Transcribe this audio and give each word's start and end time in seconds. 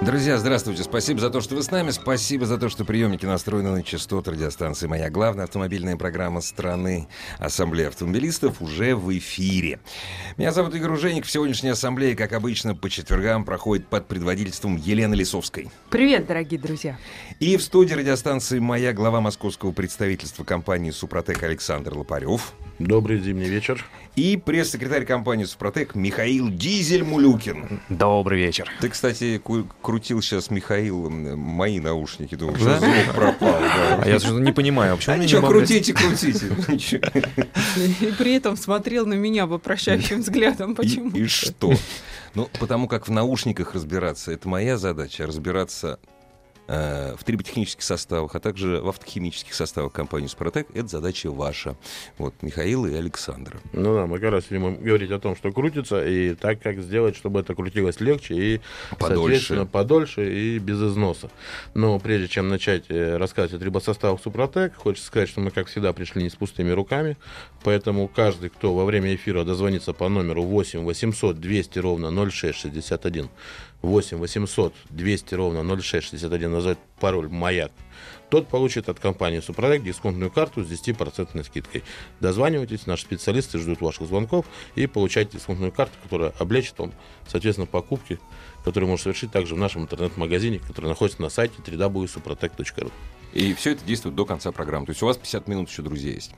Друзья, 0.00 0.38
здравствуйте. 0.38 0.84
Спасибо 0.84 1.18
за 1.18 1.28
то, 1.28 1.40
что 1.40 1.56
вы 1.56 1.62
с 1.62 1.72
нами. 1.72 1.90
Спасибо 1.90 2.46
за 2.46 2.56
то, 2.56 2.68
что 2.68 2.84
приемники 2.84 3.26
настроены 3.26 3.70
на 3.70 3.82
частоту 3.82 4.30
радиостанции 4.30 4.86
«Моя 4.86 5.10
главная 5.10 5.44
автомобильная 5.44 5.96
программа 5.96 6.40
страны» 6.40 7.08
Ассамблея 7.40 7.88
автомобилистов 7.88 8.62
уже 8.62 8.94
в 8.94 9.10
эфире. 9.18 9.80
Меня 10.36 10.52
зовут 10.52 10.76
Игорь 10.76 10.92
Уженик. 10.92 11.26
В 11.26 11.30
сегодняшней 11.30 11.70
ассамблее, 11.70 12.14
как 12.14 12.32
обычно, 12.32 12.76
по 12.76 12.88
четвергам 12.88 13.44
проходит 13.44 13.88
под 13.88 14.06
предводительством 14.06 14.76
Елены 14.76 15.14
Лисовской. 15.14 15.68
Привет, 15.90 16.26
дорогие 16.26 16.60
друзья. 16.60 16.96
И 17.40 17.56
в 17.56 17.62
студии 17.62 17.94
радиостанции 17.94 18.60
«Моя» 18.60 18.92
глава 18.92 19.20
московского 19.20 19.72
представительства 19.72 20.44
компании 20.44 20.92
«Супротек» 20.92 21.42
Александр 21.42 21.94
Лопарев. 21.94 22.54
Добрый 22.78 23.18
зимний 23.18 23.48
вечер. 23.48 23.84
И 24.14 24.36
пресс-секретарь 24.36 25.04
компании 25.04 25.44
«Супротек» 25.44 25.96
Михаил 25.96 26.48
Дизель-Мулюкин. 26.48 27.80
Добрый 27.88 28.40
вечер. 28.40 28.70
Ты, 28.80 28.88
кстати, 28.88 29.40
крутил 29.82 30.22
сейчас, 30.22 30.50
Михаил, 30.50 31.10
мои 31.10 31.80
наушники. 31.80 32.36
Думал, 32.36 32.54
что 32.56 32.78
звук 32.78 33.14
пропал. 33.14 33.60
Да. 33.60 34.02
А 34.02 34.08
я 34.08 34.20
что-то 34.20 34.40
не 34.40 34.52
понимаю, 34.52 34.94
а 34.94 34.96
почему 34.96 35.16
а 35.16 35.18
ничего, 35.18 35.48
крутите, 35.48 35.92
крутите. 35.92 36.46
И 38.00 38.12
при 38.16 38.34
этом 38.34 38.56
смотрел 38.56 39.06
на 39.06 39.14
меня 39.14 39.46
вопрощающим 39.46 40.20
взглядом. 40.20 40.76
Почему? 40.76 41.10
И, 41.10 41.22
и 41.22 41.26
что? 41.26 41.72
Ну, 42.34 42.48
потому 42.60 42.86
как 42.86 43.08
в 43.08 43.10
наушниках 43.10 43.74
разбираться, 43.74 44.30
это 44.30 44.48
моя 44.48 44.78
задача, 44.78 45.26
разбираться 45.26 45.98
Э, 45.98 46.17
в 46.68 47.24
триботехнических 47.24 47.82
составах, 47.82 48.34
а 48.34 48.40
также 48.40 48.80
в 48.80 48.88
автохимических 48.88 49.54
составах 49.54 49.92
компании 49.92 50.26
«Супротек». 50.26 50.68
Это 50.74 50.86
задача 50.86 51.30
ваша. 51.30 51.76
Вот, 52.18 52.34
Михаила 52.42 52.86
и 52.86 52.94
Александра. 52.94 53.58
Ну 53.72 53.94
да, 53.94 54.06
мы 54.06 54.18
как 54.18 54.32
раз 54.32 54.44
будем 54.48 54.76
говорить 54.76 55.10
о 55.10 55.18
том, 55.18 55.34
что 55.34 55.50
крутится, 55.50 56.06
и 56.06 56.34
так, 56.34 56.60
как 56.60 56.78
сделать, 56.80 57.16
чтобы 57.16 57.40
это 57.40 57.54
крутилось 57.54 58.00
легче 58.00 58.34
и, 58.34 58.60
подольше. 58.98 59.16
соответственно, 59.16 59.66
подольше 59.66 60.32
и 60.32 60.58
без 60.58 60.80
износа. 60.82 61.30
Но 61.74 61.98
прежде 61.98 62.28
чем 62.28 62.48
начать 62.48 62.84
э, 62.88 63.16
рассказывать 63.16 63.54
о 63.54 63.58
трибосоставах 63.58 64.20
«Супротек», 64.20 64.74
хочется 64.76 65.06
сказать, 65.06 65.28
что 65.28 65.40
мы, 65.40 65.50
как 65.50 65.68
всегда, 65.68 65.92
пришли 65.92 66.22
не 66.22 66.30
с 66.30 66.36
пустыми 66.36 66.70
руками, 66.70 67.16
поэтому 67.64 68.08
каждый, 68.08 68.50
кто 68.50 68.74
во 68.74 68.84
время 68.84 69.14
эфира 69.14 69.44
дозвонится 69.44 69.92
по 69.92 70.08
номеру 70.08 70.42
8 70.42 70.84
800 70.84 71.40
200 71.40 71.78
ровно 71.78 72.10
0661, 72.10 73.30
8 73.82 74.18
800 74.18 74.74
200 74.90 75.34
ровно 75.34 75.62
0661 75.62 76.50
назовет 76.50 76.78
пароль 77.00 77.28
«Маяк», 77.28 77.72
тот 78.30 78.48
получит 78.48 78.88
от 78.88 79.00
компании 79.00 79.40
«Супротек» 79.40 79.82
дисконтную 79.82 80.30
карту 80.30 80.62
с 80.62 80.68
10% 80.70 81.44
скидкой. 81.44 81.82
Дозванивайтесь, 82.20 82.86
наши 82.86 83.04
специалисты 83.04 83.58
ждут 83.58 83.80
ваших 83.80 84.06
звонков 84.06 84.46
и 84.74 84.86
получайте 84.86 85.38
дисконтную 85.38 85.72
карту, 85.72 85.94
которая 86.02 86.30
облегчит 86.38 86.78
вам, 86.78 86.92
соответственно, 87.26 87.66
покупки, 87.66 88.18
которые 88.64 88.88
можно 88.88 89.02
совершить 89.02 89.32
также 89.32 89.54
в 89.54 89.58
нашем 89.58 89.82
интернет-магазине, 89.82 90.58
который 90.58 90.86
находится 90.86 91.22
на 91.22 91.30
сайте 91.30 91.54
www.suprotec.ru. 91.64 92.92
И 93.32 93.54
все 93.54 93.72
это 93.72 93.84
действует 93.84 94.14
до 94.14 94.26
конца 94.26 94.52
программы. 94.52 94.86
То 94.86 94.92
есть 94.92 95.02
у 95.02 95.06
вас 95.06 95.16
50 95.16 95.48
минут 95.48 95.70
еще, 95.70 95.82
друзья, 95.82 96.12
есть. 96.12 96.32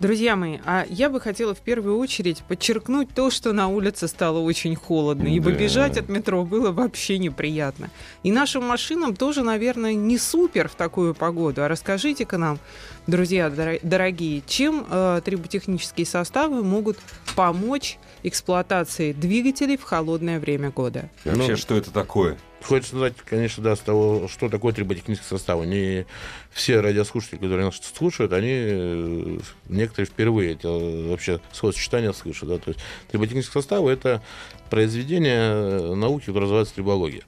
Друзья 0.00 0.34
мои, 0.34 0.58
а 0.64 0.84
я 0.88 1.08
бы 1.10 1.20
хотела 1.20 1.54
в 1.54 1.60
первую 1.60 1.96
очередь 1.98 2.42
подчеркнуть 2.48 3.10
то, 3.14 3.30
что 3.30 3.52
на 3.52 3.68
улице 3.68 4.08
стало 4.08 4.38
очень 4.40 4.74
холодно, 4.74 5.28
ибо 5.28 5.52
да. 5.52 5.58
бежать 5.58 5.96
от 5.96 6.08
метро 6.08 6.44
было 6.44 6.72
вообще 6.72 7.18
неприятно. 7.18 7.88
И 8.24 8.32
нашим 8.32 8.64
машинам 8.64 9.14
тоже, 9.14 9.42
наверное, 9.42 9.94
не 9.94 10.18
супер 10.18 10.68
в 10.68 10.74
такую 10.74 11.14
погоду. 11.14 11.62
А 11.62 11.68
расскажите-ка 11.68 12.36
нам, 12.36 12.58
друзья 13.06 13.48
дорогие, 13.82 14.42
чем 14.46 14.86
э, 14.90 15.20
триботехнические 15.24 16.06
составы 16.06 16.64
могут 16.64 16.98
помочь 17.36 17.98
эксплуатации 18.24 19.12
двигателей 19.12 19.76
в 19.76 19.84
холодное 19.84 20.40
время 20.40 20.70
года? 20.70 21.08
И 21.24 21.28
вообще, 21.28 21.52
ну, 21.52 21.56
что 21.56 21.76
это 21.76 21.92
такое? 21.92 22.38
Хочется 22.62 22.96
знать, 22.96 23.14
конечно, 23.24 23.62
да, 23.62 23.76
с 23.76 23.80
того, 23.80 24.28
что 24.28 24.48
такое 24.48 24.72
триботехнический 24.72 25.28
состав. 25.28 25.64
Не 25.64 26.06
все 26.50 26.80
радиослушатели, 26.80 27.36
которые 27.36 27.66
нас 27.66 27.80
слушают, 27.94 28.32
они 28.32 28.50
э, 28.52 29.38
некоторые 29.68 30.06
впервые 30.06 30.52
это 30.52 30.68
вообще 30.68 31.40
словосочетание 31.52 32.12
слышат. 32.12 32.48
Да? 32.48 32.58
То 32.58 32.68
есть 32.68 32.80
триботехнический 33.10 33.52
состав– 33.52 33.86
это 33.86 34.22
произведение 34.70 35.94
науки, 35.94 36.26
которое 36.26 36.42
называется 36.42 36.74
трибология. 36.74 37.22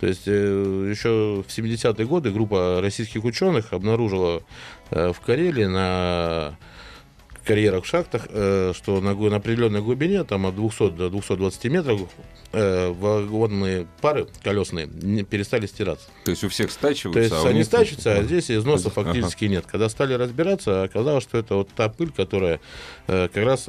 То 0.00 0.08
есть 0.08 0.24
э, 0.26 0.88
еще 0.90 1.44
в 1.46 1.50
70-е 1.50 2.06
годы 2.06 2.30
группа 2.30 2.80
российских 2.82 3.24
ученых 3.24 3.72
обнаружила 3.72 4.42
э, 4.90 5.12
в 5.12 5.20
Карелии 5.20 5.64
на 5.64 6.58
карьерах, 7.44 7.84
шахтах, 7.84 8.26
э, 8.30 8.72
что 8.74 9.00
на 9.00 9.36
определенной 9.36 9.82
глубине, 9.82 10.24
там 10.24 10.46
от 10.46 10.56
200 10.56 10.90
до 10.90 11.10
220 11.10 11.64
метров, 11.66 12.00
э, 12.54 12.92
вагонные 12.92 13.86
пары 14.00 14.26
колесные 14.42 14.86
не 14.86 15.22
перестали 15.22 15.66
стираться. 15.66 16.06
То 16.24 16.30
есть 16.30 16.44
у 16.44 16.48
всех 16.48 16.70
стачиваются? 16.70 17.12
То 17.12 17.34
есть 17.34 17.46
а 17.46 17.48
они 17.48 17.58
них... 17.58 17.66
стачиваются, 17.66 18.18
а 18.18 18.22
здесь 18.22 18.50
износа 18.50 18.88
ага. 18.88 19.02
фактически 19.02 19.44
нет. 19.46 19.66
Когда 19.66 19.88
стали 19.88 20.14
разбираться, 20.14 20.84
оказалось, 20.84 21.24
что 21.24 21.38
это 21.38 21.56
вот 21.56 21.68
та 21.74 21.88
пыль, 21.88 22.10
которая 22.12 22.60
э, 23.06 23.28
как 23.32 23.44
раз 23.44 23.68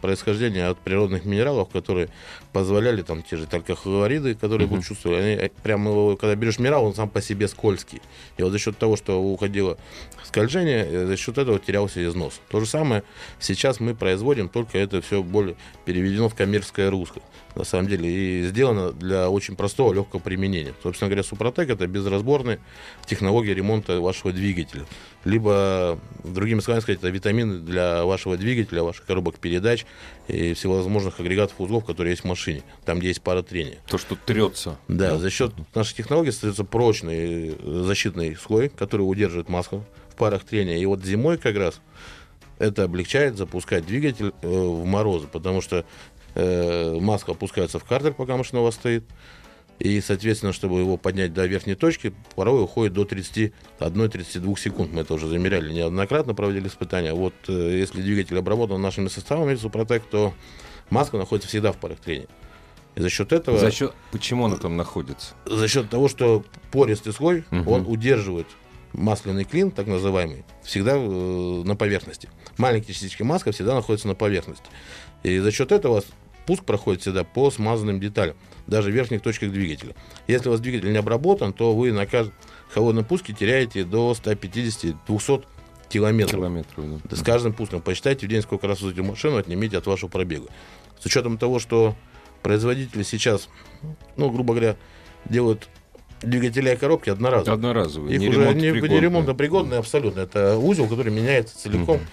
происхождение 0.00 0.68
от 0.68 0.78
природных 0.78 1.24
минералов, 1.24 1.68
которые 1.70 2.08
позволяли 2.52 3.02
там 3.02 3.22
те 3.22 3.36
же 3.36 3.46
только 3.46 3.74
хлориды, 3.74 4.34
которые 4.34 4.66
uh-huh. 4.66 4.70
будут 4.70 4.84
чувствовать, 4.84 5.20
они 5.20 5.50
прямо, 5.62 6.16
когда 6.16 6.34
берешь 6.34 6.58
минерал, 6.58 6.84
он 6.84 6.94
сам 6.94 7.08
по 7.08 7.20
себе 7.20 7.48
скользкий. 7.48 8.00
И 8.36 8.42
вот 8.42 8.52
за 8.52 8.58
счет 8.58 8.78
того, 8.78 8.96
что 8.96 9.20
уходило 9.20 9.76
скольжение, 10.22 11.06
за 11.06 11.16
счет 11.16 11.38
этого 11.38 11.58
терялся 11.58 12.04
износ. 12.04 12.40
То 12.50 12.60
же 12.60 12.66
самое 12.66 13.02
Сейчас 13.38 13.80
мы 13.80 13.94
производим, 13.94 14.48
только 14.48 14.78
это 14.78 15.00
все 15.00 15.22
более 15.22 15.56
переведено 15.84 16.28
в 16.28 16.34
коммерческое 16.34 16.90
русло, 16.90 17.22
на 17.54 17.64
самом 17.64 17.88
деле, 17.88 18.08
и 18.08 18.23
сделано 18.46 18.92
для 18.92 19.30
очень 19.30 19.56
простого, 19.56 19.92
легкого 19.92 20.20
применения. 20.20 20.74
Собственно 20.82 21.08
говоря, 21.08 21.22
Супротек 21.22 21.70
это 21.70 21.86
безразборная 21.86 22.60
технология 23.06 23.54
ремонта 23.54 24.00
вашего 24.00 24.32
двигателя. 24.32 24.84
Либо, 25.24 25.98
другими 26.22 26.60
словами 26.60 26.82
сказать, 26.82 26.98
это 27.00 27.08
витамины 27.08 27.58
для 27.58 28.04
вашего 28.04 28.36
двигателя, 28.36 28.82
ваших 28.82 29.06
коробок 29.06 29.38
передач 29.38 29.86
и 30.28 30.54
всевозможных 30.54 31.20
агрегатов 31.20 31.60
узлов, 31.60 31.84
которые 31.84 32.12
есть 32.12 32.22
в 32.22 32.26
машине, 32.26 32.62
там, 32.84 32.98
где 32.98 33.08
есть 33.08 33.22
пара 33.22 33.42
трения. 33.42 33.78
То, 33.88 33.98
что 33.98 34.16
трется. 34.16 34.78
Да, 34.88 35.12
да? 35.12 35.18
за 35.18 35.30
счет 35.30 35.52
нашей 35.74 35.94
технологии 35.94 36.30
остается 36.30 36.64
прочный 36.64 37.56
защитный 37.62 38.36
слой, 38.36 38.68
который 38.68 39.02
удерживает 39.02 39.48
масло 39.48 39.84
в 40.10 40.16
парах 40.16 40.44
трения. 40.44 40.78
И 40.78 40.86
вот 40.86 41.04
зимой 41.04 41.38
как 41.38 41.56
раз 41.56 41.80
это 42.58 42.84
облегчает 42.84 43.36
запускать 43.36 43.86
двигатель 43.86 44.32
э, 44.42 44.48
в 44.48 44.84
морозы, 44.84 45.26
потому 45.26 45.60
что 45.60 45.84
э, 46.34 46.98
маска 47.00 47.32
опускается 47.32 47.78
в 47.78 47.84
картер, 47.84 48.12
пока 48.12 48.36
машина 48.36 48.60
у 48.60 48.64
вас 48.64 48.74
стоит. 48.74 49.04
И, 49.78 50.00
соответственно, 50.00 50.52
чтобы 50.52 50.78
его 50.78 50.96
поднять 50.96 51.32
до 51.32 51.46
верхней 51.46 51.74
точки, 51.74 52.14
порой 52.36 52.62
уходит 52.62 52.92
до 52.92 53.02
31-32 53.02 54.58
секунд. 54.58 54.92
Мы 54.92 55.00
это 55.00 55.14
уже 55.14 55.26
замеряли 55.26 55.72
неоднократно, 55.72 56.34
проводили 56.34 56.68
испытания. 56.68 57.12
Вот 57.12 57.34
э, 57.48 57.78
если 57.78 58.00
двигатель 58.00 58.38
обработан 58.38 58.80
нашими 58.80 59.08
составами 59.08 59.56
Супротек, 59.56 60.04
то 60.04 60.32
маска 60.90 61.16
находится 61.16 61.48
всегда 61.48 61.72
в 61.72 61.76
парах 61.78 61.98
трения. 61.98 62.28
И 62.94 63.00
за 63.00 63.10
счет 63.10 63.32
этого... 63.32 63.58
За 63.58 63.72
счет... 63.72 63.92
Почему 64.12 64.46
она 64.46 64.56
там 64.56 64.76
находится? 64.76 65.34
За 65.44 65.66
счет 65.66 65.90
того, 65.90 66.08
что 66.08 66.44
пористый 66.70 67.12
слой, 67.12 67.44
угу. 67.50 67.72
он 67.72 67.86
удерживает 67.86 68.46
масляный 68.92 69.44
клин, 69.44 69.72
так 69.72 69.88
называемый, 69.88 70.44
всегда 70.62 70.92
э, 70.94 71.62
на 71.64 71.74
поверхности. 71.74 72.28
Маленькие 72.58 72.94
частички 72.94 73.24
маска 73.24 73.50
всегда 73.50 73.74
находятся 73.74 74.06
на 74.06 74.14
поверхности. 74.14 74.66
И 75.24 75.38
за 75.38 75.50
счет 75.50 75.72
этого 75.72 76.04
пуск 76.46 76.64
проходит 76.64 77.02
всегда 77.02 77.24
по 77.24 77.50
смазанным 77.50 78.00
деталям, 78.00 78.36
даже 78.66 78.90
в 78.90 78.94
верхних 78.94 79.22
точках 79.22 79.50
двигателя. 79.52 79.94
Если 80.26 80.48
у 80.48 80.52
вас 80.52 80.60
двигатель 80.60 80.90
не 80.90 80.98
обработан, 80.98 81.52
то 81.52 81.74
вы 81.74 81.92
на 81.92 82.06
каждом 82.06 82.34
холодном 82.72 83.04
пуске 83.04 83.32
теряете 83.32 83.84
до 83.84 84.12
150-200 84.12 85.44
километров. 85.88 86.40
километров 86.40 86.84
да. 87.04 87.16
С 87.16 87.22
каждым 87.22 87.52
пуском. 87.52 87.80
Посчитайте 87.80 88.26
в 88.26 88.28
день, 88.28 88.42
сколько 88.42 88.66
раз 88.66 88.80
вы 88.80 88.94
машину, 89.02 89.36
отнимите 89.36 89.78
от 89.78 89.86
вашего 89.86 90.08
пробега. 90.08 90.48
С 90.98 91.06
учетом 91.06 91.38
того, 91.38 91.58
что 91.58 91.94
производители 92.42 93.02
сейчас, 93.02 93.48
ну, 94.16 94.30
грубо 94.30 94.54
говоря, 94.54 94.76
делают 95.24 95.68
двигателя 96.22 96.72
и 96.72 96.76
коробки 96.76 97.10
одноразовые. 97.10 97.54
Одноразовые. 97.54 98.14
Их 98.14 98.20
не 98.20 98.28
уже 98.28 98.54
не, 98.54 98.70
не 98.70 99.00
ремонтно 99.00 99.34
пригодные 99.34 99.78
абсолютно. 99.78 100.20
Это 100.20 100.56
узел, 100.56 100.88
который 100.88 101.12
меняется 101.12 101.58
целиком 101.58 101.96
угу. 101.96 102.04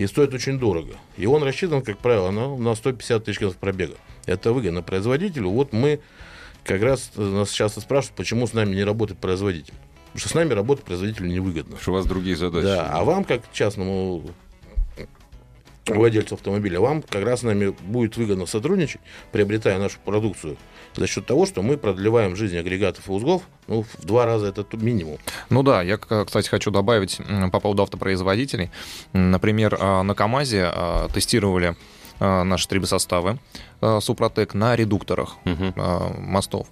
И 0.00 0.06
стоит 0.06 0.32
очень 0.32 0.58
дорого. 0.58 0.94
И 1.18 1.26
он 1.26 1.42
рассчитан, 1.42 1.82
как 1.82 1.98
правило, 1.98 2.30
на, 2.30 2.56
на 2.56 2.74
150 2.74 3.22
тысяч 3.22 3.38
километров 3.38 3.60
пробега. 3.60 3.96
Это 4.24 4.54
выгодно 4.54 4.80
производителю. 4.80 5.50
Вот 5.50 5.74
мы 5.74 6.00
как 6.64 6.80
раз 6.80 7.12
нас 7.16 7.50
часто 7.50 7.82
спрашивают, 7.82 8.16
почему 8.16 8.46
с 8.46 8.54
нами 8.54 8.74
не 8.74 8.82
работает 8.82 9.20
производитель. 9.20 9.74
Потому 10.06 10.20
что 10.20 10.28
с 10.30 10.34
нами 10.34 10.54
работать 10.54 10.86
производителю 10.86 11.28
невыгодно. 11.28 11.76
Что 11.78 11.90
у 11.90 11.94
вас 11.96 12.06
другие 12.06 12.34
задачи. 12.34 12.64
Да, 12.64 12.88
а 12.90 13.04
вам, 13.04 13.24
как 13.24 13.52
частному 13.52 14.22
владельцу 15.96 16.34
автомобиля, 16.34 16.80
вам 16.80 17.02
как 17.02 17.24
раз 17.24 17.40
с 17.40 17.42
нами 17.42 17.74
будет 17.80 18.16
выгодно 18.16 18.46
сотрудничать, 18.46 19.00
приобретая 19.32 19.78
нашу 19.78 19.98
продукцию, 20.04 20.56
за 20.94 21.06
счет 21.06 21.26
того, 21.26 21.46
что 21.46 21.62
мы 21.62 21.76
продлеваем 21.76 22.36
жизнь 22.36 22.56
агрегатов 22.56 23.08
и 23.08 23.12
узлов 23.12 23.42
ну, 23.70 23.82
в 23.82 24.04
два 24.04 24.26
раза 24.26 24.48
это 24.48 24.64
минимум. 24.76 25.18
Ну 25.48 25.62
да, 25.62 25.82
я, 25.82 25.96
кстати, 25.96 26.48
хочу 26.48 26.70
добавить 26.70 27.18
по 27.52 27.60
поводу 27.60 27.82
автопроизводителей. 27.84 28.70
Например, 29.12 29.76
а, 29.80 30.02
на 30.02 30.14
КАМАЗе 30.14 30.70
а, 30.72 31.08
тестировали 31.08 31.76
а, 32.18 32.44
наши 32.44 32.68
трибосоставы 32.68 33.38
Супротек 34.00 34.52
на 34.52 34.76
редукторах 34.76 35.36
угу. 35.46 35.72
мостов. 36.18 36.66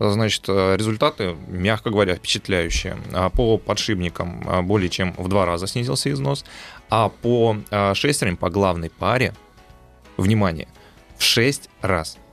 Значит, 0.00 0.48
результаты, 0.48 1.36
мягко 1.46 1.90
говоря, 1.90 2.14
впечатляющие. 2.14 2.96
По 3.34 3.58
подшипникам 3.58 4.66
более 4.66 4.88
чем 4.88 5.14
в 5.18 5.28
два 5.28 5.44
раза 5.44 5.66
снизился 5.66 6.10
износ, 6.10 6.44
а 6.88 7.10
по 7.10 7.56
шестерням, 7.94 8.36
по 8.38 8.48
главной 8.48 8.88
паре, 8.90 9.34
внимание, 10.16 10.68
в 11.18 11.22
шесть 11.22 11.68
раз– 11.82 12.16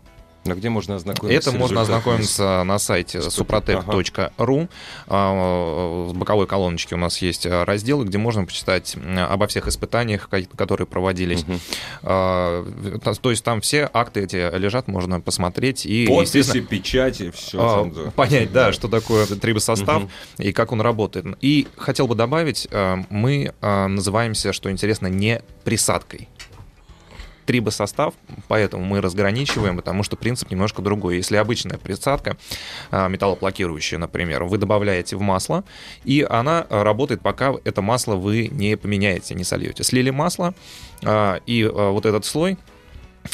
а 0.54 0.56
где 0.56 0.70
можно 0.70 0.96
ознакомиться? 0.96 1.50
Это 1.50 1.58
можно 1.58 1.82
ознакомиться 1.82 2.64
на 2.64 2.80
сайте 2.80 3.20
suprotec.ru. 3.20 4.70
Ага. 5.08 6.10
С 6.10 6.14
боковой 6.14 6.48
колоночки 6.48 6.94
у 6.94 6.98
нас 6.98 7.22
есть 7.22 7.46
разделы, 7.46 8.06
где 8.06 8.18
можно 8.18 8.46
почитать 8.46 8.96
обо 9.30 9.48
всех 9.48 9.68
испытаниях, 9.68 10.30
которые 10.56 10.88
проводились. 10.88 11.44
Угу. 11.44 11.60
То 12.04 13.30
есть 13.30 13.44
там 13.44 13.62
все 13.62 13.90
акты 13.92 14.24
эти 14.24 14.58
лежат, 14.58 14.88
можно 14.88 15.22
посмотреть. 15.22 15.86
И, 15.86 16.08
Подписи, 16.08 16.62
печати, 16.62 17.32
все. 17.32 17.58
А. 17.60 18.12
Понять, 18.12 18.52
да, 18.52 18.72
что 18.74 18.88
такое 18.88 19.26
трибосостав 19.26 20.04
угу. 20.04 20.12
и 20.40 20.52
как 20.52 20.72
он 20.72 20.82
работает. 20.82 21.26
И 21.42 21.68
хотел 21.78 22.08
бы 22.08 22.16
добавить, 22.16 22.68
мы 23.10 23.54
называемся, 23.62 24.54
что 24.54 24.72
интересно, 24.72 25.08
не 25.08 25.42
присадкой 25.64 26.30
трибосостав, 27.48 28.14
поэтому 28.48 28.84
мы 28.84 29.02
разграничиваем, 29.02 29.78
потому 29.78 30.04
что 30.04 30.18
принцип 30.18 30.52
немножко 30.52 30.82
другой. 30.82 31.16
Если 31.16 31.38
обычная 31.38 31.78
присадка, 31.78 32.38
а, 32.92 33.08
металлоплакирующая, 33.08 33.98
например, 33.98 34.44
вы 34.44 34.58
добавляете 34.58 35.16
в 35.16 35.22
масло, 35.22 35.64
и 36.04 36.28
она 36.30 36.68
работает, 36.70 37.22
пока 37.22 37.56
это 37.64 37.82
масло 37.82 38.16
вы 38.16 38.50
не 38.50 38.76
поменяете, 38.76 39.34
не 39.34 39.46
сольете. 39.46 39.84
Слили 39.84 40.10
масло, 40.10 40.54
а, 41.04 41.40
и 41.48 41.64
а, 41.64 41.92
вот 41.92 42.06
этот 42.06 42.26
слой 42.26 42.58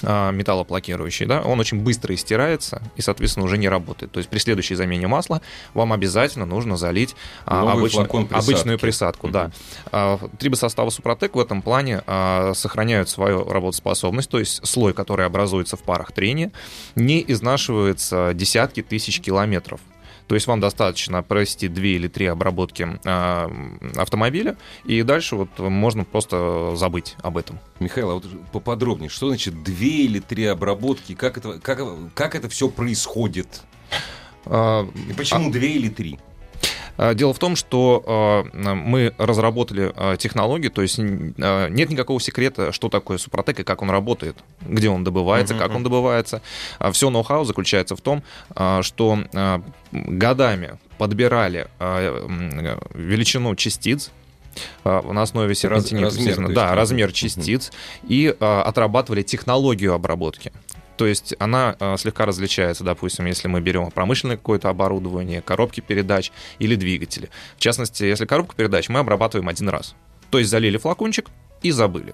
металлоплакирующий, 0.02 1.26
да, 1.26 1.42
он 1.42 1.60
очень 1.60 1.80
быстро 1.80 2.16
истирается 2.16 2.82
и, 2.96 3.02
соответственно, 3.02 3.46
уже 3.46 3.58
не 3.58 3.70
работает. 3.70 4.12
То 4.12 4.20
есть 4.20 4.30
при 4.30 4.40
следующей 4.40 4.76
замене 4.76 5.08
масла 5.08 5.42
вам 5.74 5.94
обязательно 5.94 6.46
нужно 6.46 6.78
залить 6.78 7.16
а, 7.46 7.72
обычную, 7.72 8.10
обычную 8.32 8.80
присадку. 8.80 9.28
Mm-hmm. 9.28 9.32
Да. 9.32 9.52
А, 9.92 10.20
трибосоставы 10.40 10.92
Супротек 10.92 11.36
в 11.36 11.40
этом 11.40 11.62
плане 11.62 12.02
сохраняют 12.54 13.10
свою 13.10 13.44
работоспособность, 13.44 14.30
то 14.30 14.40
есть 14.40 14.66
слой, 14.66 14.94
который 14.94 15.26
образуется 15.26 15.78
в 15.78 15.84
парах 15.84 16.12
трения, 16.12 16.52
не 16.96 17.24
изнашивается 17.28 18.32
десятки 18.34 18.82
тысяч 18.82 19.22
километров. 19.22 19.80
То 20.28 20.36
есть 20.36 20.48
вам 20.48 20.60
достаточно 20.60 21.22
провести 21.24 21.68
две 21.68 21.96
или 21.96 22.08
три 22.08 22.26
обработки 22.26 23.00
э, 23.04 23.50
автомобиля, 23.96 24.58
и 24.86 25.02
дальше 25.04 25.36
вот 25.36 25.50
можно 25.60 26.06
просто 26.06 26.76
забыть 26.76 27.16
об 27.22 27.38
этом. 27.38 27.60
Михаил, 27.80 28.12
а 28.12 28.14
вот 28.16 28.26
поподробнее, 28.52 29.10
что 29.10 29.28
значит 29.28 29.64
две 29.64 30.06
или 30.06 30.20
три 30.20 30.46
обработки? 30.46 31.14
Как 31.14 31.38
это, 31.38 31.60
как, 31.60 31.82
как 32.14 32.36
это 32.36 32.50
все 32.50 32.70
происходит? 32.70 33.62
А, 34.46 34.88
и 35.10 35.14
почему 35.14 35.50
а... 35.50 35.52
две 35.52 35.74
или 35.74 35.90
три? 35.90 36.20
А, 36.98 37.14
дело 37.14 37.34
в 37.34 37.40
том, 37.40 37.56
что 37.56 38.04
а, 38.06 38.44
мы 38.54 39.14
разработали 39.18 39.92
а, 39.96 40.16
технологии, 40.18 40.70
то 40.70 40.82
есть 40.82 40.98
нет 40.98 41.90
никакого 41.90 42.20
секрета, 42.20 42.72
что 42.72 42.90
такое 42.90 43.18
Супротек 43.18 43.62
и 43.62 43.64
как 43.64 43.82
он 43.82 43.90
работает, 43.90 44.38
где 44.62 44.90
он 44.90 45.04
добывается, 45.04 45.56
как 45.56 45.74
он 45.76 45.84
добывается. 45.84 46.42
Все 46.92 47.10
ноу-хау 47.10 47.46
заключается 47.46 47.96
в 47.96 48.02
том, 48.02 48.24
что 48.82 49.20
годами 49.92 50.78
подбирали 50.98 51.68
величину 52.94 53.56
частиц, 53.56 54.12
на 54.84 55.24
основе 55.24 55.56
серпентинита, 55.56 56.06
размер, 56.06 56.54
да, 56.54 56.76
размер 56.76 57.12
частиц, 57.12 57.70
угу. 57.70 58.08
и 58.08 58.28
отрабатывали 58.40 59.24
технологию 59.24 59.94
обработки. 59.94 60.52
То 60.98 61.06
есть 61.06 61.36
она 61.40 61.76
э, 61.80 61.98
слегка 61.98 62.26
различается, 62.26 62.84
допустим, 62.84 63.26
если 63.26 63.48
мы 63.48 63.62
берем 63.62 63.90
промышленное 63.92 64.38
какое-то 64.38 64.70
оборудование, 64.70 65.42
коробки 65.42 65.82
передач 65.82 66.32
или 66.60 66.76
двигатели. 66.76 67.30
В 67.58 67.60
частности, 67.60 68.04
если 68.04 68.26
коробку 68.26 68.56
передач 68.56 68.90
мы 68.90 69.00
обрабатываем 69.00 69.50
один 69.50 69.70
раз. 69.70 69.96
То 70.30 70.40
есть 70.40 70.50
залили 70.50 70.78
флакончик 70.78 71.30
и 71.62 71.72
забыли. 71.72 72.14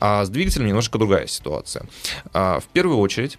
А 0.00 0.24
с 0.24 0.28
двигателем 0.28 0.66
немножко 0.66 0.98
другая 0.98 1.26
ситуация. 1.26 1.86
А, 2.32 2.60
в 2.60 2.64
первую 2.66 2.98
очередь 2.98 3.38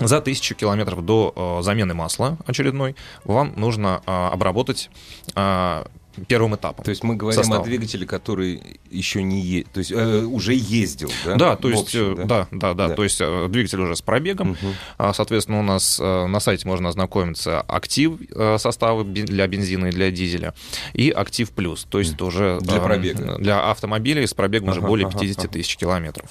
за 0.00 0.20
тысячу 0.20 0.54
километров 0.54 1.04
до 1.04 1.32
э, 1.34 1.62
замены 1.62 1.92
масла 1.92 2.38
очередной 2.46 2.96
вам 3.24 3.52
нужно 3.56 4.02
э, 4.06 4.10
обработать 4.10 4.88
э, 5.34 5.84
первым 6.26 6.56
этапом. 6.56 6.84
То 6.84 6.90
есть 6.90 7.02
мы 7.02 7.16
говорим 7.16 7.42
состава. 7.42 7.62
о 7.62 7.64
двигателе, 7.64 8.06
который 8.06 8.80
еще 8.90 9.22
не 9.22 9.40
е... 9.40 9.64
то 9.64 9.78
есть 9.78 9.92
э, 9.92 10.22
уже 10.24 10.54
ездил, 10.54 11.10
да? 11.24 11.36
Да, 11.36 11.56
то 11.56 11.70
есть 11.70 11.84
общем, 11.84 12.12
э, 12.12 12.16
да? 12.16 12.24
Да, 12.24 12.48
да, 12.50 12.74
да, 12.74 12.88
да. 12.88 12.94
То 12.94 13.04
есть 13.04 13.20
э, 13.20 13.48
двигатель 13.48 13.80
уже 13.80 13.96
с 13.96 14.02
пробегом. 14.02 14.50
Угу. 14.50 15.12
Соответственно, 15.14 15.60
у 15.60 15.62
нас 15.62 15.98
э, 16.00 16.26
на 16.26 16.40
сайте 16.40 16.66
можно 16.66 16.88
ознакомиться 16.88 17.60
актив 17.60 18.18
составы 18.58 19.04
для 19.04 19.46
бензина 19.46 19.86
и 19.86 19.90
для 19.90 20.10
дизеля 20.10 20.54
и 20.92 21.10
актив 21.10 21.50
плюс, 21.50 21.86
то 21.88 21.98
есть 21.98 22.20
уже 22.20 22.58
для 22.60 22.80
пробега 22.80 23.36
для 23.38 23.70
автомобилей 23.70 24.26
с 24.26 24.34
пробегом 24.34 24.70
ага, 24.70 24.78
уже 24.78 24.86
более 24.86 25.10
50 25.10 25.38
ага, 25.38 25.48
тысяч 25.48 25.76
километров. 25.76 26.30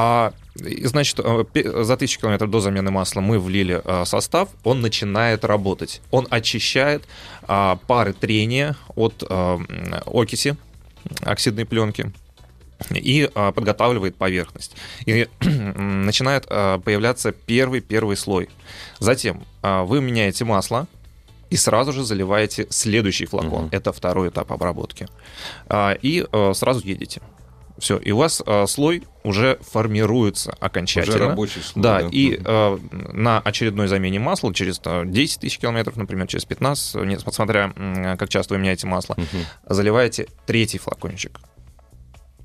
А, 0.00 0.32
значит, 0.54 1.18
за 1.64 1.96
тысячу 1.96 2.20
километров 2.20 2.50
до 2.50 2.60
замены 2.60 2.92
масла 2.92 3.20
мы 3.20 3.40
влили 3.40 3.82
состав, 4.04 4.48
он 4.62 4.80
начинает 4.80 5.44
работать. 5.44 6.00
Он 6.12 6.28
очищает 6.30 7.02
а, 7.48 7.80
пары 7.88 8.12
трения 8.12 8.76
от 8.94 9.24
а, 9.28 9.58
окиси 10.06 10.56
оксидной 11.22 11.64
пленки 11.64 12.12
и 12.90 13.28
а, 13.34 13.50
подготавливает 13.50 14.14
поверхность. 14.14 14.76
И 15.04 15.26
начинает 15.40 16.46
появляться 16.46 17.32
первый-первый 17.32 18.16
слой. 18.16 18.50
Затем 19.00 19.42
вы 19.64 20.00
меняете 20.00 20.44
масло, 20.44 20.86
и 21.50 21.56
сразу 21.56 21.92
же 21.92 22.04
заливаете 22.04 22.68
следующий 22.70 23.26
флакон. 23.26 23.64
Угу. 23.64 23.68
Это 23.72 23.92
второй 23.92 24.28
этап 24.28 24.52
обработки. 24.52 25.08
И 26.02 26.24
сразу 26.52 26.86
едете. 26.86 27.20
Все, 27.78 27.96
и 27.98 28.10
у 28.10 28.16
вас 28.16 28.42
э, 28.44 28.66
слой 28.66 29.04
уже 29.24 29.58
формируется 29.60 30.54
окончательно. 30.60 31.16
Уже 31.16 31.26
рабочий 31.28 31.60
слой. 31.60 31.82
Да, 31.82 32.02
да. 32.02 32.08
и 32.10 32.40
э, 32.44 32.78
на 32.90 33.40
очередной 33.40 33.88
замене 33.88 34.18
масла 34.18 34.52
через 34.54 34.80
10 34.80 35.40
тысяч 35.40 35.58
километров, 35.58 35.96
например, 35.96 36.26
через 36.26 36.44
15, 36.44 37.04
не, 37.04 37.18
смотря 37.18 37.72
как 38.18 38.28
часто 38.28 38.54
вы 38.54 38.60
меняете 38.60 38.86
масло, 38.86 39.14
угу. 39.14 39.26
заливаете 39.66 40.28
третий 40.46 40.78
флакончик 40.78 41.40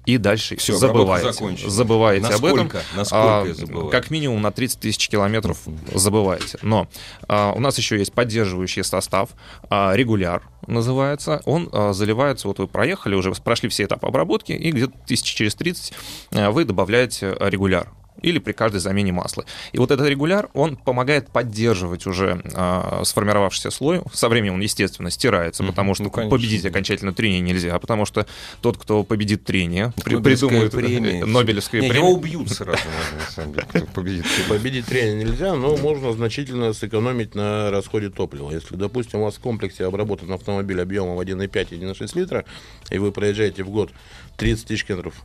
и 0.06 0.18
дальше 0.18 0.56
Все, 0.58 0.76
забываете. 0.76 1.70
Забываете 1.70 2.28
насколько, 2.28 2.62
об 2.62 2.68
этом. 2.68 2.82
Насколько 2.96 3.88
а, 3.88 3.90
Как 3.90 4.10
минимум 4.10 4.42
на 4.42 4.52
30 4.52 4.80
тысяч 4.80 5.08
километров 5.08 5.60
забываете. 5.94 6.60
Но 6.62 6.88
а, 7.28 7.54
у 7.54 7.60
нас 7.60 7.78
еще 7.78 7.98
есть 7.98 8.14
поддерживающий 8.14 8.84
состав, 8.84 9.30
а, 9.70 9.94
регуляр 9.96 10.44
называется. 10.68 11.42
Он 11.46 11.70
а, 11.72 11.94
заливается, 11.94 12.48
вот 12.48 12.60
вы 12.60 12.68
проехали, 12.68 13.16
уже 13.16 13.32
прошли 13.32 13.70
все 13.70 13.86
этапы 13.86 14.08
обработки, 14.08 14.52
и 14.52 14.72
где-то 14.72 14.94
тысячи 15.06 15.36
через 15.36 15.56
30 15.56 15.94
а, 16.32 16.52
вы 16.52 16.66
добавляете 16.66 17.36
регуляр 17.40 17.90
или 18.22 18.40
при 18.40 18.52
каждой 18.54 18.80
замене 18.80 19.12
масла. 19.12 19.46
И 19.72 19.78
вот 19.78 19.92
этот 19.92 20.08
регуляр, 20.08 20.50
он 20.54 20.76
помогает 20.76 21.30
поддерживать 21.30 22.06
уже 22.06 22.42
э, 22.44 23.02
сформировавшийся 23.04 23.72
слой. 23.72 24.02
Со 24.14 24.30
временем 24.30 24.56
он, 24.56 24.62
естественно, 24.62 25.10
стирается, 25.10 25.64
потому 25.64 25.96
что 25.96 26.04
ну, 26.04 26.30
победить 26.30 26.66
окончательно 26.66 27.14
трение 27.14 27.42
нельзя, 27.42 27.78
потому 27.80 28.06
что 28.06 28.26
тот, 28.62 28.78
кто 28.78 29.04
победит 29.04 29.44
трение, 29.44 29.94
при, 30.04 30.18
придумает 30.18 30.72
премия. 30.72 31.00
Не, 31.24 31.26
премию. 31.70 31.94
Его 31.94 32.12
убьют 32.12 32.50
сразу, 32.50 32.82
на 33.26 33.32
самом 33.32 33.54
деле, 33.54 33.68
кто 33.70 33.86
победит. 33.88 34.26
Победить 34.48 34.86
трение 34.86 35.26
нельзя, 35.26 35.56
но 35.56 35.76
можно 35.78 36.14
значительно 36.14 36.74
сэкономить 36.74 37.36
на 37.36 37.72
расходе 37.72 38.10
топлива. 38.10 38.52
Если, 38.52 38.76
допустим, 38.76 39.20
у 39.20 39.26
вас 39.26 39.36
в 39.36 39.40
комплексе 39.40 39.86
обработан 39.86 40.32
автомобиль 40.32 40.82
объемом 40.82 41.20
1,5-1,6 41.20 42.20
литра, 42.20 42.46
и 42.90 42.98
вы 42.98 43.12
проезжаете 43.12 43.64
в 43.64 43.70
год 43.70 43.92
30 44.38 44.68
тысяч 44.68 44.86
километров 44.86 45.16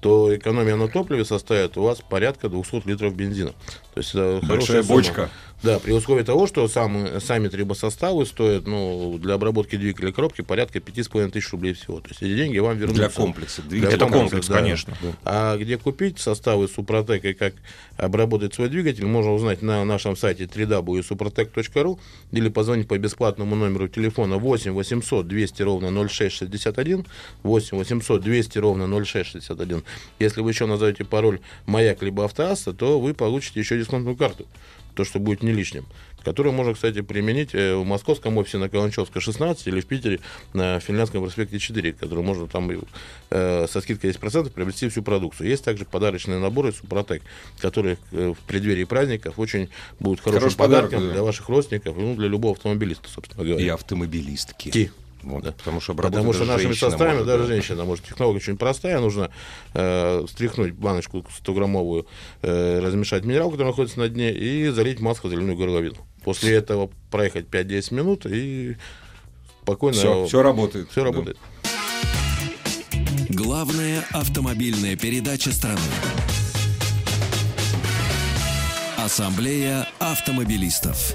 то 0.00 0.34
экономия 0.36 0.76
на 0.76 0.88
топливе 0.88 1.24
составит 1.24 1.76
у 1.76 1.82
вас 1.82 2.00
порядка 2.00 2.48
200 2.48 2.86
литров 2.86 3.14
бензина. 3.14 3.52
То 3.94 4.00
есть 4.00 4.14
большая 4.46 4.82
бочка. 4.82 5.30
Да, 5.62 5.78
при 5.78 5.92
условии 5.92 6.22
того, 6.22 6.46
что 6.46 6.68
сам, 6.68 7.20
сами 7.20 7.48
трибосоставы 7.48 8.26
стоят 8.26 8.66
ну, 8.66 9.18
для 9.18 9.34
обработки 9.34 9.76
двигателя 9.76 10.12
коробки 10.12 10.42
порядка 10.42 10.78
5,5 10.78 11.30
тысяч 11.30 11.50
рублей 11.50 11.72
всего. 11.72 12.00
То 12.00 12.10
есть 12.10 12.22
эти 12.22 12.36
деньги 12.36 12.58
вам 12.58 12.76
вернутся. 12.76 13.02
Для 13.02 13.10
комплекса. 13.10 13.62
Для 13.62 13.88
Это 13.88 13.98
комплекса, 13.98 14.18
комплекс, 14.20 14.46
да. 14.48 14.54
конечно. 14.54 14.96
А 15.24 15.56
где 15.56 15.78
купить 15.78 16.18
составы 16.18 16.68
Супротек 16.68 17.24
и 17.24 17.32
как 17.32 17.54
обработать 17.96 18.54
свой 18.54 18.68
двигатель, 18.68 19.06
можно 19.06 19.32
узнать 19.32 19.62
на 19.62 19.84
нашем 19.84 20.16
сайте 20.16 20.44
www.suprotec.ru 20.44 21.98
или 22.32 22.48
позвонить 22.48 22.88
по 22.88 22.98
бесплатному 22.98 23.56
номеру 23.56 23.88
телефона 23.88 24.36
8 24.36 24.72
800 24.72 25.26
200 25.26 25.62
ровно 25.62 26.08
0661, 26.08 27.06
8 27.42 27.76
800 27.76 28.22
200 28.22 28.58
ровно 28.58 29.04
0661. 29.04 29.82
Если 30.18 30.40
вы 30.40 30.50
еще 30.50 30.66
назовете 30.66 31.04
пароль 31.04 31.40
«Маяк» 31.66 32.02
либо 32.02 32.24
«Автоасса», 32.24 32.72
то 32.72 33.00
вы 33.00 33.14
получите 33.14 33.60
еще 33.60 33.78
дисконтную 33.78 34.16
карту, 34.16 34.46
то, 34.96 35.04
что 35.04 35.20
будет 35.20 35.42
не 35.42 35.52
лишним, 35.52 35.84
которую 36.24 36.52
можно, 36.54 36.74
кстати, 36.74 37.02
применить 37.02 37.54
э, 37.54 37.76
в 37.76 37.84
московском 37.84 38.36
офисе 38.38 38.58
на 38.58 38.68
Каланчевской 38.68 39.20
16 39.20 39.66
или 39.68 39.80
в 39.80 39.86
Питере 39.86 40.20
на 40.54 40.80
Финляндском 40.80 41.22
проспекте 41.22 41.58
4, 41.58 41.92
который 41.92 42.24
можно 42.24 42.48
там 42.48 42.70
э, 43.30 43.66
со 43.70 43.80
скидкой 43.80 44.10
10% 44.10 44.50
приобрести 44.50 44.88
всю 44.88 45.02
продукцию. 45.02 45.48
Есть 45.48 45.64
также 45.64 45.84
подарочные 45.84 46.38
наборы 46.38 46.72
Супротек, 46.72 47.22
которые 47.60 47.98
э, 48.10 48.32
в 48.36 48.38
преддверии 48.46 48.84
праздников 48.84 49.38
очень 49.38 49.68
будут 50.00 50.20
хорошим 50.20 50.40
Хороший 50.40 50.56
подарок, 50.56 50.90
подарком 50.90 51.08
да. 51.08 51.14
для 51.14 51.22
ваших 51.22 51.48
родственников, 51.48 51.96
и, 51.96 52.00
ну, 52.00 52.16
для 52.16 52.28
любого 52.28 52.54
автомобилиста, 52.54 53.08
собственно 53.08 53.44
говоря. 53.44 53.64
И 53.64 53.68
автомобилистки. 53.68 54.70
Ки. 54.70 54.90
Вот, 55.26 55.42
Да. 55.42 55.52
Потому 55.52 55.80
что 55.80 55.94
Потому 55.94 56.32
что 56.32 56.44
нашими 56.44 56.72
составами, 56.72 57.14
может, 57.14 57.26
даже 57.26 57.42
да. 57.42 57.48
женщина 57.48 57.84
может. 57.84 58.04
Технология 58.04 58.38
очень 58.38 58.56
простая. 58.56 59.00
Нужно 59.00 59.30
э, 59.74 60.24
встряхнуть 60.26 60.72
баночку 60.74 61.24
100-граммовую, 61.42 62.06
э, 62.42 62.78
размешать 62.78 63.24
минерал, 63.24 63.50
который 63.50 63.66
находится 63.68 63.98
на 63.98 64.08
дне, 64.08 64.32
и 64.32 64.68
залить 64.68 65.00
масло 65.00 65.28
зеленую 65.28 65.56
горловину. 65.56 65.96
После 66.22 66.54
этого 66.54 66.90
проехать 67.10 67.46
5-10 67.46 67.94
минут 67.94 68.26
и 68.26 68.76
спокойно... 69.62 69.96
Все, 69.96 70.26
все 70.26 70.42
работает. 70.42 70.90
Все 70.90 71.00
Да. 71.00 71.06
работает. 71.10 71.38
Главная 73.28 74.04
автомобильная 74.12 74.96
передача 74.96 75.50
страны. 75.50 75.80
Ассамблея 78.96 79.88
автомобилистов. 79.98 81.14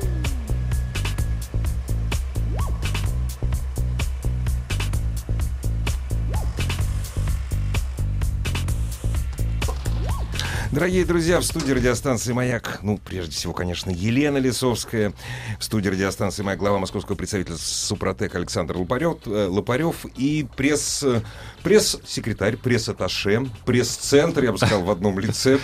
Дорогие 10.71 11.03
друзья, 11.03 11.41
в 11.41 11.43
студии 11.43 11.73
радиостанции 11.73 12.31
«Маяк», 12.31 12.79
ну, 12.81 12.97
прежде 12.97 13.33
всего, 13.33 13.51
конечно, 13.51 13.89
Елена 13.89 14.37
Лисовская, 14.37 15.11
в 15.59 15.63
студии 15.65 15.89
радиостанции 15.89 16.43
«Маяк» 16.43 16.59
глава 16.59 16.79
московского 16.79 17.17
представительства 17.17 17.61
«Супротек» 17.61 18.33
Александр 18.35 18.77
Лопарев, 18.77 19.17
э, 19.25 19.47
Лопарев 19.47 20.05
и 20.15 20.47
пресс, 20.55 21.03
э, 21.03 21.23
пресс-секретарь, 21.61 22.55
пресс-атташе, 22.55 23.49
пресс-центр, 23.65 24.45
я 24.45 24.53
бы 24.53 24.57
сказал, 24.59 24.83
в 24.83 24.91
одном 24.91 25.19
лице 25.19 25.59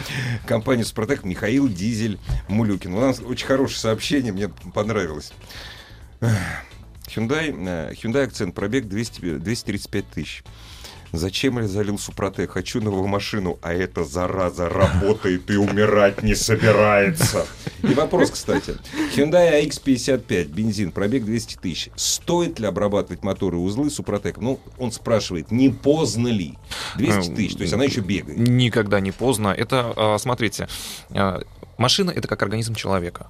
компании 0.46 0.84
«Супротек» 0.84 1.24
Михаил 1.24 1.70
Дизель 1.70 2.20
Мулюкин. 2.50 2.94
У 2.94 3.00
нас 3.00 3.22
очень 3.22 3.48
хорошее 3.48 3.80
сообщение, 3.80 4.34
мне 4.34 4.50
понравилось. 4.74 5.32
Hyundai, 6.20 7.56
э, 7.56 7.94
Hyundai 7.94 8.24
акцент, 8.24 8.54
пробег 8.54 8.90
200, 8.90 9.38
235 9.38 10.10
тысяч. 10.10 10.44
Зачем 11.14 11.60
я 11.60 11.68
залил 11.68 11.98
Супротек? 11.98 12.52
Хочу 12.52 12.82
новую 12.82 13.08
машину, 13.08 13.58
а 13.62 13.74
эта 13.74 14.04
зараза 14.04 14.70
работает 14.70 15.50
и 15.50 15.56
умирать 15.56 16.24
не 16.24 16.36
собирается. 16.36 17.46
И 17.84 17.94
вопрос, 17.94 18.32
кстати. 18.32 18.76
Hyundai 19.16 19.64
AX55, 19.64 20.46
бензин, 20.46 20.92
пробег 20.92 21.24
200 21.24 21.58
тысяч. 21.62 21.90
Стоит 21.96 22.60
ли 22.60 22.68
обрабатывать 22.68 23.24
моторы 23.24 23.58
и 23.58 23.60
узлы 23.60 23.90
Супротек? 23.90 24.38
Ну, 24.38 24.60
он 24.78 24.92
спрашивает, 24.92 25.52
не 25.52 25.70
поздно 25.70 26.28
ли? 26.28 26.58
200 26.98 27.36
тысяч, 27.36 27.56
то 27.56 27.62
есть 27.62 27.74
она 27.74 27.86
еще 27.86 28.02
бегает. 28.02 28.38
Никогда 28.38 29.00
не 29.00 29.12
поздно. 29.12 29.50
Это, 29.50 29.94
а, 29.96 30.18
смотрите, 30.18 30.68
а, 31.12 31.42
машина— 31.78 32.12
это 32.16 32.28
как 32.28 32.42
организм 32.42 32.76
человека. 32.76 33.28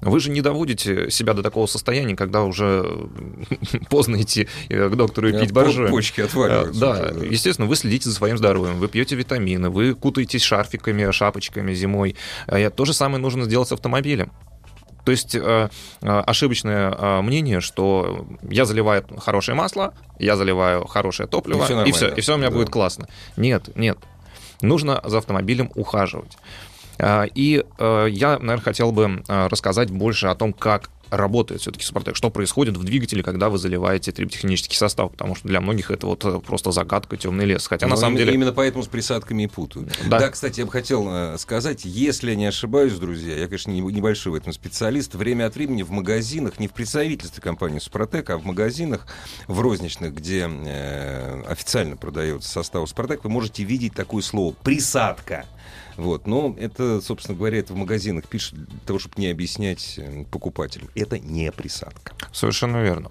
Вы 0.00 0.20
же 0.20 0.30
не 0.30 0.40
доводите 0.40 1.10
себя 1.10 1.34
до 1.34 1.42
такого 1.42 1.66
состояния, 1.66 2.14
когда 2.14 2.42
уже 2.44 3.08
поздно 3.90 4.20
идти 4.22 4.48
э, 4.68 4.88
к 4.88 4.94
доктору 4.94 5.28
и 5.28 5.38
пить 5.38 5.52
боржоми. 5.52 5.90
Почки 5.90 6.20
отваливаются. 6.20 6.80
Да, 6.80 7.12
уже, 7.16 7.26
естественно, 7.26 7.66
вы 7.66 7.74
следите 7.74 8.08
за 8.08 8.14
своим 8.14 8.38
здоровьем, 8.38 8.78
вы 8.78 8.88
пьете 8.88 9.16
витамины, 9.16 9.70
вы 9.70 9.94
кутаетесь 9.94 10.42
шарфиками, 10.42 11.10
шапочками 11.10 11.74
зимой. 11.74 12.16
А 12.46 12.70
То 12.70 12.84
же 12.84 12.92
самое 12.94 13.20
нужно 13.20 13.44
сделать 13.44 13.68
с 13.68 13.72
автомобилем. 13.72 14.30
То 15.04 15.12
есть 15.12 15.34
э, 15.34 15.40
э, 15.40 16.06
ошибочное 16.06 16.90
э, 16.92 17.22
мнение, 17.22 17.60
что 17.60 18.26
я 18.42 18.66
заливаю 18.66 19.04
хорошее 19.18 19.56
масло, 19.56 19.94
я 20.18 20.36
заливаю 20.36 20.86
хорошее 20.86 21.26
топливо, 21.28 21.62
И 21.62 21.64
всё 21.64 21.84
и 21.84 21.92
все, 21.92 22.08
и 22.14 22.20
все 22.20 22.34
у 22.34 22.36
меня 22.36 22.50
Да. 22.50 22.56
будет 22.56 22.68
классно. 22.70 23.08
Нет, 23.36 23.74
нет. 23.74 23.96
Нужно 24.60 25.00
за 25.04 25.18
автомобилем 25.18 25.70
ухаживать. 25.74 26.36
А, 26.98 27.24
И 27.34 27.64
э, 27.78 28.06
я, 28.10 28.38
наверное, 28.38 28.60
хотел 28.62 28.92
бы 28.92 29.22
э, 29.26 29.46
рассказать 29.48 29.90
больше 29.90 30.26
о 30.26 30.34
том, 30.34 30.52
как 30.52 30.90
работает 31.10 31.62
все-таки 31.62 31.84
Супротек, 31.86 32.16
что 32.16 32.28
происходит 32.28 32.76
в 32.76 32.84
двигателе, 32.84 33.22
когда 33.22 33.48
вы 33.48 33.56
заливаете 33.56 34.12
триботехнический 34.12 34.76
состав, 34.76 35.10
потому 35.12 35.34
что 35.34 35.48
для 35.48 35.62
многих 35.62 35.90
это 35.90 36.06
вот 36.06 36.22
э, 36.26 36.38
просто 36.40 36.70
загадка, 36.70 37.16
темный 37.16 37.46
лес. 37.46 37.66
Хотя 37.66 37.86
на 37.86 37.94
Ну, 37.94 37.96
самом 37.96 38.10
именно, 38.12 38.24
деле... 38.26 38.34
Именно 38.34 38.52
поэтому 38.52 38.84
с 38.84 38.88
присадками 38.88 39.44
и 39.44 39.46
путают. 39.46 39.90
Да. 40.06 40.18
Да, 40.18 40.28
кстати, 40.28 40.60
я 40.60 40.66
бы 40.66 40.72
хотел 40.72 41.06
э, 41.08 41.38
сказать, 41.38 41.86
если 41.86 42.30
я 42.32 42.36
не 42.36 42.44
ошибаюсь, 42.44 42.92
друзья, 42.92 43.36
я, 43.38 43.46
конечно, 43.46 43.70
не- 43.70 43.80
небольшой 43.80 44.32
в 44.32 44.34
этом 44.34 44.52
специалист, 44.52 45.14
время 45.14 45.46
от 45.46 45.54
времени 45.54 45.82
в 45.82 45.90
магазинах, 45.90 46.58
не 46.60 46.68
в 46.68 46.72
представительстве 46.72 47.40
компании 47.42 47.78
Супротек, 47.78 48.28
а 48.28 48.36
в 48.36 48.44
магазинах, 48.44 49.06
в 49.46 49.60
розничных, 49.60 50.14
где 50.14 50.46
э, 50.46 51.42
официально 51.48 51.96
продается 51.96 52.50
состав 52.50 52.86
Супротек, 52.86 53.24
вы 53.24 53.30
можете 53.30 53.64
видеть 53.64 53.94
такое 53.94 54.22
слово 54.22 54.52
«присадка». 54.62 55.46
Вот, 55.96 56.26
но 56.26 56.54
это, 56.58 57.00
собственно 57.00 57.36
говоря, 57.36 57.58
это 57.58 57.72
в 57.72 57.76
магазинах 57.76 58.26
пишут 58.28 58.64
для 58.68 58.78
того, 58.86 58.98
чтобы 58.98 59.14
не 59.18 59.26
объяснять 59.28 59.94
э, 59.98 60.24
покупателям. 60.30 60.88
Это 60.94 61.18
не 61.18 61.50
присадка. 61.50 62.12
Совершенно 62.32 62.82
верно. 62.82 63.10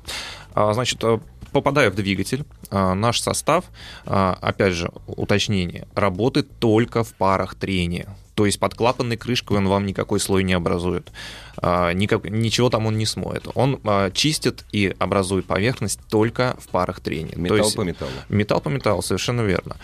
А, 0.54 0.74
Значит, 0.74 1.04
э, 1.04 1.20
попадая 1.52 1.92
в 1.92 1.96
двигатель, 1.96 2.46
а, 2.70 2.94
наш 2.94 3.20
состав, 3.20 3.66
а, 4.06 4.38
опять 4.42 4.74
же, 4.74 4.92
уточнение, 5.08 5.88
работает 5.96 6.48
только 6.60 7.04
в 7.04 7.14
парах 7.14 7.56
трения. 7.56 8.16
То 8.36 8.46
есть 8.46 8.60
под 8.60 8.76
клапанной 8.76 9.18
крышкой 9.18 9.58
он 9.58 9.68
вам 9.68 9.86
никакой 9.88 10.20
слой 10.20 10.44
не 10.44 10.54
образует. 10.54 11.12
Никак- 11.60 12.30
ничего 12.30 12.70
там 12.70 12.86
он 12.86 12.96
не 12.96 13.08
смоет. 13.08 13.48
Он 13.56 13.82
чистит 14.14 14.64
и 14.72 14.96
образует 15.00 15.48
поверхность 15.48 16.00
только 16.08 16.56
в 16.60 16.68
парах 16.68 17.00
трения. 17.00 17.32
То 17.34 17.40
Металл 17.40 17.58
есть 17.58 17.76
по 17.76 17.82
металлу. 17.82 18.12
Металл 18.30 18.62
по 18.62 18.70
металлу, 18.70 19.02
совершенно 19.02 19.42
верно. 19.42 19.76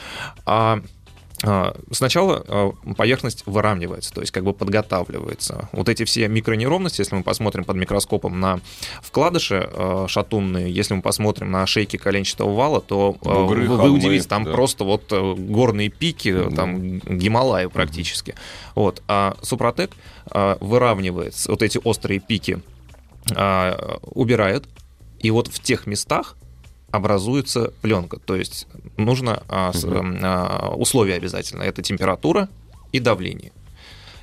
А, 1.45 1.75
Сначала 1.91 2.43
а, 2.47 2.71
поверхность 2.95 3.43
выравнивается, 3.45 4.13
то 4.13 4.21
есть 4.21 4.31
как 4.31 4.45
бы 4.45 4.53
подготавливается. 4.53 5.69
Вот 5.73 5.89
эти 5.89 6.05
все 6.05 6.27
микронеровности, 6.29 7.01
если 7.01 7.15
мы 7.15 7.23
посмотрим 7.23 7.65
под 7.65 7.75
микроскопом 7.75 8.39
на 8.39 8.61
вкладыши 9.01 9.69
а, 9.71 10.05
шатунные, 10.07 10.71
если 10.71 10.93
мы 10.93 11.01
посмотрим 11.01 11.51
на 11.51 11.65
шейки 11.65 11.97
коленчатого 11.97 12.55
вала, 12.55 12.79
то 12.79 13.17
Бугры, 13.21 13.67
вы, 13.67 13.77
вы 13.77 13.91
удивитесь, 13.91 14.25
там 14.25 14.45
да. 14.45 14.51
просто 14.51 14.85
вот 14.85 15.11
э, 15.11 15.35
горные 15.37 15.89
пики, 15.89 16.31
Да. 16.31 16.49
там 16.55 16.99
Гималаи 16.99 17.65
практически. 17.65 18.35
Вот. 18.75 19.03
А 19.07 19.35
Супротек 19.41 19.91
выравнивает 20.61 21.35
вот 21.47 21.61
эти 21.61 21.79
острые 21.83 22.19
пики, 22.19 22.61
убирает, 23.29 24.65
и 25.19 25.31
вот 25.31 25.47
в 25.47 25.59
тех 25.59 25.85
местах 25.85 26.37
образуется 26.93 27.73
пленка. 27.81 28.19
То 28.19 28.35
есть 28.35 28.67
нужно 28.97 29.41
а, 29.49 30.73
условия 30.77 31.15
обязательно. 31.15 31.63
Это 31.63 31.81
температура 31.81 32.49
и 32.91 32.99
давление. 32.99 33.51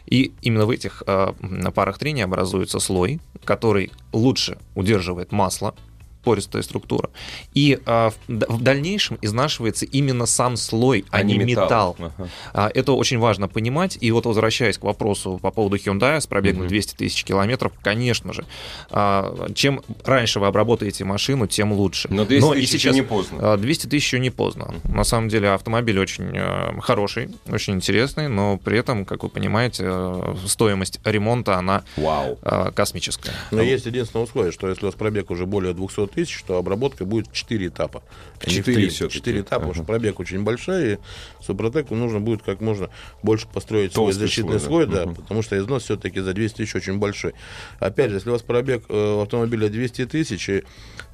И 0.07 0.33
именно 0.41 0.67
в 0.67 0.71
этих 0.71 1.03
а, 1.05 1.35
парах 1.75 1.99
трения 1.99 2.25
образуется 2.25 2.79
слой, 2.79 3.21
который 3.45 3.91
лучше 4.13 4.57
удерживает 4.77 5.33
масло, 5.33 5.75
пористая 6.23 6.63
структура. 6.63 7.11
И 7.55 7.79
а, 7.87 8.13
в, 8.29 8.63
дальнейшем 8.63 9.19
изнашивается 9.23 9.87
именно 9.87 10.27
сам 10.27 10.57
слой, 10.57 11.05
а, 11.11 11.23
не 11.23 11.39
металл. 11.39 11.97
Ага. 11.99 12.29
А, 12.53 12.71
Это 12.75 12.93
очень 12.93 13.19
важно 13.19 13.49
понимать. 13.49 13.99
И 14.01 14.11
вот 14.11 14.27
возвращаясь 14.27 14.79
к 14.79 14.83
вопросу 14.85 15.39
по 15.41 15.51
поводу 15.51 15.77
Hyundai 15.77 16.21
с 16.21 16.27
пробегом 16.27 16.61
Мгм. 16.63 16.69
200 16.69 16.95
тысяч 16.97 17.25
километров, 17.25 17.73
конечно 17.83 18.33
же, 18.33 18.45
а, 18.91 19.49
чем 19.55 19.83
раньше 20.05 20.41
вы 20.41 20.47
обработаете 20.47 21.05
машину, 21.05 21.47
тем 21.47 21.73
лучше. 21.73 22.09
Но 22.11 22.25
200 22.25 22.57
и 22.57 22.61
тысяч 22.61 22.75
еще 22.75 22.91
не 22.91 23.03
поздно. 23.03 23.53
а, 23.55 23.57
200 23.57 23.87
тысяч 23.87 24.07
еще 24.07 24.19
не 24.21 24.31
поздно. 24.31 24.75
На 24.85 25.05
самом 25.05 25.29
деле 25.29 25.51
автомобиль 25.51 25.99
очень 25.99 26.31
э, 26.35 26.81
хороший, 26.81 27.31
очень 27.49 27.75
интересный, 27.75 28.29
но 28.29 28.59
при 28.59 28.79
этом, 28.79 29.05
как 29.05 29.23
вы 29.23 29.29
понимаете, 29.29 29.85
э, 29.87 30.35
стоимость 30.47 31.01
ремонта, 31.05 31.57
она 31.57 31.85
Вау. 31.97 32.39
э, 32.43 32.73
космическая. 32.75 33.33
Но 33.51 33.63
есть 33.63 33.87
единственное 33.87 34.25
условие, 34.25 34.53
что 34.53 34.69
если 34.69 34.85
у 34.85 34.89
вас 34.89 34.95
пробег 34.95 35.31
уже 35.31 35.47
более 35.47 35.73
200 35.75 36.10
тысяч, 36.11 36.43
то 36.47 36.57
обработка 36.59 37.05
будет 37.05 37.33
4 37.33 37.67
этапа. 37.69 38.03
а 38.43 38.47
не 38.47 38.53
в 38.53 38.57
Четыре 38.57 38.77
три. 38.77 38.89
всё-таки. 38.89 39.19
Четыре 39.19 39.41
этапа, 39.41 39.51
потому 39.57 39.71
Ага. 39.73 39.79
что 39.79 39.85
пробег 39.85 40.19
очень 40.21 40.43
большой, 40.43 40.95
и 40.95 40.99
Супротеку 41.43 41.95
нужно 41.95 42.21
будет 42.21 42.43
как 42.43 42.61
можно 42.63 42.89
больше 43.23 43.47
построить 43.49 43.93
свой 43.93 44.07
Толстый 44.07 44.21
защитный 44.21 44.59
слой, 44.61 44.85
слой, 44.85 44.87
да. 44.87 45.07
Мгм. 45.07 45.15
потому 45.17 45.43
что 45.43 45.59
износ 45.59 45.85
все-таки 45.85 46.21
за 46.21 46.33
200 46.33 46.57
тысяч 46.59 46.75
очень 46.75 46.99
большой. 46.99 47.35
Опять 47.81 48.11
же, 48.11 48.17
если 48.17 48.31
у 48.31 48.33
вас 48.33 48.43
пробег 48.43 48.85
э, 48.89 49.23
автомобиля 49.23 49.69
200 49.69 50.07
тысяч, 50.07 50.49
и 50.49 50.63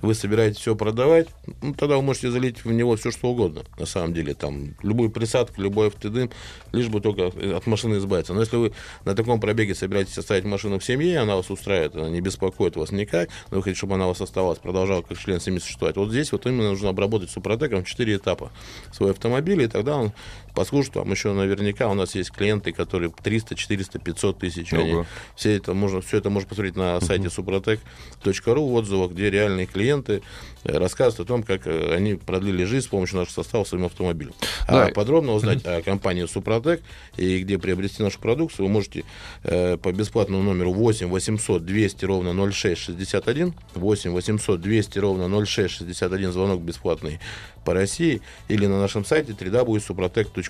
вы 0.03 0.15
собираетесь 0.15 0.59
все 0.61 0.76
продавать, 0.76 1.26
ну, 1.62 1.75
тогда 1.75 1.97
вы 1.97 2.03
можете 2.03 2.31
залить 2.31 2.65
в 2.65 2.71
него 2.73 2.95
все, 2.97 3.11
что 3.11 3.29
угодно, 3.29 3.62
на 3.79 3.87
самом 3.87 4.12
деле. 4.15 4.35
Там 4.35 4.76
любую 4.83 5.11
присадку, 5.11 5.61
любой 5.61 5.88
автодым, 5.88 6.31
лишь 6.73 6.88
бы 6.88 7.00
только 7.00 7.26
от 7.57 7.67
машины 7.67 7.97
избавиться. 7.99 8.35
Но 8.35 8.41
если 8.41 8.57
вы 8.57 8.73
на 9.05 9.15
таком 9.17 9.41
пробеге 9.41 9.75
собираетесь 9.75 10.17
оставить 10.19 10.45
машину 10.45 10.79
в 10.79 10.85
семье, 10.85 11.19
она 11.19 11.35
вас 11.35 11.50
устраивает, 11.50 11.97
она 11.97 12.09
не 12.09 12.21
беспокоит 12.21 12.76
вас 12.76 12.93
никак, 12.93 13.31
но 13.50 13.57
вы 13.57 13.62
хотите, 13.65 13.79
чтобы 13.79 13.95
она 13.95 14.05
у 14.07 14.09
вас 14.11 14.21
оставалась, 14.21 14.59
продолжала 14.87 15.02
как 15.02 15.19
член 15.19 15.40
семьи 15.40 15.59
существовать. 15.59 15.97
Вот 15.97 16.11
здесь 16.11 16.33
вот 16.33 16.47
именно 16.47 16.71
нужно 16.71 16.90
обработать 16.90 17.31
супротеком 17.31 17.85
4 17.85 18.16
этапа 18.16 18.52
свой 18.93 19.11
автомобиль, 19.11 19.62
и 19.62 19.66
тогда 19.66 19.97
он 19.97 20.12
послушает, 20.57 20.95
там 20.95 21.11
еще 21.11 21.33
наверняка 21.33 21.89
у 21.89 21.95
нас 21.95 22.15
есть 22.15 22.33
клиенты, 22.33 22.73
которые 22.73 23.11
300, 23.11 23.55
400, 23.55 23.99
500 23.99 24.39
тысяч, 24.39 24.73
они 24.73 25.05
все 25.37 25.53
это 25.55 25.75
можно, 25.75 26.01
все 26.01 26.17
это 26.17 26.31
можно 26.31 26.49
посмотреть 26.49 26.77
на 26.77 26.99
сайте 27.01 27.27
suprotec.ru 27.27 28.71
в 28.71 28.75
отзывах, 28.75 29.13
где 29.13 29.31
реальные 29.31 29.67
клиенты 29.67 30.23
э, 30.65 30.79
рассказывают 30.79 31.21
о 31.21 31.25
том, 31.25 31.43
как 31.43 31.67
э, 31.67 31.95
они 31.95 32.15
продлили 32.15 32.65
жизнь 32.65 32.87
с 32.87 32.89
помощью 32.89 33.19
нашего 33.19 33.35
состава 33.35 33.65
своим 33.65 33.85
автомобилем. 33.85 34.33
Да. 34.67 34.87
А 34.87 34.93
подробно 34.93 35.35
узнать 35.35 35.65
о 35.67 35.83
компании 35.83 36.25
Супротек 36.25 36.83
и 37.19 37.41
где 37.41 37.59
приобрести 37.59 38.03
нашу 38.03 38.19
продукцию, 38.19 38.67
вы 38.67 38.73
можете 38.73 39.05
э, 39.45 39.77
по 39.77 39.93
бесплатному 39.93 40.43
номеру 40.43 40.73
8 40.73 41.09
800 41.09 41.65
200 41.65 42.05
ровно 42.07 42.51
0661, 42.51 43.55
8 43.75 44.11
800 44.11 44.61
200 44.61 44.99
ровно 44.99 45.45
0661, 45.45 46.33
звонок 46.33 46.63
бесплатный 46.63 47.21
по 47.67 47.75
России, 47.75 48.23
или 48.49 48.67
на 48.67 48.81
нашем 48.81 49.05
сайте 49.05 49.33
www.suprotec.ru. 49.33 50.46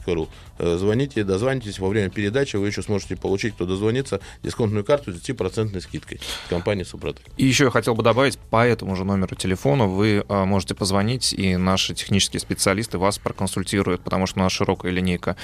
Э, 0.58 0.76
Звоните, 0.78 1.24
дозвонитесь, 1.24 1.78
во 1.78 1.88
время 1.88 2.10
передачи 2.10 2.56
вы 2.56 2.68
еще 2.68 2.82
сможете 2.82 3.16
получить, 3.16 3.54
кто 3.54 3.66
дозвонится, 3.66 4.20
дисконтную 4.42 4.84
карту 4.84 5.12
с 5.12 5.16
10% 5.16 5.80
скидкой 5.80 6.20
компании 6.48 6.82
Супротек. 6.82 7.26
И 7.36 7.44
еще 7.44 7.64
я 7.64 7.70
хотел 7.70 7.94
бы 7.94 8.02
добавить, 8.02 8.38
по 8.38 8.66
этому 8.66 8.96
же 8.96 9.04
номеру 9.04 9.34
телефона 9.36 9.86
вы 9.86 10.24
а, 10.28 10.44
можете 10.44 10.74
позвонить, 10.74 11.32
и 11.32 11.56
наши 11.56 11.94
технические 11.94 12.40
специалисты 12.40 12.98
вас 12.98 13.18
проконсультируют, 13.18 14.02
потому 14.02 14.26
что 14.26 14.40
у 14.40 14.42
нас 14.42 14.52
широкая 14.52 14.92
линейка 14.92 15.36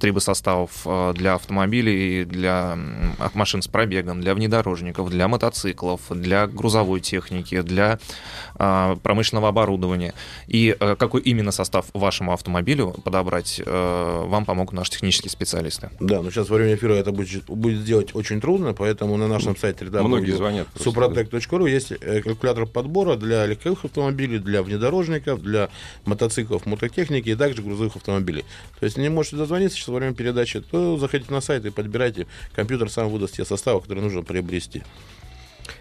трибосоставов 0.00 0.70
а, 0.84 1.12
для 1.12 1.34
автомобилей, 1.34 2.24
для 2.24 2.76
машин 3.34 3.62
с 3.62 3.68
пробегом, 3.68 4.20
для 4.20 4.34
внедорожников, 4.34 5.10
для 5.10 5.28
мотоциклов, 5.28 6.00
для 6.10 6.46
грузовой 6.46 7.00
техники, 7.00 7.60
для 7.62 7.98
промышленного 8.54 9.48
оборудования. 9.48 10.14
И 10.46 10.76
какой 10.98 11.20
именно 11.22 11.52
состав 11.52 11.86
вашему 11.92 12.32
автомобилю 12.32 12.94
подобрать, 13.04 13.60
вам 14.26 14.44
помогут 14.44 14.74
наши 14.74 14.92
технические 14.92 15.30
специалисты. 15.30 15.90
Да, 16.00 16.22
но 16.22 16.30
сейчас 16.30 16.48
во 16.48 16.56
время 16.56 16.74
эфира 16.74 16.94
это 16.94 17.12
будет, 17.12 17.44
будет 17.46 17.80
сделать 17.80 18.14
очень 18.14 18.40
трудно, 18.40 18.74
поэтому 18.74 19.16
на 19.16 19.28
нашем 19.28 19.56
сайте 19.56 19.84
Многие 19.84 20.32
звонят 20.32 20.68
suprotec.ru 20.74 21.68
есть 21.68 21.92
э, 21.92 22.22
калькулятор 22.22 22.66
подбора 22.66 23.16
для 23.16 23.46
легковых 23.46 23.84
автомобилей, 23.84 24.38
для 24.38 24.62
внедорожников, 24.62 25.42
для 25.42 25.68
мотоциклов, 26.04 26.66
мототехники 26.66 27.30
и 27.30 27.34
также 27.34 27.62
грузовых 27.62 27.96
автомобилей. 27.96 28.44
То 28.78 28.84
есть 28.84 28.96
не 28.96 29.08
можете 29.08 29.36
дозвониться 29.36 29.76
сейчас 29.76 29.88
во 29.88 29.96
время 29.96 30.14
передачи, 30.14 30.60
то 30.60 30.96
заходите 30.98 31.32
на 31.32 31.40
сайт 31.40 31.64
и 31.64 31.70
подбирайте. 31.70 32.26
Компьютер 32.54 32.90
сам 32.90 33.08
выдаст 33.08 33.36
те 33.36 33.44
составы, 33.44 33.80
которые 33.80 34.04
нужно 34.04 34.22
приобрести. 34.22 34.82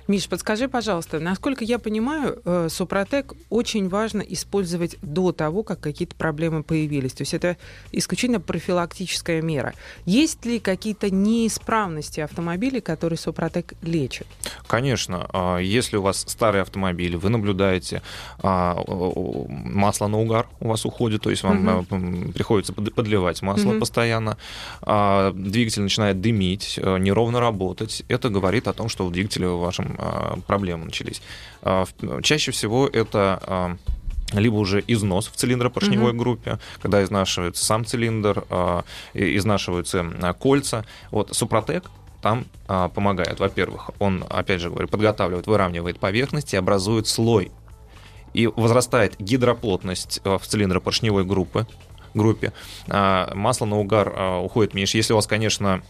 Миш, 0.07 0.29
подскажи, 0.29 0.69
пожалуйста, 0.69 1.19
насколько 1.19 1.65
я 1.65 1.79
понимаю, 1.79 2.41
э, 2.45 2.69
Супротек 2.69 3.33
очень 3.49 3.89
важно 3.89 4.21
использовать 4.21 4.95
до 5.01 5.33
того, 5.33 5.63
как 5.63 5.81
какие-то 5.81 6.15
проблемы 6.15 6.63
появились. 6.63 7.11
То 7.11 7.23
есть 7.23 7.33
это 7.33 7.57
исключительно 7.91 8.39
профилактическая 8.39 9.41
мера. 9.41 9.73
Есть 10.05 10.45
ли 10.45 10.59
какие-то 10.59 11.09
неисправности 11.09 12.21
автомобилей, 12.21 12.79
которые 12.79 13.19
Супротек 13.19 13.73
лечит? 13.81 14.27
Конечно, 14.67 15.27
а, 15.33 15.57
если 15.57 15.97
у 15.97 16.01
вас 16.01 16.23
старый 16.25 16.61
автомобиль, 16.61 17.17
вы 17.17 17.27
наблюдаете 17.29 18.01
а, 18.39 18.81
масло 19.49 20.07
на 20.07 20.19
угар 20.21 20.47
у 20.61 20.69
вас 20.69 20.85
уходит, 20.85 21.23
то 21.23 21.29
есть 21.31 21.43
вам 21.43 21.85
м, 21.91 22.31
приходится 22.31 22.71
под- 22.71 22.93
подливать 22.93 23.41
масло 23.41 23.71
Мгм. 23.71 23.79
постоянно, 23.81 24.37
двигатель 25.33 25.81
начинает 25.81 26.21
дымить, 26.21 26.79
а, 26.81 26.95
неровно 26.97 27.41
работать, 27.41 28.03
это 28.07 28.29
говорит 28.29 28.69
о 28.69 28.73
том, 28.73 28.87
что 28.87 29.05
в 29.05 29.11
двигателе 29.11 29.49
в 29.49 29.59
вашем 29.59 29.96
а, 29.97 30.37
проблемы 30.47 30.85
начались. 30.85 31.21
А, 31.61 31.85
Чаще 32.23 32.51
всего 32.51 32.87
это 32.87 33.39
а, 33.41 33.77
либо 34.33 34.55
уже 34.55 34.83
износ 34.87 35.27
в 35.27 35.35
цилиндропоршневой 35.35 36.11
Мгм. 36.11 36.17
группе, 36.19 36.59
когда 36.81 37.03
изнашивается 37.03 37.63
сам 37.65 37.85
цилиндр, 37.85 38.43
изнашиваются 39.13 40.35
кольца. 40.39 40.85
Вот 41.11 41.33
Супротек 41.35 41.85
там 42.21 42.45
а, 42.67 42.89
помогает. 42.89 43.39
Во-первых, 43.39 43.91
он, 43.99 44.25
опять 44.29 44.59
же 44.59 44.69
говорю, 44.69 44.87
подготавливает, 44.87 45.47
выравнивает 45.47 45.99
поверхность 45.99 46.53
и 46.53 46.57
образует 46.57 47.07
слой. 47.07 47.51
И 48.33 48.47
возрастает 48.47 49.15
гидроплотность 49.19 50.19
в 50.23 50.41
цилиндропоршневой 50.45 51.23
группы, 51.23 51.65
группе. 52.13 52.51
А, 52.89 53.31
масло 53.33 53.65
на 53.65 53.77
угар 53.79 54.41
уходит 54.43 54.73
меньше. 54.73 54.97
Если 54.97 55.13
у 55.13 55.15
вас, 55.15 55.27
конечно, 55.27 55.81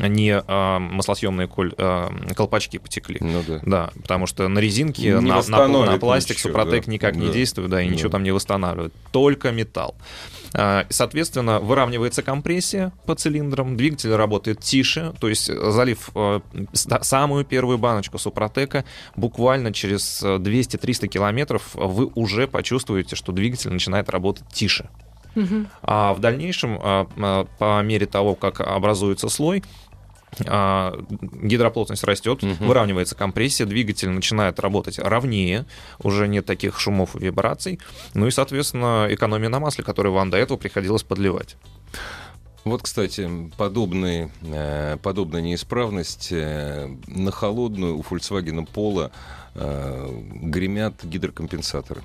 не 0.00 0.32
а, 0.34 0.78
маслосъемные 0.78 1.48
коль- 1.48 1.74
а, 1.78 2.10
колпачки 2.34 2.78
потекли. 2.78 3.18
Ну 3.20 3.42
да. 3.46 3.60
Да, 3.62 3.90
потому 4.00 4.26
что 4.26 4.48
на 4.48 4.58
резинке, 4.58 5.02
Не 5.02 5.20
на, 5.20 5.42
на, 5.42 5.68
на 5.68 5.98
пластик 5.98 6.36
ничего, 6.36 6.50
Супротек 6.50 6.86
да. 6.86 6.92
никак 6.92 7.16
не 7.16 7.26
Да. 7.26 7.32
действует, 7.32 7.70
да, 7.70 7.82
и 7.82 7.88
Да. 7.88 7.94
ничего 7.94 8.08
там 8.10 8.22
не 8.22 8.30
восстанавливает. 8.30 8.92
Только 9.12 9.50
металл. 9.52 9.94
А, 10.54 10.86
Соответственно, 10.90 11.60
выравнивается 11.60 12.22
компрессия 12.22 12.92
по 13.06 13.14
цилиндрам, 13.14 13.76
двигатель 13.76 14.14
работает 14.14 14.60
тише, 14.60 15.12
то 15.20 15.28
есть 15.28 15.48
э, 15.48 15.70
залив 15.70 16.10
э, 16.14 16.40
самую 16.74 17.44
первую 17.44 17.78
баночку 17.78 18.18
Супротека, 18.18 18.84
буквально 19.16 19.72
через 19.72 20.22
э, 20.22 20.36
200-300 20.36 21.08
километров 21.08 21.70
вы 21.74 22.06
уже 22.14 22.46
почувствуете, 22.48 23.16
что 23.16 23.32
двигатель 23.32 23.72
начинает 23.72 24.10
работать 24.10 24.44
тише. 24.52 24.88
А 25.82 26.12
в 26.14 26.20
дальнейшем, 26.20 26.78
а, 26.82 27.06
а, 27.16 27.46
по 27.58 27.82
мере 27.82 28.06
того, 28.06 28.34
как 28.34 28.60
образуется 28.60 29.28
слой, 29.28 29.62
а, 30.46 30.94
гидроплотность 31.20 32.04
растет, 32.04 32.42
Мгм. 32.42 32.66
выравнивается 32.66 33.14
компрессия, 33.14 33.66
двигатель 33.66 34.08
начинает 34.08 34.60
работать 34.60 34.98
ровнее, 34.98 35.66
уже 36.02 36.26
нет 36.28 36.46
таких 36.46 36.80
шумов 36.80 37.16
и 37.16 37.18
вибраций, 37.24 37.80
ну 38.14 38.26
и, 38.26 38.30
соответственно, 38.30 39.06
экономия 39.10 39.48
на 39.50 39.60
масле, 39.60 39.84
которую 39.84 40.14
вам 40.14 40.30
до 40.30 40.38
этого 40.38 40.56
приходилось 40.56 41.02
подливать. 41.02 41.56
Вот, 42.64 42.82
кстати, 42.82 43.28
подобные, 43.56 44.30
э, 44.42 44.96
подобная 45.02 45.40
неисправность 45.40 46.28
э, 46.30 46.88
на 47.08 47.30
холодную 47.32 47.96
у 47.98 48.02
Volkswagen 48.02 48.68
Polo 48.72 49.10
э, 49.54 50.20
гремят 50.42 50.94
гидрокомпенсаторы. 51.04 52.02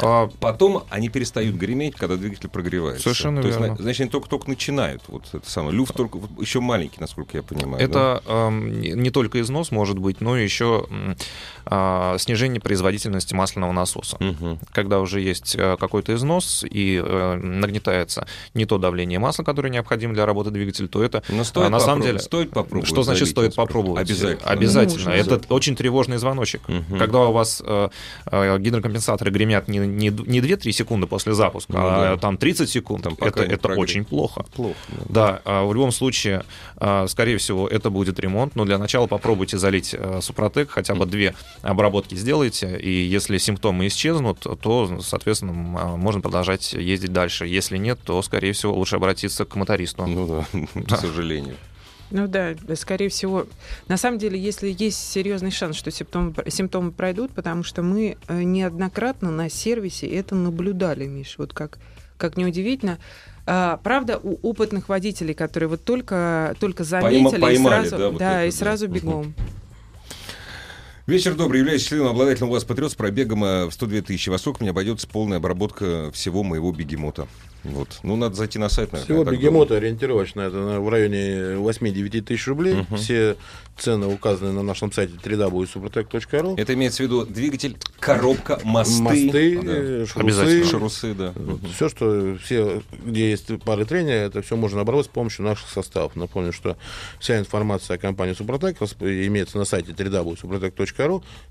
А, 0.00 0.28
Потом 0.40 0.84
они 0.90 1.08
перестают 1.08 1.56
греметь, 1.56 1.94
когда 1.96 2.16
двигатель 2.16 2.48
прогревается. 2.50 3.02
Совершенно 3.02 3.40
То 3.40 3.48
есть, 3.48 3.58
верно. 3.58 3.76
на- 3.76 3.82
значит, 3.82 4.00
они 4.02 4.10
только-только 4.10 4.48
начинают. 4.48 5.02
Вот 5.08 5.24
это 5.32 5.48
самое. 5.50 5.74
Люфт 5.74 5.94
только 5.94 6.18
еще 6.38 6.60
маленький, 6.60 7.00
насколько 7.00 7.36
я 7.38 7.42
понимаю. 7.42 7.78
да? 7.78 7.84
Это 8.20 8.22
эм, 8.30 8.80
не 8.80 8.90
не 8.92 9.10
только 9.10 9.40
износ 9.40 9.70
может 9.72 9.98
быть, 9.98 10.20
но 10.20 10.36
еще 10.36 10.86
а, 11.66 12.16
снижение 12.18 12.60
производительности 12.60 13.34
масляного 13.34 13.72
насоса. 13.72 14.16
Мгм. 14.20 14.58
когда 14.72 15.00
уже 15.00 15.20
есть 15.20 15.56
э, 15.56 15.76
какой-то 15.80 16.14
износ 16.14 16.64
и 16.68 17.00
э, 17.02 17.34
нагнетается 17.36 18.26
не 18.52 18.66
то 18.66 18.76
давление 18.78 19.18
масла, 19.18 19.42
которое 19.44 19.70
необходимо 19.70 19.93
для 19.96 20.26
работы 20.26 20.50
двигателя, 20.50 20.88
то 20.88 21.02
это 21.02 21.22
Но 21.28 21.44
стоит 21.44 21.66
а, 21.66 21.70
на 21.70 21.80
самом 21.80 22.02
деле 22.02 22.18
стоит 22.18 22.50
попробовать. 22.50 22.88
что 22.88 23.02
значит 23.02 23.28
стоит 23.28 23.54
попробовать? 23.54 24.02
Обязательно. 24.02 24.50
Обязательно. 24.50 25.16
Нужно. 25.16 25.34
Это 25.34 25.40
очень 25.54 25.76
тревожный 25.76 26.16
звоночек. 26.18 26.62
Мгм. 26.68 26.98
Когда 26.98 27.20
у 27.20 27.32
вас 27.32 27.62
э, 27.64 27.88
э, 28.26 28.58
гидрокомпенсаторы 28.58 29.30
гремят 29.30 29.68
не, 29.68 29.78
не, 29.78 30.08
не 30.08 30.40
2-3 30.40 30.72
секунды 30.72 31.06
после 31.06 31.34
запуска, 31.34 31.72
Ну 31.72 31.78
а 31.80 32.10
да. 32.14 32.16
там 32.16 32.36
30 32.36 32.68
секунд, 32.68 33.04
Там 33.04 33.16
это, 33.20 33.42
это 33.42 33.68
очень 33.68 34.04
плохо. 34.04 34.44
Плохо. 34.54 34.76
да. 35.08 35.24
Да, 35.24 35.40
а, 35.44 35.64
в 35.64 35.72
любом 35.72 35.92
случае, 35.92 36.44
а, 36.76 37.06
скорее 37.06 37.38
всего, 37.38 37.66
это 37.66 37.88
будет 37.90 38.18
ремонт, 38.20 38.56
но 38.56 38.64
для 38.64 38.78
начала 38.78 39.06
попробуйте 39.06 39.58
залить 39.58 39.94
э, 39.96 40.20
Супротек, 40.20 40.70
хотя 40.70 40.94
бы 40.94 41.06
две 41.06 41.34
обработки 41.62 42.14
сделайте, 42.14 42.78
и 42.78 42.90
если 42.90 43.38
симптомы 43.38 43.86
исчезнут, 43.86 44.46
то, 44.60 44.98
соответственно, 45.00 45.52
можно 45.52 46.20
продолжать 46.20 46.72
ездить 46.72 47.12
дальше. 47.12 47.46
Если 47.46 47.78
нет, 47.78 47.98
то, 48.04 48.20
скорее 48.22 48.52
всего, 48.52 48.74
лучше 48.74 48.96
обратиться 48.96 49.44
к 49.44 49.54
мотористу. 49.56 49.83
Ну 50.06 50.26
да, 50.26 50.46
к 50.96 51.00
сожалению. 51.00 51.56
Ну 52.10 52.28
да, 52.28 52.54
да, 52.62 52.76
скорее 52.76 53.08
всего. 53.08 53.46
На 53.88 53.96
самом 53.96 54.18
деле, 54.18 54.38
если 54.38 54.74
есть 54.78 54.98
серьезный 54.98 55.50
шанс, 55.50 55.76
что 55.76 55.90
симптомы, 55.90 56.34
симптомы 56.48 56.92
пройдут, 56.92 57.32
потому 57.32 57.62
что 57.62 57.82
мы 57.82 58.18
э, 58.28 58.42
неоднократно 58.42 59.30
на 59.30 59.48
сервисе 59.48 60.06
это 60.06 60.34
наблюдали, 60.34 61.06
Миш. 61.06 61.36
Вот 61.38 61.52
как, 61.52 61.78
как 62.16 62.36
неудивительно. 62.36 62.98
А, 63.46 63.78
правда, 63.82 64.20
у 64.22 64.38
опытных 64.48 64.88
водителей, 64.88 65.34
которые 65.34 65.68
вот 65.68 65.84
только, 65.84 66.54
только 66.60 66.84
заметили 66.84 67.40
поймали, 67.40 67.54
и 67.54 67.88
сразу, 67.88 67.98
да, 67.98 68.10
вот 68.10 68.22
это, 68.22 68.44
и 68.44 68.50
да. 68.50 68.56
сразу 68.56 68.86
Мгм. 68.86 68.94
бегом. 68.94 69.34
Вечер 71.06 71.34
добрый. 71.34 71.58
Являюсь 71.60 71.84
членом 71.84 72.06
обладателем 72.06 72.48
у 72.48 72.52
вас 72.52 72.64
Патриот 72.64 72.92
с 72.92 72.94
пробегом 72.94 73.44
э, 73.44 73.66
в 73.66 73.72
102 73.72 74.00
тысячи. 74.00 74.30
Во 74.30 74.38
сколько 74.38 74.62
мне 74.62 74.70
обойдется 74.70 75.06
полная 75.06 75.36
обработка 75.36 76.10
всего 76.12 76.42
моего 76.42 76.72
бегемота? 76.72 77.28
Вот. 77.62 78.00
Ну, 78.02 78.16
надо 78.16 78.34
зайти 78.36 78.58
на 78.58 78.68
сайт, 78.68 78.92
наверное. 78.92 79.04
Всего 79.22 79.24
бегемота 79.30 79.68
думаю. 79.70 79.82
ориентировочно 79.82 80.40
это 80.42 80.80
в 80.80 80.88
районе 80.88 81.56
8-9 81.56 82.20
тысяч 82.22 82.46
рублей. 82.46 82.74
Мгм. 82.74 82.96
Все 82.96 83.36
цены 83.78 84.06
указаны 84.06 84.52
на 84.52 84.62
нашем 84.62 84.92
сайте 84.92 85.14
www.suprotec.ru. 85.22 86.58
Это 86.58 86.74
имеется 86.74 87.02
в 87.02 87.06
виду 87.06 87.24
двигатель, 87.26 87.76
коробка, 88.00 88.60
мосты. 88.64 89.02
Мосты, 89.02 89.60
Да. 89.62 89.72
э, 89.72 90.06
шрусы. 90.06 90.24
Обязательно. 90.24 90.64
Шарусы, 90.66 91.14
да. 91.14 91.34
Все, 91.74 91.88
что 91.88 92.36
все, 92.42 92.82
где 93.02 93.30
есть 93.30 93.48
пары 93.64 93.84
трения, 93.86 94.26
это 94.26 94.42
все 94.42 94.56
можно 94.56 94.82
обработать 94.82 95.10
с 95.10 95.14
помощью 95.14 95.44
наших 95.46 95.68
составов. 95.70 96.16
Напомню, 96.16 96.52
что 96.52 96.76
вся 97.18 97.38
информация 97.38 97.96
о 97.96 97.98
компании 97.98 98.34
Супротек 98.34 98.76
имеется 99.00 99.56
на 99.58 99.64
сайте 99.64 99.92
www.suprotec.ru. 99.92 100.93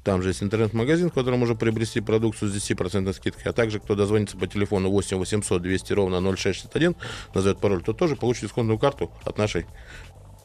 Там 0.04 0.22
же 0.22 0.30
есть 0.30 0.44
интернет-магазин, 0.44 1.10
в 1.10 1.14
котором 1.14 1.40
можно 1.40 1.56
приобрести 1.56 2.02
продукцию 2.02 2.50
с 2.50 2.56
10% 2.56 3.14
скидкой. 3.14 3.52
А 3.52 3.54
также, 3.54 3.80
кто 3.80 3.96
дозвонится 3.96 4.38
по 4.38 4.48
телефону 4.48 4.90
8 4.90 5.18
800 5.18 5.62
200 5.62 5.94
ровно 5.94 6.22
0661, 6.22 6.96
назовет 7.34 7.60
пароль, 7.60 7.84
то 7.84 7.94
тоже 7.94 8.16
получит 8.16 8.44
дисконтную 8.44 8.80
карту 8.80 9.12
от 9.26 9.38
нашей 9.38 9.66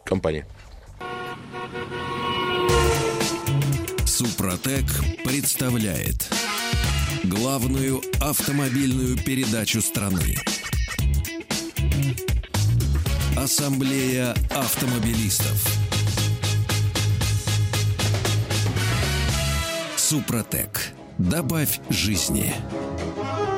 компании. 0.05 0.45
Супротек 4.05 4.85
представляет 5.25 6.29
главную 7.25 8.03
автомобильную 8.21 9.17
передачу 9.17 9.81
страны. 9.81 10.37
Ассамблея 13.37 14.35
автомобилистов. 14.51 15.78
Супротек. 20.09 20.71
Добавь 21.19 21.81
жизни. 21.91 22.55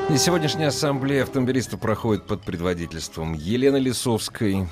И 0.09 0.17
сегодняшняя 0.17 0.67
ассамблея 0.67 1.23
автомобилистов 1.23 1.79
проходит 1.79 2.27
под 2.27 2.41
предводительством 2.43 3.31
Елены 3.35 3.77
Лисовской. 3.77 4.67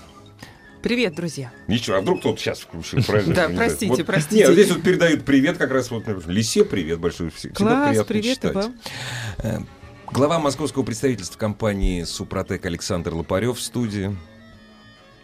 Привет, 0.83 1.15
друзья. 1.15 1.53
Ничего, 1.69 1.95
а 1.95 2.01
вдруг 2.01 2.19
кто-то 2.19 2.37
сейчас 2.37 2.59
включил, 2.59 3.01
правильно? 3.01 3.33
Да, 3.33 3.47
простите, 3.47 3.93
Вот- 3.93 4.05
простите. 4.05 4.43
Нет, 4.43 4.51
здесь 4.51 4.71
вот 4.71 4.83
передают 4.83 5.23
привет 5.23 5.57
как 5.57 5.71
раз 5.71 5.89
вот 5.89 6.03
Лисе 6.27 6.65
привет 6.65 6.99
большой. 6.99 7.29
Всегда 7.29 7.55
Класс, 7.55 7.87
приятно 7.91 8.13
привет 8.13 8.25
и 8.25 8.35
читать. 8.35 8.53
вам. 8.55 8.75
Э, 9.37 9.59
Глава 10.11 10.37
московского 10.37 10.83
представительства 10.83 11.39
компании 11.39 12.03
«Супротек» 12.03 12.65
Александр 12.65 13.13
Лопарев 13.13 13.57
в 13.57 13.61
студии. 13.61 14.17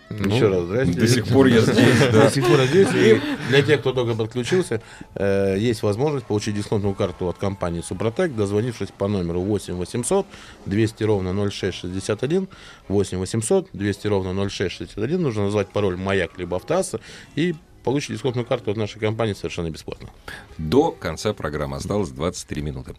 Ну, 0.09 0.35
Еще 0.35 0.47
раз, 0.47 0.65
здрасте. 0.65 0.99
До 0.99 1.07
сих 1.07 1.27
пор 1.27 1.47
я 1.47 1.61
здесь, 1.61 1.99
да. 2.11 2.25
До 2.25 2.29
сих 2.29 2.45
пор 2.45 2.59
я 2.59 2.67
здесь. 2.67 2.89
И 2.93 3.21
для 3.49 3.61
тех, 3.63 3.79
кто 3.79 3.91
только 3.91 4.15
подключился, 4.15 4.81
э, 5.15 5.55
есть 5.57 5.81
возможность 5.81 6.25
получить 6.25 6.55
дисконтную 6.55 6.93
карту 6.93 7.27
от 7.27 7.37
компании 7.37 7.81
Супротек, 7.81 8.35
дозвонившись 8.35 8.89
по 8.95 9.07
номеру 9.07 9.41
8 9.41 9.73
800 9.73 10.25
200 10.65 11.03
ровно 11.03 11.33
0661. 11.33 12.47
8 12.87 13.17
800 13.17 13.69
200 13.73 14.07
ровно 14.07 14.49
0661. 14.49 15.21
Нужно 15.21 15.45
назвать 15.45 15.69
пароль 15.69 15.97
«Маяк» 15.97 16.37
либо 16.37 16.57
«Автоасса» 16.57 16.99
и 17.35 17.55
получить 17.83 18.11
дисконтную 18.11 18.45
карту 18.45 18.71
от 18.71 18.77
нашей 18.77 18.99
компании 18.99 19.33
совершенно 19.33 19.69
бесплатно. 19.69 20.09
До 20.57 20.91
конца 20.91 21.33
программы 21.33 21.77
осталось 21.77 22.09
23 22.09 22.61
минуты. 22.61 22.95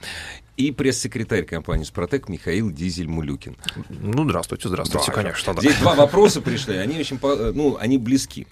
И 0.57 0.71
пресс-секретарь 0.71 1.45
компании 1.45 1.85
«Супротек» 1.85 2.29
Михаил 2.31 2.71
Дизель-Мулюкин. 2.71 3.57
Ну, 3.90 4.25
здравствуйте, 4.25 4.69
здравствуйте, 4.69 5.09
Да, 5.09 5.12
конечно, 5.12 5.55
да. 5.55 5.61
Здесь 5.61 5.77
два 5.77 5.95
вопроса 5.95 6.40
пришли, 6.40 6.77
они 6.77 6.99
очень, 6.99 7.19
ну, 7.23 7.77
они 7.79 7.99
близки. 7.99 8.47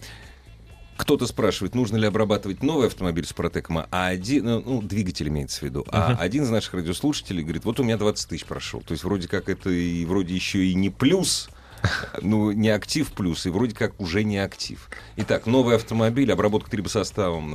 Кто-то 0.96 1.26
спрашивает, 1.26 1.74
нужно 1.74 1.96
ли 1.96 2.06
обрабатывать 2.06 2.62
новый 2.62 2.86
автомобиль 2.86 3.24
с 3.26 3.32
Протеком, 3.32 3.78
а 3.78 4.06
один, 4.06 4.44
ну, 4.44 4.62
ну, 4.64 4.82
двигатель 4.82 5.28
имеется 5.28 5.60
в 5.60 5.62
виду. 5.62 5.84
А 5.88 6.14
один 6.20 6.44
из 6.44 6.50
наших 6.50 6.74
радиослушателей 6.74 7.42
говорит, 7.42 7.64
вот 7.64 7.80
у 7.80 7.82
меня 7.82 7.96
20 7.96 8.28
тысяч 8.28 8.44
прошел. 8.44 8.80
То 8.82 8.92
есть 8.92 9.02
вроде 9.02 9.26
как 9.26 9.48
это 9.48 9.70
и 9.70 10.04
вроде 10.04 10.34
еще 10.34 10.64
и 10.64 10.74
не 10.74 10.90
плюс, 10.90 11.48
ну, 12.22 12.52
не 12.52 12.68
актив 12.70 13.10
плюс, 13.12 13.46
и 13.46 13.50
вроде 13.50 13.74
как 13.74 14.00
уже 14.00 14.24
не 14.24 14.38
актив. 14.38 14.88
Итак, 15.16 15.46
новый 15.46 15.76
автомобиль, 15.76 16.32
обработка 16.32 16.70
трибосоставом, 16.70 17.54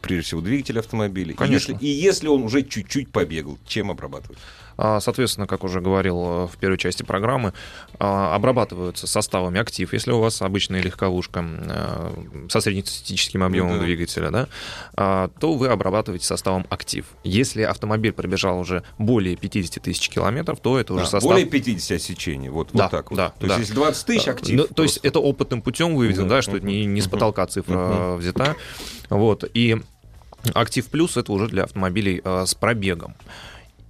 прежде 0.00 0.26
всего, 0.26 0.40
двигатель 0.40 0.78
автомобиля. 0.78 1.32
И 1.32 1.36
Конечно. 1.36 1.72
если- 1.72 1.84
И 1.86 1.88
если 1.88 2.28
он 2.28 2.42
уже 2.42 2.62
чуть-чуть 2.62 3.10
побегал, 3.10 3.58
чем 3.66 3.90
обрабатывать? 3.90 4.38
А, 4.78 5.00
Соответственно, 5.00 5.48
как 5.48 5.64
уже 5.64 5.80
говорил 5.80 6.16
э, 6.24 6.46
в 6.46 6.56
первой 6.56 6.78
части 6.78 7.02
программы, 7.02 7.52
а, 7.98 8.34
обрабатываются 8.36 9.08
составами 9.08 9.58
актив. 9.60 9.92
Если 9.92 10.12
у 10.12 10.20
вас 10.20 10.40
обычная 10.40 10.80
легковушка 10.80 11.44
э, 11.44 12.12
со 12.48 12.60
среднестатистическим 12.60 13.42
объемом 13.42 13.72
Ну 13.72 13.78
да. 13.78 13.84
двигателя, 13.84 14.30
да, 14.30 14.48
а, 14.96 15.30
то 15.40 15.54
вы 15.54 15.66
обрабатываете 15.68 16.24
составом 16.24 16.64
актив. 16.70 17.06
Если 17.24 17.62
автомобиль 17.62 18.12
пробежал 18.12 18.60
уже 18.60 18.84
более 18.98 19.34
50 19.36 19.82
тысяч 19.82 20.08
километров, 20.08 20.60
то 20.60 20.78
это 20.78 20.94
уже 20.94 21.04
Да, 21.04 21.10
состав... 21.10 21.32
Более 21.32 21.46
50 21.46 21.96
осечений, 21.96 22.48
вот, 22.48 22.68
Да, 22.72 22.84
вот 22.84 22.90
так 22.92 23.10
вот. 23.10 23.16
да, 23.16 23.30
То 23.30 23.46
да. 23.48 23.54
есть 23.56 23.58
если 23.70 23.74
20 23.74 24.06
тысяч 24.06 24.24
Да, 24.26 24.30
актив. 24.32 24.56
ну, 24.58 24.66
то 24.68 24.84
есть 24.84 24.98
это 25.02 25.18
опытным 25.18 25.60
путем 25.60 25.96
выведено, 25.96 26.28
Да. 26.28 26.36
да, 26.36 26.42
что 26.42 26.56
это 26.56 26.64
не, 26.66 26.84
не 26.86 27.00
с 27.00 27.08
потолка 27.08 27.46
цифра 27.48 28.14
взята. 28.14 28.54
Вот. 29.10 29.42
И 29.54 29.76
актив 30.54 30.86
плюс 30.86 31.16
это 31.16 31.32
уже 31.32 31.48
для 31.48 31.64
автомобилей 31.64 32.20
э, 32.24 32.44
с 32.46 32.54
пробегом. 32.54 33.16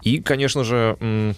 И, 0.02 0.20
конечно 0.20 0.64
же, 0.64 1.34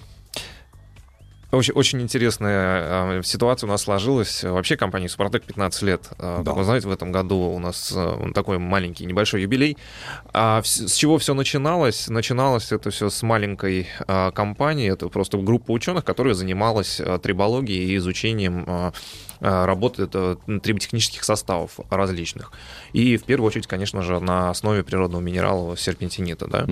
очень, 1.52 1.74
очень 1.74 2.00
интересная 2.00 3.18
э, 3.18 3.22
ситуация 3.24 3.66
у 3.66 3.70
нас 3.70 3.82
сложилась. 3.82 4.44
Вообще 4.44 4.76
компания 4.76 5.08
«Супротек» 5.08 5.44
15 5.44 5.82
лет. 5.82 6.08
Э, 6.18 6.42
Да. 6.44 6.50
Как 6.50 6.56
вы 6.56 6.64
знаете, 6.64 6.88
в 6.88 6.92
этом 6.92 7.10
году 7.12 7.36
у 7.36 7.58
нас 7.58 7.92
э, 7.94 8.32
такой 8.34 8.58
маленький 8.58 9.04
небольшой 9.04 9.42
юбилей. 9.42 9.76
А 10.32 10.62
с 10.64 10.94
чего 10.94 11.18
все 11.18 11.34
начиналось? 11.34 12.08
Начиналось 12.08 12.70
это 12.72 12.90
все 12.90 13.10
с 13.10 13.22
маленькой 13.22 13.88
компании. 14.34 14.90
Это 14.92 15.08
просто 15.08 15.38
группа 15.38 15.72
ученых, 15.72 16.04
которая 16.04 16.34
занималась 16.34 17.00
трибологией 17.22 17.92
и 17.92 17.96
изучением 17.96 18.92
работы 19.40 20.06
триботехнических 20.06 21.24
составов 21.24 21.80
различных. 21.88 22.52
И 22.92 23.16
в 23.16 23.24
первую 23.24 23.48
очередь, 23.48 23.66
конечно 23.66 24.02
же, 24.02 24.20
на 24.20 24.50
основе 24.50 24.84
природного 24.84 25.22
минерала 25.22 25.76
серпентинита. 25.78 26.46
Да? 26.46 26.66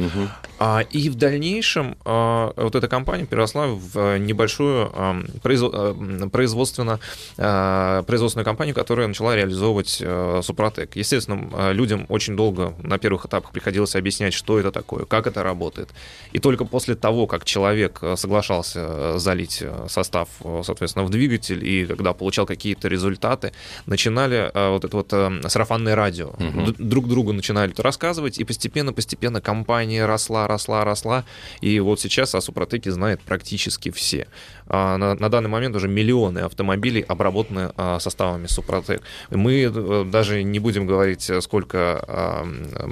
А, 0.59 0.81
и 0.81 1.09
в 1.09 1.15
дальнейшем 1.15 1.97
вот 2.05 2.75
эта 2.75 2.87
компания 2.89 3.25
переросла 3.25 3.69
в 3.69 4.19
небольшую 4.19 4.68
м, 4.69 6.31
производственно, 6.31 7.01
а, 7.37 8.03
производственную 8.03 8.45
компанию, 8.45 8.75
которая 8.75 9.07
начала 9.09 9.35
реализовывать 9.37 9.99
а, 10.05 10.41
Супротек. 10.43 10.97
Естественно, 10.97 11.49
а, 11.53 11.73
людям 11.73 12.07
очень 12.09 12.37
долго 12.37 12.75
на 12.83 12.99
первых 12.99 13.27
этапах 13.27 13.53
приходилось 13.53 13.95
объяснять, 13.97 14.35
что 14.35 14.59
это 14.59 14.71
такое, 14.73 15.05
как 15.05 15.27
это 15.27 15.43
работает. 15.43 15.89
И 16.33 16.39
только 16.39 16.65
после 16.65 16.95
того, 16.95 17.27
как 17.27 17.45
человек 17.45 17.99
а, 18.03 18.17
соглашался 18.17 18.81
а, 18.83 19.15
залить 19.19 19.63
состав, 19.89 20.29
соответственно, 20.63 21.05
в 21.05 21.11
двигатель, 21.11 21.65
и 21.67 21.87
когда 21.87 22.13
получал 22.13 22.47
какие-то 22.47 22.89
результаты, 22.89 23.53
начинали 23.87 24.51
вот 24.55 24.85
это 24.85 24.97
вот 24.97 25.09
а, 25.13 25.33
сарафанное 25.49 25.95
радио. 25.95 26.33
Д- 26.39 26.75
друг 26.79 27.09
другу 27.09 27.33
начинали 27.33 27.73
это 27.73 27.83
рассказывать, 27.83 28.39
и 28.39 28.45
постепенно-постепенно 28.45 29.41
компания 29.41 30.07
росла, 30.07 30.47
росла, 30.47 30.85
росла. 30.85 31.25
И 31.61 31.81
вот 31.81 32.01
сейчас 32.01 32.35
о 32.35 32.41
Супротеке 32.41 32.91
знает 32.91 33.21
практически 33.21 33.91
все. 33.91 34.27
А, 34.69 34.97
На, 34.99 35.15
на 35.15 35.29
данный 35.29 35.49
момент 35.49 35.75
уже 35.77 35.89
миллионы 35.89 36.41
автомобилей 36.41 37.01
обработаны 37.01 37.73
а, 37.77 37.99
составами 37.99 38.47
Супротек. 38.47 39.03
Мы 39.31 39.63
э, 39.73 40.05
даже 40.05 40.43
не 40.43 40.59
будем 40.59 40.87
говорить, 40.87 41.29
э, 41.31 41.41
сколько 41.41 42.05
а, 42.07 42.47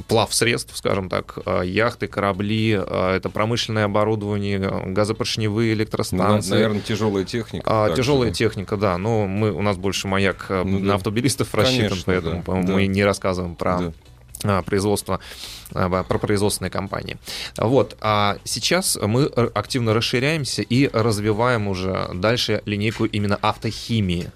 плав 0.08 0.32
средств, 0.34 0.76
скажем 0.76 1.08
так, 1.08 1.38
яхты, 1.64 2.06
корабли, 2.06 2.70
это 2.70 3.28
промышленное 3.32 3.84
оборудование, 3.84 4.58
газопоршневые 4.86 5.74
Ну, 5.74 5.80
электростанции. 5.80 6.50
наверное, 6.50 6.80
тяжелая 6.80 7.24
техника. 7.24 7.64
А, 7.66 7.94
тяжелая 7.94 8.30
техника, 8.30 8.76
да. 8.76 8.96
Но 8.98 9.26
мы, 9.26 9.52
у 9.52 9.62
нас 9.62 9.76
больше 9.76 10.08
маяк 10.08 10.46
э, 10.48 10.62
Ну 10.64 10.78
да. 10.78 10.84
на 10.84 10.94
автомобилистов 10.94 11.54
рассчитан, 11.54 11.88
Конечно, 11.88 12.02
поэтому 12.06 12.36
да, 12.36 12.42
по-моему, 12.42 12.68
да. 12.68 12.74
мы 12.74 12.86
не 12.86 13.04
рассказываем 13.04 13.54
про 13.54 13.78
Да. 13.78 13.92
А, 14.48 14.62
производство, 14.62 15.20
а, 15.74 16.02
про 16.02 16.18
производственные 16.18 16.70
компании. 16.70 17.16
Вот. 17.56 17.96
А 18.00 18.38
сейчас 18.44 18.96
мы 19.00 19.26
активно 19.26 19.94
расширяемся 19.94 20.62
и 20.62 20.88
развиваем 20.92 21.68
уже 21.68 22.10
дальше 22.14 22.62
линейку 22.66 23.04
именно 23.04 23.36
автохимии. 23.36 24.30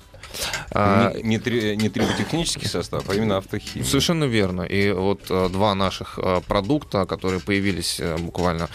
А, 0.70 1.12
Не, 1.14 1.22
не, 1.22 1.38
три- 1.38 1.76
не 1.76 1.88
триботехнический 1.88 2.68
состав, 2.68 3.08
а 3.08 3.14
именно 3.14 3.38
автохимия. 3.38 3.86
Совершенно 3.86 4.24
верно. 4.24 4.62
И 4.62 4.92
вот 4.92 5.22
э, 5.30 5.48
два 5.50 5.74
наших 5.74 6.18
э, 6.22 6.40
продукта, 6.46 7.04
которые 7.04 7.40
появились 7.40 7.98
э, 8.00 8.16
буквально 8.18 8.68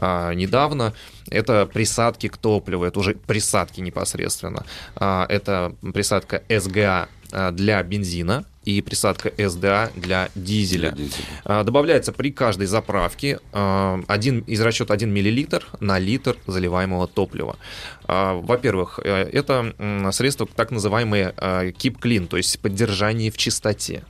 недавно, 0.00 0.92
это 1.28 1.66
присадки 1.66 2.28
к 2.28 2.36
топливу, 2.36 2.84
это 2.84 3.00
уже 3.00 3.14
присадки 3.14 3.80
непосредственно. 3.80 4.64
А, 4.94 5.26
Это 5.28 5.74
присадка 5.92 6.42
СГА 6.48 7.08
для 7.50 7.82
бензина 7.82 8.44
и 8.68 8.82
присадка 8.82 9.32
СДА 9.48 9.90
для 9.96 10.28
дизеля. 10.34 10.92
Для 10.92 11.04
дизеля. 11.04 11.24
А, 11.44 11.64
Добавляется 11.64 12.12
при 12.12 12.30
каждой 12.30 12.66
заправке 12.66 13.40
а, 13.52 14.00
один, 14.06 14.40
из 14.40 14.60
расчета 14.60 14.92
1 14.92 15.10
мл 15.10 15.60
на 15.80 15.98
литр 15.98 16.36
заливаемого 16.46 17.08
топлива. 17.08 17.56
А, 18.04 18.34
Во-первых, 18.34 19.00
э, 19.02 19.30
это 19.32 19.74
средство 20.12 20.46
так 20.46 20.70
называемое 20.70 21.32
а, 21.38 21.68
keep 21.68 21.98
clean, 21.98 22.26
то 22.26 22.36
есть 22.36 22.60
поддержание 22.60 23.30
в 23.30 23.38
чистоте. 23.38 24.02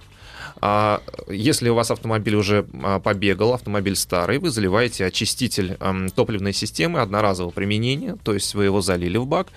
А 0.61 1.03
если 1.29 1.69
у 1.69 1.75
вас 1.75 1.91
автомобиль 1.91 2.35
уже 2.35 2.67
а, 2.83 3.01
побегал, 3.01 3.55
автомобиль 3.55 3.97
старый, 3.97 4.39
вы 4.39 4.51
заливаете 4.51 5.05
очиститель 5.05 5.77
эм, 5.81 6.11
топливной 6.11 6.53
системы 6.53 7.01
одноразового 7.01 7.53
применения, 7.53 8.17
то 8.23 8.35
есть 8.35 8.55
вы 8.55 8.65
его 8.65 8.81
залили 8.81 9.19
в 9.19 9.27
бак, 9.27 9.49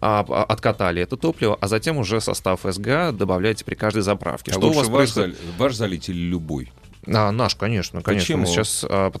а, 0.00 0.20
откатали 0.20 1.02
это 1.02 1.16
топливо, 1.16 1.58
а 1.60 1.68
затем 1.68 1.96
уже 1.96 2.20
состав 2.20 2.60
СГА 2.62 3.12
добавляете 3.12 3.64
при 3.64 3.74
каждой 3.74 4.02
заправке. 4.02 4.52
А 4.52 4.54
Что 4.54 4.68
у 4.68 4.72
вас 4.72 4.88
ваш, 4.88 5.12
происходит? 5.12 5.36
ваш 5.58 5.74
залить 5.74 6.08
или 6.08 6.18
любой? 6.18 6.70
А, 7.06 7.30
наш, 7.32 7.54
конечно, 7.54 8.02
конечно. 8.02 8.24
Почему? 8.36 8.40
Мы 8.42 8.46
сейчас 8.46 8.84
а, 8.88 9.12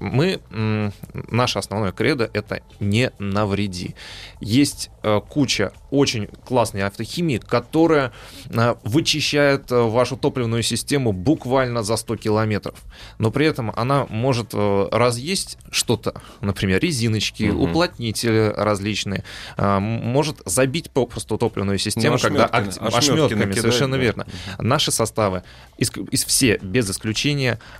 мы 0.00 0.40
м, 0.50 0.92
наше 1.12 1.58
основное 1.58 1.92
кредо 1.92 2.30
это 2.32 2.62
не 2.80 3.10
навреди. 3.18 3.94
Есть 4.40 4.90
а, 5.02 5.20
куча 5.20 5.72
очень 5.90 6.26
классной 6.44 6.82
автохимии, 6.84 7.38
которая 7.38 8.12
а, 8.54 8.78
вычищает 8.84 9.70
а, 9.72 9.88
вашу 9.88 10.16
топливную 10.16 10.62
систему 10.62 11.12
буквально 11.12 11.82
за 11.82 11.96
100 11.96 12.16
километров, 12.16 12.78
но 13.18 13.30
при 13.30 13.46
этом 13.46 13.72
она 13.76 14.06
может 14.08 14.50
а, 14.54 14.88
разъесть 14.90 15.58
что-то, 15.70 16.14
например, 16.40 16.80
резиночки, 16.80 17.44
Мгм. 17.44 17.60
уплотнители 17.62 18.52
различные, 18.56 19.24
а, 19.56 19.80
может 19.80 20.38
забить 20.46 20.90
попросту 20.90 21.36
топливную 21.36 21.78
систему, 21.78 22.14
Ну, 22.14 22.18
когда 22.18 22.46
ошметками- 22.46 22.68
ошметки 22.88 22.96
ошметками, 23.10 23.38
накидать, 23.40 23.60
совершенно 23.62 23.96
да. 23.96 24.02
верно. 24.02 24.26
Наши 24.58 24.90
составы, 24.90 25.42
из, 25.76 25.90
из 26.10 26.24
все 26.24 26.58
без 26.62 26.90
исключения, 26.90 27.17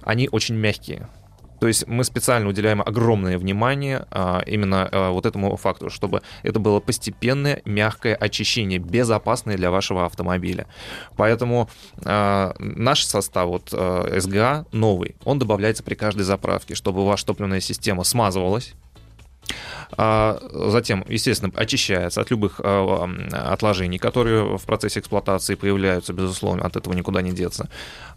они 0.03 0.29
очень 0.31 0.55
мягкие. 0.55 1.09
То 1.61 1.66
есть 1.66 1.87
мы 1.88 2.05
специально 2.05 2.48
уделяем 2.48 2.81
огромное 2.81 3.37
внимание 3.37 4.07
а, 4.11 4.42
именно 4.46 4.88
а, 4.90 5.11
вот 5.11 5.27
этому 5.27 5.57
факту, 5.57 5.90
чтобы 5.90 6.22
это 6.42 6.61
было 6.61 6.81
постепенное, 6.81 7.62
мягкое 7.64 8.14
очищение, 8.14 8.79
безопасное 8.79 9.57
для 9.57 9.70
вашего 9.70 10.07
автомобиля. 10.07 10.66
Поэтому 11.16 11.68
а, 12.05 12.55
наш 12.59 13.05
состав, 13.05 13.48
вот 13.48 13.70
а, 13.72 14.20
СГА 14.20 14.66
новый, 14.72 15.16
он 15.24 15.38
добавляется 15.38 15.83
при 15.83 15.94
каждой 15.94 16.22
заправке, 16.22 16.74
чтобы 16.74 17.05
ваша 17.05 17.27
топливная 17.27 17.61
система 17.61 18.05
смазывалась, 18.05 18.74
затем, 19.96 21.04
естественно, 21.08 21.52
очищается 21.56 22.20
от 22.20 22.30
любых 22.30 22.61
а, 22.62 23.08
отложений, 23.52 23.98
которые 23.98 24.58
в 24.58 24.62
процессе 24.64 25.00
эксплуатации 25.00 25.54
появляются, 25.54 26.12
безусловно, 26.12 26.64
от 26.64 26.76
этого 26.76 26.94
никуда 26.94 27.22
не 27.22 27.32
деться. 27.32 27.68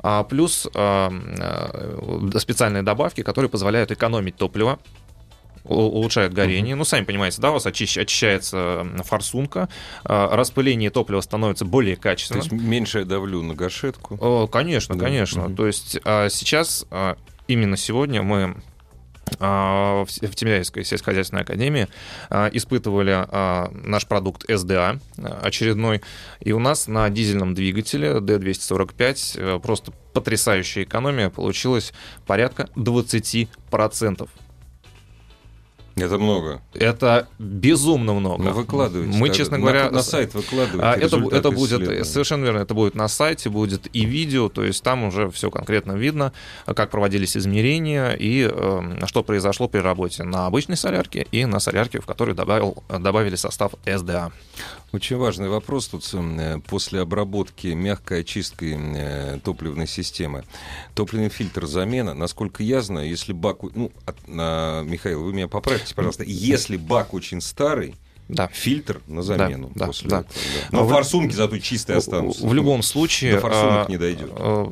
А 0.02 0.24
плюс 0.24 0.68
а, 0.76 1.12
а, 1.40 2.40
специальные 2.40 2.84
добавки, 2.84 3.22
которые 3.24 3.50
позволяют 3.50 3.92
экономить 3.92 4.36
топливо, 4.36 4.80
улучшают 5.64 6.34
горение. 6.34 6.76
Ну, 6.76 6.84
сами 6.86 7.06
понимаете, 7.06 7.40
да, 7.42 7.52
у 7.52 7.54
вас 7.54 7.66
очищ- 7.68 8.02
очищается 8.02 8.86
форсунка, 9.06 9.70
а, 10.04 10.36
распыление 10.36 10.90
топлива 10.90 11.22
становится 11.22 11.66
более 11.66 11.96
То 11.96 12.02
качественным. 12.02 12.42
есть 12.44 12.52
меньше 12.52 13.00
я 13.00 13.06
давлю 13.06 13.42
на 13.44 13.54
гашетку. 13.54 14.48
Конечно, 14.52 14.96
Да. 14.96 15.06
конечно. 15.06 15.44
Мгм. 15.44 15.56
То 15.56 15.68
есть 15.68 16.00
а, 16.04 16.30
сейчас, 16.30 16.86
а, 16.90 17.16
именно 17.48 17.78
сегодня 17.78 18.24
мы 18.24 18.44
а, 18.44 18.56
в 19.40 20.06
С- 20.08 20.20
в 20.20 20.36
Тимирязевской 20.36 20.84
сельскохозяйственной 20.84 21.44
академии 21.44 21.88
а, 22.30 22.50
испытывали 22.52 23.12
а, 23.14 23.70
наш 23.74 24.08
продукт 24.08 24.44
СДА 24.50 25.00
а, 25.18 25.40
очередной, 25.44 26.02
и 26.40 26.52
у 26.52 26.60
нас 26.60 26.88
на 26.88 27.10
дизельном 27.10 27.54
двигателе 27.54 28.14
D245 28.20 29.34
э, 29.38 29.60
просто 29.60 29.92
потрясающая 30.14 30.84
экономия 30.84 31.30
получилась 31.30 31.94
порядка 32.26 32.70
20%. 32.76 34.30
Это 36.02 36.18
много. 36.18 36.62
Это 36.74 37.28
безумно 37.40 38.14
много. 38.14 38.44
Ну, 38.44 38.52
выкладывайте. 38.52 39.18
Мы, 39.18 39.30
честно 39.30 39.58
на- 39.58 39.62
говоря, 39.62 39.92
На, 39.92 40.02
сайт 40.02 40.34
выкладывайте. 40.34 40.82
а, 40.84 40.94
это, 40.96 41.18
это 41.36 41.52
будет, 41.52 42.08
совершенно 42.08 42.44
верно, 42.44 42.60
это 42.60 42.74
будет 42.74 42.96
на 42.96 43.08
сайте, 43.08 43.50
будет 43.50 43.88
и 43.96 44.06
видео, 44.06 44.50
то 44.50 44.64
есть 44.64 44.84
там 44.84 45.04
уже 45.04 45.30
все 45.32 45.50
конкретно 45.52 45.94
видно, 45.94 46.34
как 46.66 46.90
проводились 46.92 47.36
измерения 47.38 48.12
и 48.12 48.50
э, 48.52 49.06
что 49.08 49.24
произошло 49.24 49.68
при 49.68 49.80
работе 49.80 50.24
на 50.24 50.46
обычной 50.48 50.78
солярке 50.78 51.28
и 51.32 51.46
на 51.46 51.60
солярке, 51.60 52.00
в 52.02 52.06
которой 52.06 52.36
добавил, 52.36 52.84
добавили 52.90 53.36
состав 53.36 53.74
СДА. 53.86 54.32
Очень 54.92 55.16
важный 55.18 55.48
вопрос 55.48 55.88
тут 55.88 56.04
э, 56.14 56.58
после 56.68 57.00
обработки 57.02 57.68
мягкой 57.68 58.22
очисткой 58.22 58.76
э, 58.78 59.40
топливной 59.44 59.88
системы. 59.88 60.44
Топливный 60.96 61.30
фильтр 61.30 61.66
замена, 61.66 62.14
насколько 62.14 62.62
я 62.64 62.82
знаю, 62.82 63.08
если 63.08 63.32
бак... 63.32 63.60
Ну, 63.74 63.92
от- 64.06 64.28
на- 64.28 64.82
Михаил, 64.84 65.24
вы 65.24 65.34
меня 65.34 65.48
поправьте, 65.48 65.91
пожалуйста. 65.96 66.24
Если 66.26 66.78
бак 66.78 67.14
очень 67.14 67.42
старый, 67.42 67.96
Да. 68.30 68.48
фильтр 68.54 69.02
на 69.08 69.22
замену 69.24 69.72
да, 69.76 69.88
после 69.88 70.10
да. 70.10 70.20
этого. 70.22 70.34
да. 70.34 70.68
Но 70.78 70.80
А 70.82 70.84
в- 70.84 70.90
форсунки 70.90 71.34
зато 71.34 71.58
чистые 71.60 71.98
останутся. 71.98 72.46
В 72.46 72.54
любом 72.54 72.82
случае... 72.84 73.34
До 73.36 73.42
форсунок 73.42 73.88
а, 73.88 73.92
не 73.92 73.98
дойдет. 73.98 74.32
а, 74.36 74.72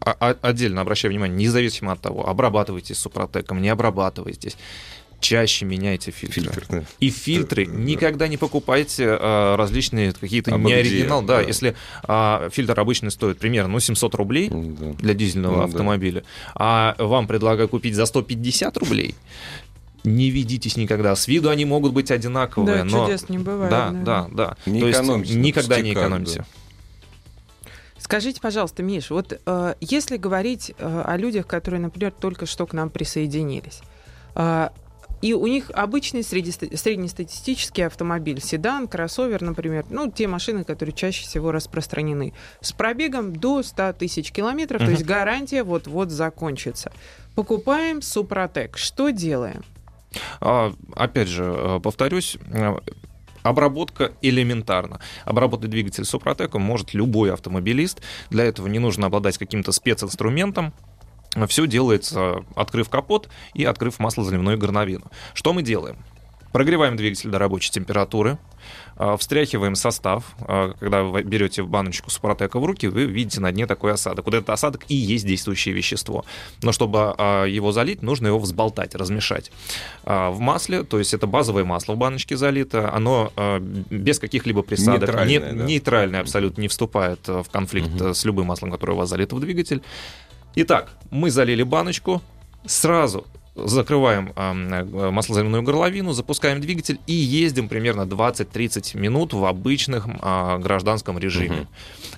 а- 0.00 0.36
отдельно 0.42 0.80
обращаю 0.80 1.12
внимание, 1.12 1.36
независимо 1.36 1.92
от 1.92 2.00
того, 2.00 2.28
обрабатывайтесь 2.28 2.96
супротеком, 2.98 3.60
не 3.60 3.68
обрабатывайтесь, 3.68 4.56
чаще 5.18 5.64
меняйте 5.64 6.10
фильтры. 6.10 6.42
Фильтр, 6.42 6.66
да. 6.68 6.84
И 7.00 7.10
фильтры 7.10 7.66
Да, 7.66 7.72
да. 7.72 7.78
никогда 7.78 8.28
не 8.28 8.36
покупайте 8.36 9.06
а, 9.18 9.56
различные 9.56 10.12
какие-то 10.12 10.54
А 10.54 10.58
не 10.58 10.64
где? 10.64 10.74
оригинал. 10.76 11.22
Да, 11.22 11.38
Да. 11.38 11.40
если 11.42 11.74
а, 12.04 12.48
фильтр 12.52 12.78
обычно 12.78 13.10
стоит 13.10 13.38
примерно 13.38 13.72
ну, 13.72 13.80
700 13.80 14.14
рублей 14.14 14.48
Да. 14.50 14.92
для 14.98 15.14
дизельного 15.14 15.52
Ну, 15.54 15.58
да. 15.58 15.64
автомобиля, 15.64 16.22
а 16.54 16.94
вам 16.98 17.26
предлагаю 17.26 17.68
купить 17.68 17.94
за 17.94 18.06
150 18.06 18.76
рублей, 18.76 19.14
не 20.06 20.30
ведитесь 20.30 20.76
никогда. 20.76 21.14
С 21.14 21.28
виду 21.28 21.50
они 21.50 21.64
могут 21.64 21.92
быть 21.92 22.10
одинаковые, 22.10 22.78
Да, 22.78 22.84
но... 22.84 23.04
чудес 23.06 23.28
не 23.28 23.38
бывает. 23.38 23.70
Да, 23.70 23.90
да. 23.90 24.28
да, 24.28 24.28
да. 24.32 24.56
Не 24.70 24.80
То 24.80 24.88
есть 24.88 25.34
никогда 25.34 25.80
не 25.80 25.92
экономьте. 25.92 26.38
да. 26.38 26.44
Скажите, 27.98 28.40
пожалуйста, 28.40 28.82
Миш, 28.82 29.10
вот 29.10 29.40
э, 29.44 29.74
если 29.80 30.16
говорить 30.16 30.72
э, 30.78 31.02
о 31.04 31.16
людях, 31.16 31.46
которые, 31.46 31.80
например, 31.80 32.12
только 32.12 32.46
что 32.46 32.64
к 32.66 32.72
нам 32.72 32.88
присоединились, 32.88 33.80
э, 34.36 34.68
и 35.22 35.32
у 35.32 35.46
них 35.48 35.70
обычный 35.74 36.20
среднеста- 36.22 36.76
среднестатистический 36.76 37.82
автомобиль, 37.82 38.40
седан, 38.40 38.86
кроссовер, 38.86 39.42
например, 39.42 39.86
ну, 39.90 40.08
те 40.10 40.28
машины, 40.28 40.62
которые 40.62 40.94
чаще 40.94 41.24
всего 41.24 41.50
распространены, 41.50 42.32
с 42.60 42.72
пробегом 42.72 43.34
до 43.34 43.62
100 43.64 43.94
тысяч 43.94 44.30
километров, 44.30 44.80
то 44.80 44.84
Мгм. 44.84 44.92
есть 44.94 45.04
гарантия 45.04 45.64
вот-вот 45.64 46.10
закончится. 46.10 46.92
Покупаем 47.34 48.02
Супротек. 48.02 48.76
Что 48.76 49.08
делаем? 49.10 49.64
А, 50.40 50.72
Опять 50.94 51.28
же, 51.28 51.44
э, 51.44 51.80
повторюсь, 51.82 52.36
э, 52.50 52.76
Обработка 53.46 54.12
элементарна. 54.22 54.98
Обработать 55.24 55.70
двигатель 55.70 56.04
Супротеком 56.04 56.62
может 56.62 56.94
любой 56.94 57.32
автомобилист. 57.32 58.02
Для 58.28 58.42
этого 58.44 58.66
не 58.66 58.80
нужно 58.80 59.06
обладать 59.06 59.38
каким-то 59.38 59.70
специнструментом. 59.70 60.74
Все 61.46 61.68
делается, 61.68 62.44
открыв 62.56 62.88
капот 62.88 63.28
и 63.54 63.64
открыв 63.64 64.00
маслозаливную 64.00 64.58
горловину. 64.58 65.12
Что 65.32 65.52
мы 65.52 65.62
делаем? 65.62 65.98
Прогреваем 66.52 66.96
двигатель 66.96 67.28
до 67.30 67.38
рабочей 67.38 67.70
температуры, 67.70 68.38
а, 68.96 69.16
встряхиваем 69.16 69.74
состав. 69.74 70.24
А, 70.40 70.72
Когда 70.80 71.02
вы 71.02 71.22
берете 71.22 71.62
баночку 71.62 72.10
Супротека 72.10 72.58
в 72.58 72.64
руки, 72.64 72.86
вы 72.86 73.04
видите 73.04 73.40
на 73.40 73.52
дне 73.52 73.66
такой 73.66 73.92
осадок. 73.92 74.24
Вот 74.24 74.34
этот 74.34 74.50
осадок 74.50 74.84
и 74.88 74.94
есть 74.94 75.26
действующее 75.26 75.74
вещество. 75.74 76.24
Но 76.62 76.72
чтобы 76.72 77.14
а, 77.18 77.44
его 77.44 77.72
залить, 77.72 78.00
нужно 78.02 78.28
его 78.28 78.38
взболтать, 78.38 78.94
размешать. 78.94 79.52
В 80.04 80.36
масле, 80.38 80.82
то 80.82 80.98
есть 80.98 81.12
это 81.12 81.26
базовое 81.26 81.64
масло 81.64 81.92
в 81.94 81.98
баночке 81.98 82.36
залито, 82.36 82.92
оно 82.92 83.32
без 83.90 84.18
каких-либо 84.18 84.62
присадок, 84.62 85.02
Нейтральное, 85.10 85.26
не- 85.28 85.38
да? 85.58 85.64
нейтральное 85.66 86.20
абсолютно, 86.20 86.60
не 86.62 86.68
вступает 86.68 87.26
в 87.28 87.46
конфликт 87.50 88.00
а, 88.00 88.14
с 88.14 88.24
любым 88.24 88.46
маслом, 88.46 88.70
которое 88.70 88.92
у 88.94 88.96
вас 88.96 89.08
залито 89.10 89.36
в 89.36 89.40
двигатель. 89.40 89.82
Итак, 90.54 90.92
мы 91.10 91.30
залили 91.30 91.62
баночку, 91.62 92.22
сразу 92.64 93.26
закрываем 93.56 94.32
м, 94.36 95.12
маслозаливную 95.14 95.62
горловину, 95.62 96.12
запускаем 96.12 96.60
двигатель 96.60 96.98
и 97.06 97.12
ездим 97.14 97.68
примерно 97.68 98.02
20-30 98.02 98.96
минут 98.96 99.32
в 99.32 99.44
обычных 99.44 100.06
а, 100.20 100.58
гражданском 100.58 101.18
режиме. 101.18 101.66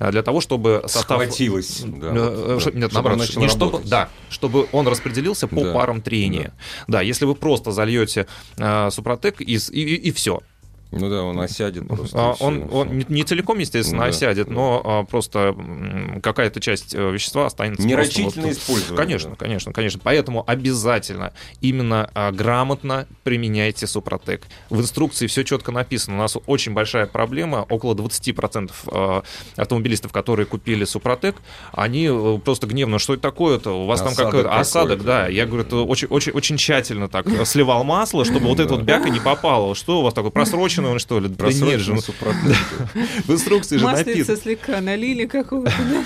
Для 0.00 0.22
того, 0.22 0.40
чтобы 0.40 0.82
состав... 0.86 1.04
Схватилось. 1.22 1.82
да, 1.86 2.08
Э, 2.12 2.58
что- 2.60 2.70
да, 2.72 2.78
Нет, 2.78 2.90
чтобы 2.90 3.08
наоборот, 3.10 3.36
не 3.36 3.48
чтобы, 3.48 3.64
работать. 3.72 3.88
да, 3.90 4.08
чтобы 4.30 4.66
он 4.72 4.86
распределился 4.88 5.46
по 5.48 5.62
Да, 5.64 5.72
парам 5.72 6.00
трения. 6.02 6.52
Да. 6.86 7.00
если 7.02 7.24
вы 7.24 7.34
просто 7.34 7.72
зальете 7.72 8.26
э, 8.56 8.90
Супротек 8.90 9.40
и, 9.40 9.58
с- 9.58 9.70
и, 9.70 9.82
и 9.94 10.10
все. 10.12 10.40
Ну 10.90 11.10
да, 11.10 11.22
он 11.22 11.38
осядет 11.40 11.86
просто. 11.86 12.16
А, 12.30 12.32
и 12.32 12.34
всё, 12.36 12.44
он 12.44 12.66
всё. 12.68 12.76
он 12.76 12.98
не, 12.98 13.06
не 13.08 13.24
целиком, 13.24 13.58
естественно, 13.58 14.04
Ну 14.04 14.08
осядет, 14.08 14.46
да. 14.48 14.52
но 14.54 14.82
а, 14.84 15.04
просто 15.04 15.54
какая-то 16.22 16.60
часть 16.60 16.94
э, 16.94 17.10
вещества 17.10 17.46
останется 17.46 17.86
Нерачительно 17.86 18.30
просто 18.30 18.40
вот- 18.42 18.52
использование, 18.52 18.96
Конечно, 18.96 19.30
да. 19.30 19.36
конечно, 19.36 19.72
конечно. 19.72 20.00
Поэтому 20.02 20.44
обязательно 20.46 21.32
именно 21.60 22.10
а, 22.14 22.32
грамотно 22.32 23.06
применяйте 23.22 23.86
Супротек. 23.86 24.46
В 24.70 24.80
инструкции 24.80 25.26
все 25.26 25.44
четко 25.44 25.72
написано. 25.72 26.16
У 26.16 26.20
нас 26.20 26.36
очень 26.46 26.72
большая 26.72 27.06
проблема. 27.06 27.66
Около 27.68 27.94
20% 27.94 28.70
а, 28.86 29.22
автомобилистов, 29.56 30.12
которые 30.12 30.46
купили 30.46 30.84
Супротек, 30.84 31.36
они 31.72 32.08
э, 32.10 32.38
просто 32.42 32.66
гневно, 32.66 32.98
что 32.98 33.12
это 33.14 33.22
такое-то? 33.22 33.72
У 33.82 33.86
вас 33.86 34.00
там 34.00 34.08
Осадок 34.08 34.30
какой-то 34.32 34.56
осадок, 34.58 35.04
да. 35.04 35.28
Я 35.28 35.44
говорю, 35.44 35.64
это 35.64 35.76
очень, 35.76 36.08
очень, 36.08 36.32
очень 36.32 36.56
тщательно 36.56 37.08
так 37.08 37.26
сливал 37.46 37.84
масло, 37.84 38.24
чтобы 38.24 38.46
вот 38.46 38.58
это 38.58 38.74
вот 38.74 38.84
бяка 38.84 39.10
не 39.10 39.20
попало. 39.20 39.74
Что 39.74 40.00
у 40.00 40.02
вас 40.02 40.14
такое? 40.14 40.30
Просроченное 40.30 40.77
запрещено, 40.78 40.90
он 40.92 40.98
что 40.98 41.20
ли? 41.20 41.28
Да 41.28 41.46
нет 41.46 41.80
же. 41.80 41.94
В 43.24 43.32
инструкции 43.32 43.76
же 43.76 43.84
написано. 43.86 44.36
слегка 44.36 44.80
налили 44.80 45.26
какого-то 45.26 45.72
да, 45.78 46.04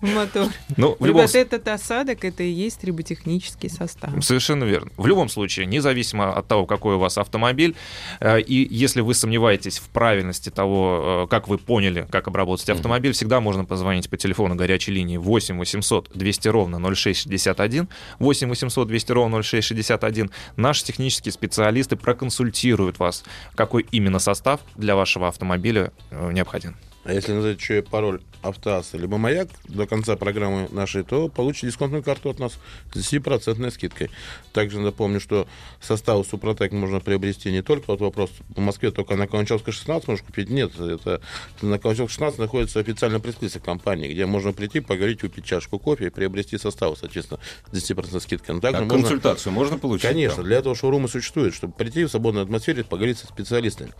в 0.00 0.14
мотор. 0.14 0.48
Ну, 0.76 0.96
в 0.98 1.04
любом 1.04 1.22
вот 1.22 1.34
этот 1.34 1.66
осадок, 1.68 2.24
это 2.24 2.42
и 2.42 2.50
есть 2.50 2.80
триботехнический 2.80 3.70
состав. 3.70 4.10
Совершенно 4.24 4.64
верно. 4.64 4.90
В 4.96 5.06
любом 5.06 5.28
случае, 5.28 5.66
независимо 5.66 6.32
от 6.32 6.46
того, 6.46 6.66
какой 6.66 6.96
у 6.96 6.98
вас 6.98 7.18
автомобиль, 7.18 7.74
э, 8.20 8.40
и 8.40 8.66
если 8.74 9.00
вы 9.00 9.14
сомневаетесь 9.14 9.78
в 9.78 9.88
правильности 9.88 10.50
того, 10.50 11.24
э, 11.24 11.30
как 11.30 11.48
вы 11.48 11.58
поняли, 11.58 12.06
как 12.10 12.28
обработать 12.28 12.68
автомобиль, 12.70 13.12
всегда 13.12 13.40
можно 13.40 13.64
позвонить 13.64 14.08
по 14.10 14.16
телефону 14.16 14.54
горячей 14.54 14.92
линии 14.92 15.16
8 15.16 15.58
800 15.58 16.10
200 16.14 16.48
ровно 16.48 16.78
0661, 16.78 17.88
8 18.18 18.48
800 18.48 18.88
200 18.88 19.12
ровно 19.12 19.42
0661. 19.42 20.30
Наши 20.56 20.84
технические 20.84 21.32
специалисты 21.32 21.96
проконсультируют 21.96 22.98
вас, 22.98 23.24
какой 23.54 23.86
именно 23.90 24.13
состав 24.18 24.60
для 24.76 24.94
вашего 24.94 25.28
автомобиля 25.28 25.90
э, 26.10 26.32
необходим. 26.32 26.76
А 27.04 27.12
если 27.12 27.32
назвать 27.32 27.58
еще 27.60 27.78
и 27.78 27.82
пароль 27.82 28.20
автоасса 28.42 28.96
либо 28.98 29.16
маяк 29.18 29.48
до 29.68 29.86
конца 29.86 30.16
программы 30.16 30.68
нашей, 30.70 31.02
то 31.02 31.28
получите 31.28 31.66
дисконтную 31.68 32.02
карту 32.02 32.30
от 32.30 32.38
нас 32.38 32.58
с 32.92 32.96
10% 33.14 33.70
скидкой. 33.70 34.10
Также 34.52 34.80
напомню, 34.80 35.20
что 35.20 35.46
состав 35.80 36.26
Супротек 36.26 36.72
можно 36.72 37.00
приобрести 37.00 37.50
не 37.50 37.62
только, 37.62 37.84
вот 37.88 38.00
вопрос, 38.00 38.30
в 38.48 38.60
Москве 38.60 38.90
только 38.90 39.16
на 39.16 39.26
Каланчевской 39.26 39.72
16 39.72 40.08
можешь 40.08 40.24
купить, 40.24 40.50
нет, 40.50 40.78
это 40.78 41.20
на 41.62 41.78
Каланчевской 41.78 42.12
16 42.14 42.38
находится 42.38 42.80
официальный 42.80 43.20
пресс-список 43.20 43.62
компании, 43.62 44.12
где 44.12 44.26
можно 44.26 44.52
прийти, 44.52 44.80
поговорить, 44.80 45.22
выпить 45.22 45.44
чашку 45.44 45.78
кофе 45.78 46.06
и 46.06 46.10
приобрести 46.10 46.58
состав, 46.58 46.98
соответственно, 46.98 47.40
с 47.70 47.74
10% 47.74 48.20
скидкой. 48.20 48.54
Но 48.54 48.60
также 48.60 48.82
А 48.82 48.84
можно- 48.84 48.98
консультацию 49.02 49.52
можно 49.52 49.78
получить? 49.78 50.08
Конечно, 50.08 50.36
там? 50.36 50.44
для 50.46 50.58
этого 50.58 50.74
шоурумы 50.74 51.08
существуют, 51.08 51.54
чтобы 51.54 51.72
прийти 51.74 52.04
в 52.04 52.08
свободной 52.10 52.42
атмосфере, 52.42 52.84
поговорить 52.84 53.18
со 53.18 53.26
специалистами. 53.26 53.92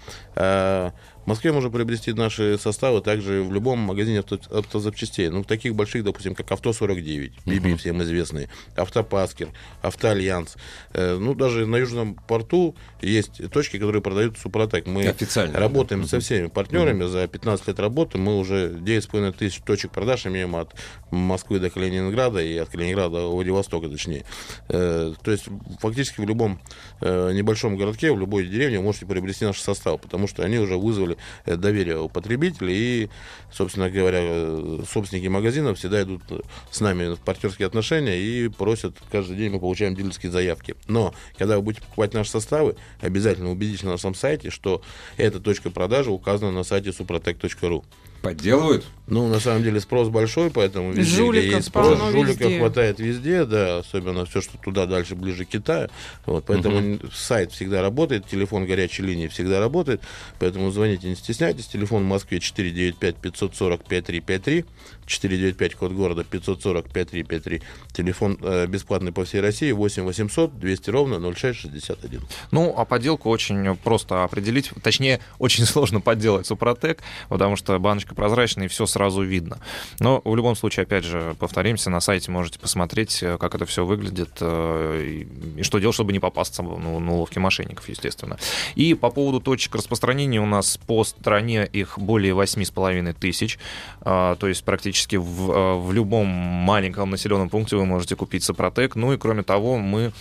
В 1.24 1.26
Москве 1.26 1.52
можно 1.52 1.70
приобрести 1.70 2.12
наши 2.12 2.58
составы 2.58 3.00
также 3.00 3.42
в 3.42 3.52
любом 3.52 3.78
магазине 3.78 4.20
авто- 4.20 4.38
автозапчастей. 4.58 5.30
Ну, 5.30 5.42
таких 5.42 5.74
больших, 5.74 6.04
допустим, 6.04 6.34
как 6.34 6.52
Авто 6.52 6.72
49, 6.74 7.32
BB 7.46 7.76
всем 7.78 8.02
известные, 8.02 8.50
Автопаскер, 8.76 9.48
Автоальянс. 9.82 10.56
Э, 10.92 11.16
Ну, 11.18 11.34
даже 11.34 11.64
на 11.66 11.76
Южном 11.76 12.14
порту 12.28 12.76
есть 13.00 13.40
точки, 13.50 13.78
которые 13.78 14.02
продают 14.02 14.37
Супротек. 14.38 14.87
Мы 14.87 15.06
Официально, 15.06 15.58
работаем 15.58 16.06
со 16.06 16.20
всеми 16.20 16.48
партнерами. 16.48 17.04
За 17.06 17.26
15 17.26 17.68
лет 17.68 17.78
работы 17.80 18.18
мы 18.18 18.38
уже 18.38 18.68
9,5 18.78 19.32
тысяч 19.38 19.60
точек 19.64 19.92
продаж 19.92 20.26
имеем 20.26 20.54
от 20.56 20.74
Москвы 21.10 21.58
до 21.58 21.70
Калининграда 21.70 22.40
и 22.42 22.56
от 22.58 22.68
Калининграда 22.68 23.14
до 23.16 23.30
Владивостока, 23.30 23.88
точнее. 23.88 24.24
Э, 24.68 25.14
То 25.22 25.30
есть 25.30 25.44
фактически 25.80 26.20
в 26.20 26.28
любом 26.28 26.60
э, 27.00 27.32
небольшом 27.32 27.76
городке, 27.78 28.12
в 28.12 28.18
любой 28.18 28.46
деревне 28.46 28.78
вы 28.78 28.84
можете 28.84 29.06
приобрести 29.06 29.44
наш 29.46 29.58
состав, 29.60 30.00
потому 30.00 30.28
что 30.28 30.42
они 30.44 30.58
уже 30.58 30.76
вызвали 30.76 31.13
э, 31.44 31.57
доверие 31.57 32.00
у 32.00 32.09
потребителей 32.09 32.74
и, 32.74 33.11
собственно 33.53 33.90
говоря, 33.90 34.18
э, 34.20 34.83
собственники 34.90 35.29
магазинов 35.29 35.79
всегда 35.79 36.03
идут 36.03 36.22
с 36.70 36.81
нами 36.81 37.14
в 37.14 37.20
партнерские 37.20 37.66
отношения 37.66 38.18
и 38.18 38.48
просят, 38.48 38.96
каждый 39.11 39.37
день 39.37 39.53
мы 39.53 39.61
получаем 39.61 39.94
дилерские 39.94 40.33
заявки. 40.33 40.74
Но, 40.88 41.14
когда 41.38 41.57
вы 41.57 41.62
будете 41.62 41.83
покупать 41.83 42.14
наши 42.14 42.31
составы, 42.31 42.77
обязательно 43.00 43.50
убедитесь 43.50 43.83
на 43.83 43.92
нашем 43.92 44.14
сайте, 44.14 44.50
что 44.50 44.83
эта 45.16 45.40
точка 45.40 45.70
продажи 45.70 46.11
указана 46.11 46.53
на 46.53 46.64
сайте 46.64 46.90
suprotec.ru. 46.90 47.85
Подделывают? 48.24 48.84
Ну, 49.06 49.28
на 49.28 49.38
самом 49.38 49.62
деле 49.62 49.80
спрос 49.80 50.08
большой, 50.08 50.50
поэтому 50.50 50.92
везде, 50.92 51.02
где 51.02 51.16
Жуликов 51.20 51.56
есть 51.56 51.68
спрос, 51.68 51.98
жуликов 52.10 52.40
везде. 52.40 52.58
хватает 52.58 52.98
везде, 52.98 53.44
да, 53.44 53.80
особенно 53.80 54.24
все, 54.24 54.40
что 54.40 54.56
туда 54.56 54.87
дальше, 54.87 55.14
ближе 55.14 55.44
к 55.44 55.50
Китаю. 55.50 55.90
Вот, 56.24 56.46
поэтому 56.46 56.98
сайт 57.12 57.52
всегда 57.52 57.82
работает, 57.82 58.26
телефон 58.26 58.64
горячей 58.64 59.02
линии 59.02 59.28
всегда 59.28 59.60
работает, 59.60 60.00
поэтому 60.38 60.70
звоните, 60.70 61.06
не 61.06 61.16
стесняйтесь. 61.16 61.66
Телефон 61.66 62.04
в 62.04 62.06
Москве 62.06 62.38
495-540-5353, 62.38 64.64
495 65.06 65.74
код 65.74 65.92
города 65.92 66.24
540-5353. 66.30 67.62
Телефон 67.92 68.38
э, 68.40 68.66
бесплатный 68.66 69.12
по 69.12 69.24
всей 69.24 69.40
России 69.40 69.72
8 69.72 70.04
800 70.04 70.58
200 70.58 70.90
ровно 70.90 71.34
0661. 71.34 72.22
Ну, 72.50 72.74
а 72.76 72.84
подделку 72.84 73.30
очень 73.30 73.76
просто 73.76 74.24
определить, 74.24 74.70
точнее, 74.82 75.20
очень 75.38 75.64
сложно 75.66 76.00
подделать 76.00 76.46
Супротек, 76.46 77.02
потому 77.28 77.56
что 77.56 77.78
баночка 77.78 78.14
прозрачная, 78.14 78.66
и 78.66 78.68
все 78.68 78.86
сразу 78.86 79.22
видно. 79.22 79.58
Но 80.00 80.22
в 80.24 80.34
любом 80.34 80.56
случае, 80.56 80.84
опять 80.84 81.04
же, 81.04 81.36
повторимся, 81.38 81.90
на 81.90 82.00
сайте 82.00 82.30
можете 82.30 82.58
посмотреть, 82.58 83.22
э, 83.22 83.38
как 83.38 83.54
это 83.54 83.66
все 83.66 83.84
выглядит, 83.84 84.38
э, 84.40 85.02
и, 85.04 85.60
и 85.60 85.62
что 85.62 85.78
делать, 85.78 85.94
чтобы 85.94 86.12
не 86.12 86.20
попасться 86.20 86.62
ну, 86.62 86.98
на 86.98 87.12
уловки 87.12 87.38
мошенников, 87.38 87.88
естественно. 87.88 88.38
И 88.74 88.94
по 88.94 89.10
поводу 89.10 89.40
точек 89.40 89.74
распространения 89.74 90.40
у 90.40 90.46
нас 90.46 90.78
по 90.86 91.04
стране 91.04 91.68
их 91.72 91.98
более 91.98 92.34
8,5 92.34 93.14
тысяч, 93.14 93.58
а, 94.00 94.36
то 94.36 94.48
есть 94.48 94.64
практически 94.64 94.93
в, 95.02 95.50
э, 95.50 95.76
в 95.78 95.92
любом 95.92 96.26
маленьком 96.26 97.11
населенном 97.11 97.48
пункте 97.48 97.76
вы 97.76 97.85
можете 97.87 98.16
купить 98.16 98.42
Сопротек. 98.44 98.94
Ну 98.96 99.12
и 99.12 99.18
кроме 99.18 99.42
того, 99.42 99.76
мы 99.78 100.12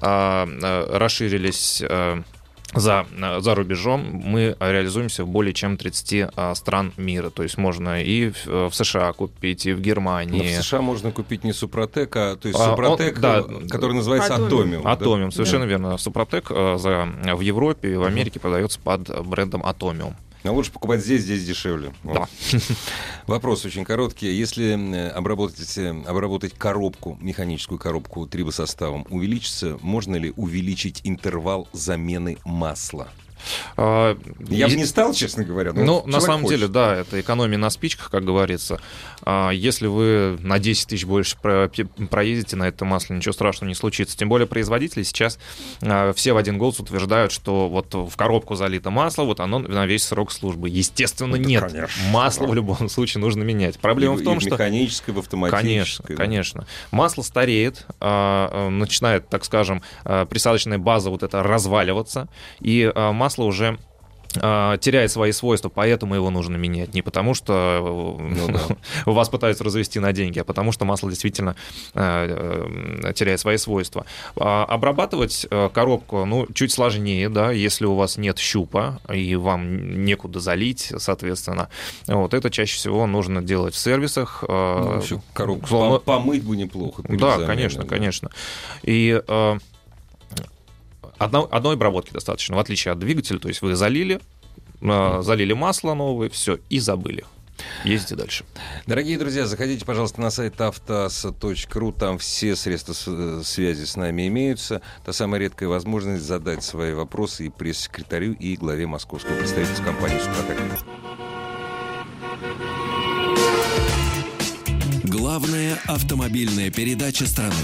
а, 0.00 0.46
э, 0.46 0.96
расширились 0.98 1.82
э, 1.88 2.22
за, 2.74 3.06
э, 3.16 3.40
за 3.40 3.54
рубежом 3.54 4.02
мы 4.24 4.54
реализуемся 4.60 5.24
в 5.24 5.28
более 5.28 5.54
чем 5.54 5.76
30 5.78 6.28
а, 6.36 6.54
стран 6.54 6.92
мира. 6.96 7.30
То 7.30 7.42
есть 7.42 7.56
можно 7.56 8.02
и 8.02 8.30
в, 8.30 8.46
э, 8.46 8.68
в 8.68 8.74
США 8.74 9.12
купить, 9.12 9.64
и 9.66 9.72
в 9.72 9.78
Но 9.78 9.82
Германии. 9.82 10.56
в 10.58 10.62
США 10.62 10.82
можно 10.82 11.10
купить 11.10 11.44
не 11.44 11.52
Супротек, 11.52 12.14
а 12.16 12.36
то 12.36 12.48
есть 12.48 12.60
А, 12.60 12.64
он- 12.64 12.70
Супротек, 12.70 13.18
да. 13.20 13.38
э, 13.40 13.68
который 13.68 13.94
называется 13.94 14.34
Атомиум. 14.34 14.52
Атомиум. 14.60 14.82
да? 14.84 14.90
Атомиум, 14.92 15.32
совершенно 15.32 15.64
верно. 15.64 15.96
Супротек 15.98 16.50
э, 16.50 16.76
за, 16.78 17.08
в 17.34 17.40
Европе 17.40 17.92
и 17.92 17.96
в 17.96 18.04
Америке 18.04 18.38
продается 18.38 18.78
под 18.80 19.26
брендом 19.26 19.62
Атомиум. 19.64 20.14
Но 20.48 20.54
лучше 20.54 20.72
покупать 20.72 21.02
здесь, 21.02 21.24
здесь 21.24 21.44
дешевле. 21.44 21.92
Да. 22.02 22.26
Вопрос 23.26 23.66
очень 23.66 23.84
короткий. 23.84 24.32
Если 24.32 24.94
э, 24.94 25.10
обработать, 25.10 25.76
э, 25.76 25.90
обработать 26.06 26.54
коробку, 26.54 27.18
механическую 27.20 27.78
коробку 27.78 28.26
трибосоставом, 28.26 29.06
увеличится, 29.10 29.76
можно 29.82 30.16
ли 30.16 30.32
увеличить 30.36 31.02
интервал 31.04 31.68
замены 31.74 32.38
масла? 32.46 33.08
А, 33.76 34.16
Я 34.48 34.66
и- 34.66 34.70
бы 34.70 34.76
не 34.76 34.84
стал, 34.84 35.12
честно 35.14 35.44
говоря. 35.44 35.72
Ну, 35.72 36.02
на 36.06 36.20
самом 36.20 36.42
хочет. 36.42 36.58
деле, 36.60 36.68
да, 36.72 36.96
это 36.96 37.20
экономия 37.20 37.58
на 37.58 37.70
спичках, 37.70 38.10
как 38.10 38.24
говорится. 38.24 38.80
А, 39.22 39.50
Если 39.50 39.86
вы 39.86 40.38
на 40.40 40.58
10 40.58 40.88
тысяч 40.88 41.04
больше 41.04 41.36
проедете 41.38 42.56
на 42.56 42.68
этом 42.68 42.88
масле, 42.88 43.16
ничего 43.16 43.32
страшного 43.32 43.68
не 43.68 43.74
случится. 43.74 44.16
Тем 44.16 44.28
более 44.28 44.46
производители 44.46 45.02
сейчас 45.02 45.38
а, 45.82 46.12
все 46.12 46.32
в 46.32 46.36
один 46.36 46.58
голос 46.58 46.80
утверждают, 46.80 47.32
что 47.32 47.68
вот 47.68 47.94
в 47.94 48.14
коробку 48.16 48.54
залито 48.54 48.90
масло, 48.90 49.24
вот 49.24 49.40
оно 49.40 49.58
на 49.58 49.86
весь 49.86 50.04
срок 50.04 50.32
службы. 50.32 50.68
Естественно, 50.68 51.36
Это, 51.36 51.44
нет. 51.44 51.64
конечно. 51.72 52.02
Масло 52.10 52.46
в 52.46 52.54
любом 52.54 52.88
случае 52.88 53.20
нужно 53.20 53.42
менять. 53.42 53.78
Проблема 53.78 54.14
И 54.14 54.18
в 54.18 54.20
и 54.20 54.24
том, 54.24 54.38
в 54.38 54.40
что... 54.40 54.50
механической, 54.50 55.10
в 55.12 55.14
Конечно, 55.28 55.46
автоматической. 55.48 56.16
да. 56.16 56.22
конечно. 56.22 56.66
Масло 56.90 57.22
стареет, 57.22 57.86
а, 58.00 58.68
начинает, 58.70 59.28
так 59.28 59.44
скажем, 59.44 59.82
а, 60.04 60.26
присадочная 60.26 60.78
база 60.78 61.10
вот 61.10 61.22
это 61.22 61.42
разваливаться, 61.42 62.28
и 62.60 62.90
а, 62.94 63.12
масло 63.38 63.44
уже 63.44 63.78
а, 64.40 64.76
теряет 64.76 65.10
свои 65.10 65.32
свойства, 65.32 65.68
поэтому 65.70 66.14
его 66.14 66.28
нужно 66.30 66.56
менять. 66.56 66.92
Не 66.92 67.00
потому, 67.02 67.32
что 67.34 68.18
Ну 68.20 68.48
да. 68.48 68.60
вас 69.10 69.28
пытаются 69.30 69.64
развести 69.64 70.00
на 70.00 70.12
деньги, 70.12 70.38
а 70.38 70.44
потому 70.44 70.70
что 70.72 70.84
масло 70.84 71.08
действительно 71.08 71.56
э, 71.94 73.08
э, 73.08 73.12
теряет 73.14 73.40
свои 73.40 73.56
свойства. 73.56 74.04
А, 74.36 74.64
Обрабатывать 74.64 75.46
э, 75.50 75.70
коробку, 75.72 76.24
ну, 76.26 76.46
чуть 76.52 76.72
сложнее, 76.72 77.28
да, 77.30 77.52
если 77.52 77.86
у 77.86 77.94
вас 77.94 78.18
нет 78.18 78.38
щупа 78.38 79.00
и 79.12 79.34
вам 79.36 80.04
некуда 80.04 80.40
залить, 80.40 80.92
соответственно. 80.98 81.68
Вот 82.06 82.34
это 82.34 82.50
чаще 82.50 82.76
всего 82.76 83.06
нужно 83.06 83.40
делать 83.40 83.74
в 83.74 83.78
сервисах. 83.78 84.44
Ну, 84.46 84.94
вообще, 84.94 85.22
коробку 85.32 85.68
словно- 85.68 85.98
по- 86.00 86.18
помыть 86.18 86.44
бы 86.44 86.56
неплохо. 86.56 87.02
да, 87.08 87.38
заменой, 87.38 87.46
конечно, 87.46 87.82
да. 87.82 87.88
конечно. 87.88 88.30
И 88.82 89.22
одно- 91.18 91.48
одной 91.50 91.74
обработки 91.74 92.12
достаточно, 92.12 92.56
в 92.56 92.58
отличие 92.58 92.92
от 92.92 92.98
двигателя. 92.98 93.38
То 93.38 93.48
есть 93.48 93.62
вы 93.62 93.74
залили, 93.76 94.20
э, 94.80 95.20
залили 95.22 95.52
масло 95.52 95.94
новое, 95.94 96.28
все, 96.28 96.58
и 96.70 96.78
забыли. 96.78 97.24
Ездите 97.84 98.14
дальше. 98.14 98.44
Дорогие 98.86 99.18
друзья, 99.18 99.46
заходите, 99.46 99.84
пожалуйста, 99.84 100.20
на 100.20 100.30
сайт 100.30 100.60
автоаса.ру. 100.60 101.92
Там 101.92 102.18
все 102.18 102.54
средства 102.54 102.94
э, 103.06 103.42
связи 103.44 103.84
с 103.84 103.96
нами 103.96 104.28
имеются. 104.28 104.80
Та 105.04 105.12
самая 105.12 105.40
редкая 105.40 105.68
возможность 105.68 106.22
задать 106.22 106.62
свои 106.62 106.92
вопросы 106.92 107.46
и 107.46 107.48
пресс-секретарю, 107.50 108.34
и 108.34 108.56
главе 108.56 108.86
московского 108.86 109.36
представительства 109.36 109.84
компании 109.84 110.18
«Супротек». 110.20 110.84
Главная 115.04 115.78
автомобильная 115.86 116.70
передача 116.70 117.26
страны. 117.26 117.54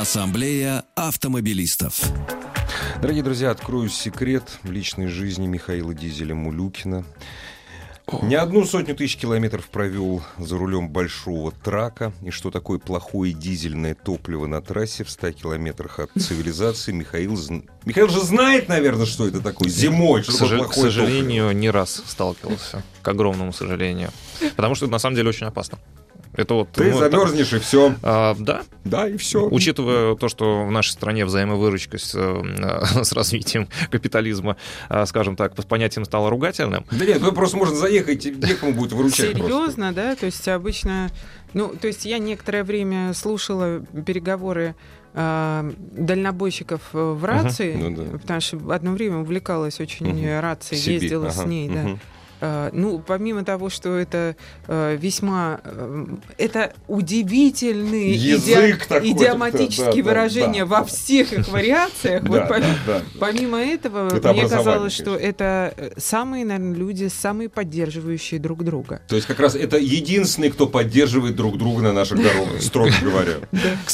Ассамблея 0.00 0.84
автомобилистов. 0.94 2.00
Дорогие 3.02 3.22
друзья, 3.22 3.50
открою 3.50 3.90
секрет 3.90 4.58
в 4.62 4.70
личной 4.70 5.08
жизни 5.08 5.46
Михаила 5.46 5.92
Дизеля 5.92 6.34
Мулюкина. 6.34 7.04
Не 8.22 8.34
одну 8.36 8.64
сотню 8.64 8.96
тысяч 8.96 9.18
километров 9.18 9.68
провел 9.68 10.22
за 10.38 10.56
рулем 10.56 10.88
большого 10.88 11.52
трака. 11.52 12.14
И 12.22 12.30
что 12.30 12.50
такое 12.50 12.78
плохое 12.78 13.34
дизельное 13.34 13.94
топливо 13.94 14.46
на 14.46 14.62
трассе 14.62 15.04
в 15.04 15.10
100 15.10 15.32
километрах 15.32 15.98
от 16.00 16.10
цивилизации, 16.18 16.92
Михаил... 16.92 17.38
Михаил 17.84 18.08
же 18.08 18.20
знает, 18.20 18.68
наверное, 18.68 19.04
что 19.04 19.28
это 19.28 19.42
такое 19.42 19.68
зимой, 19.68 20.22
К, 20.22 20.30
что 20.30 20.46
сожа- 20.46 20.66
к 20.66 20.72
сожалению, 20.72 21.52
не 21.52 21.68
раз 21.68 22.02
сталкивался. 22.06 22.82
К 23.02 23.08
огромному 23.08 23.52
сожалению. 23.52 24.12
Потому 24.56 24.74
что 24.74 24.86
это 24.86 24.92
на 24.92 24.98
самом 24.98 25.16
деле 25.16 25.28
очень 25.28 25.46
опасно. 25.46 25.78
Это 26.34 26.54
вот... 26.54 26.70
Ты 26.72 26.84
ну, 26.92 26.98
так- 26.98 27.10
замерзнешь, 27.10 27.52
и 27.52 27.58
все. 27.58 27.94
А, 28.02 28.36
да, 28.38 28.62
Да, 28.84 29.08
и 29.08 29.16
все. 29.16 29.46
Учитывая 29.48 30.14
то, 30.14 30.28
что 30.28 30.64
в 30.64 30.70
нашей 30.70 30.90
стране 30.90 31.24
взаимовыручка 31.24 31.98
с, 31.98 32.12
э, 32.14 33.02
с 33.04 33.12
развитием 33.12 33.68
капитализма, 33.90 34.56
э, 34.88 35.06
скажем 35.06 35.36
так, 35.36 35.54
по 35.54 35.62
понятиям 35.62 36.04
стала 36.04 36.30
ругательным, 36.30 36.84
Да 36.90 37.04
нет, 37.04 37.20
ну 37.20 37.32
просто 37.32 37.56
можно 37.56 37.76
заехать, 37.76 38.26
и 38.26 38.30
некому 38.30 38.72
будет 38.74 38.92
выручать 38.92 39.32
просто. 39.32 39.48
Серьезно, 39.48 39.92
да? 39.92 40.14
То 40.14 40.26
есть 40.26 40.46
обычно... 40.48 41.10
Ну, 41.52 41.74
то 41.80 41.88
есть 41.88 42.04
я 42.04 42.18
некоторое 42.18 42.62
время 42.62 43.12
слушала 43.12 43.80
переговоры 44.06 44.76
а, 45.14 45.68
дальнобойщиков 45.78 46.80
э, 46.92 47.12
в 47.12 47.24
рации, 47.24 47.74
Ну 47.74 47.90
да. 47.96 48.18
потому 48.18 48.40
что 48.40 48.72
одно 48.72 48.92
время 48.92 49.18
увлекалась 49.18 49.80
очень 49.80 50.06
Мгм. 50.06 50.40
рацией, 50.40 50.94
ездила 50.94 51.30
с 51.30 51.40
ага, 51.40 51.48
ней, 51.48 51.68
да. 51.68 51.98
А, 52.40 52.70
Ну, 52.72 52.98
помимо 52.98 53.44
того, 53.44 53.68
что 53.70 53.96
это 53.98 54.36
э, 54.66 54.96
весьма... 55.00 55.60
э, 55.64 56.06
Это 56.38 56.72
удивительные 57.30 58.12
Язык 58.14 58.86
такой, 58.86 59.10
идиоматические 59.10 59.86
да, 59.86 59.92
да, 59.96 60.02
выражения 60.02 60.64
да. 60.64 60.78
во 60.78 60.84
всех 60.84 61.32
их 61.32 61.48
вариациях. 61.48 62.22
Вот 62.30 62.40
Да, 62.40 62.46
помимо- 62.46 62.76
да, 62.86 62.98
да. 62.98 63.02
Помимо 63.18 63.58
этого, 63.58 64.08
Это 64.14 64.32
мне 64.32 64.42
казалось, 64.48 64.92
что 64.92 65.16
это 65.16 65.74
э, 65.76 65.90
самые, 65.98 66.44
наверное, 66.44 66.76
люди, 66.76 67.08
самые 67.08 67.48
поддерживающие 67.48 68.40
друг 68.40 68.64
друга. 68.64 69.00
То 69.08 69.16
есть 69.16 69.26
как 69.26 69.40
раз 69.40 69.54
это 69.54 69.76
единственный, 69.78 70.50
кто 70.50 70.66
поддерживает 70.66 71.36
друг 71.36 71.58
друга 71.58 71.82
на 71.82 71.92
наших 71.92 72.18
дорогах, 72.22 72.60
строго 72.62 72.90
говоря. 73.02 73.34
К 73.84 73.90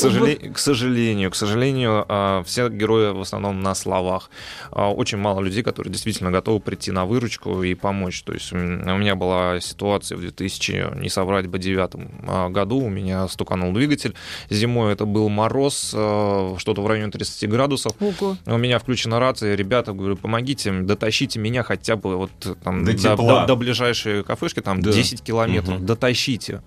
сожалению, 0.58 1.30
к 1.30 1.34
сожалению, 1.36 2.04
а, 2.08 2.42
все 2.44 2.68
герои 2.68 3.12
в 3.12 3.20
основном 3.20 3.60
на 3.60 3.74
словах. 3.74 4.30
А, 4.70 4.92
Очень 4.92 5.18
мало 5.18 5.40
людей, 5.40 5.62
которые 5.62 5.92
действительно 5.92 6.30
готовы 6.30 6.60
прийти 6.60 6.90
на 6.92 7.04
выручку 7.06 7.62
и 7.62 7.74
помочь. 7.74 8.22
То 8.22 8.32
есть 8.36 8.52
у 8.52 8.56
меня 8.56 9.14
была 9.14 9.60
ситуация 9.60 10.16
в 10.16 10.20
2000, 10.20 10.98
не 11.00 11.08
соврать 11.08 11.46
бы, 11.46 11.58
девятом 11.58 12.10
а, 12.26 12.48
году. 12.48 12.78
У 12.78 12.88
меня 12.88 13.26
стуканул 13.28 13.72
двигатель. 13.72 14.14
Зимой 14.50 14.92
это 14.92 15.04
был 15.06 15.28
мороз, 15.28 15.92
а, 15.94 16.56
что-то 16.58 16.82
в 16.82 16.86
районе 16.86 17.10
30 17.10 17.48
градусов. 17.48 17.92
Ого. 18.00 18.36
У 18.46 18.56
меня 18.56 18.78
включена 18.78 19.18
рация, 19.20 19.54
ребята, 19.54 19.92
говорю, 19.92 20.16
помогите, 20.16 20.72
дотащите 20.72 21.38
меня 21.38 21.62
хотя 21.62 21.96
бы 21.96 22.16
вот 22.16 22.30
там 22.62 22.84
До 22.84 22.92
до, 22.92 23.16
до- 23.16 23.46
до 23.46 23.56
ближайшей 23.56 24.22
кафешки, 24.24 24.60
там 24.60 24.82
Да. 24.82 24.92
10 24.92 25.22
километров, 25.22 25.76
Мгм. 25.78 25.86
дотащите. 25.86 26.62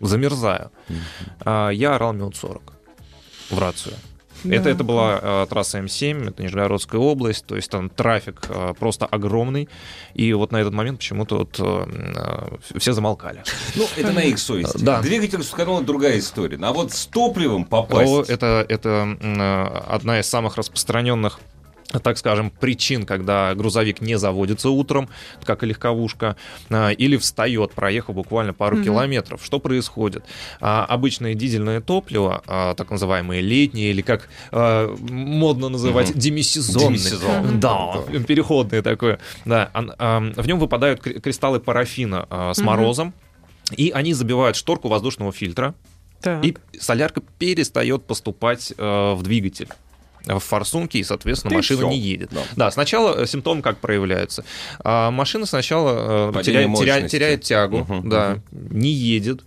Замерзаю. 0.00 0.70
А, 1.40 1.70
я 1.70 1.94
орал 1.96 2.12
минут 2.12 2.36
40 2.36 2.72
в 3.50 3.58
рацию. 3.58 3.94
Это, 4.44 4.64
Да. 4.64 4.70
это 4.70 4.84
была 4.84 5.18
э, 5.20 5.46
трасса 5.48 5.78
М7, 5.78 6.28
это 6.28 6.42
Нижегородская 6.42 7.00
область, 7.00 7.46
то 7.46 7.56
есть 7.56 7.70
там 7.70 7.88
трафик 7.90 8.42
э, 8.48 8.74
просто 8.78 9.06
огромный, 9.06 9.68
и 10.14 10.32
вот 10.32 10.52
на 10.52 10.58
этот 10.58 10.72
момент 10.72 10.98
почему-то 10.98 11.38
вот, 11.38 11.56
э, 11.58 11.86
э, 12.72 12.78
все 12.78 12.92
замолкали. 12.92 13.42
Ну, 13.74 13.84
это 13.96 14.12
на 14.12 14.20
их 14.20 14.38
совести. 14.38 14.78
Да. 14.82 15.00
Двигатель 15.02 15.42
сканул 15.42 15.80
другая 15.80 16.18
история. 16.18 16.58
А 16.62 16.72
вот 16.72 16.92
с 16.92 17.06
топливом 17.06 17.62
О, 17.62 17.64
попасть... 17.64 18.30
это, 18.30 18.64
это 18.68 18.88
м, 18.88 19.18
э, 19.40 19.64
одна 19.88 20.20
из 20.20 20.26
самых 20.26 20.56
распространенных 20.56 21.40
так 22.02 22.18
скажем, 22.18 22.50
причин, 22.50 23.06
когда 23.06 23.54
грузовик 23.54 24.00
не 24.02 24.18
заводится 24.18 24.68
утром, 24.68 25.08
как 25.42 25.62
и 25.62 25.66
легковушка, 25.66 26.36
а, 26.68 26.90
или 26.90 27.16
встает, 27.16 27.72
проехав 27.72 28.14
буквально 28.14 28.52
пару 28.52 28.76
Мгм. 28.76 28.84
километров. 28.84 29.42
Что 29.44 29.58
происходит? 29.58 30.22
А, 30.60 30.84
Обычное 30.84 31.34
дизельное 31.34 31.80
топливо, 31.80 32.42
а, 32.46 32.74
так 32.74 32.90
называемые 32.90 33.40
летние, 33.40 33.90
или 33.90 34.02
как 34.02 34.28
модно 34.52 35.68
называть, 35.70 36.10
Мгм. 36.10 36.18
демисезонные. 36.18 36.88
Демисезон. 36.98 37.60
Да, 37.60 37.94
переходное 38.26 38.82
такое. 38.82 39.18
Да, 39.44 39.70
в 39.72 40.46
нем 40.46 40.58
выпадают 40.58 41.00
кри- 41.00 41.20
кристаллы 41.20 41.58
парафина 41.60 42.26
с 42.54 42.58
Мгм. 42.58 42.66
морозом, 42.66 43.14
и 43.76 43.90
они 43.94 44.12
забивают 44.14 44.56
шторку 44.56 44.88
воздушного 44.88 45.32
фильтра, 45.32 45.74
Так. 46.20 46.44
и 46.44 46.56
солярка 46.78 47.22
перестает 47.38 48.04
поступать 48.04 48.72
э, 48.76 49.12
в 49.14 49.22
двигатель 49.22 49.68
в 50.28 50.38
форсунки, 50.40 50.96
и, 50.98 51.04
соответственно, 51.04 51.52
И 51.52 51.56
машина 51.56 51.80
всё. 51.80 51.88
не 51.88 51.98
едет. 51.98 52.30
Да. 52.32 52.40
Да, 52.56 52.70
сначала 52.70 53.20
э, 53.22 53.26
симптомы 53.26 53.62
как 53.62 53.78
проявляются. 53.78 54.44
А 54.84 55.10
машина 55.10 55.46
сначала 55.46 56.32
э, 56.36 56.42
теряет, 56.42 56.76
теряет- 56.76 57.10
теряет 57.10 57.42
тягу, 57.42 57.78
Мгм, 57.88 58.08
да, 58.08 58.38
мгм. 58.50 58.78
не 58.78 58.90
едет. 58.90 59.42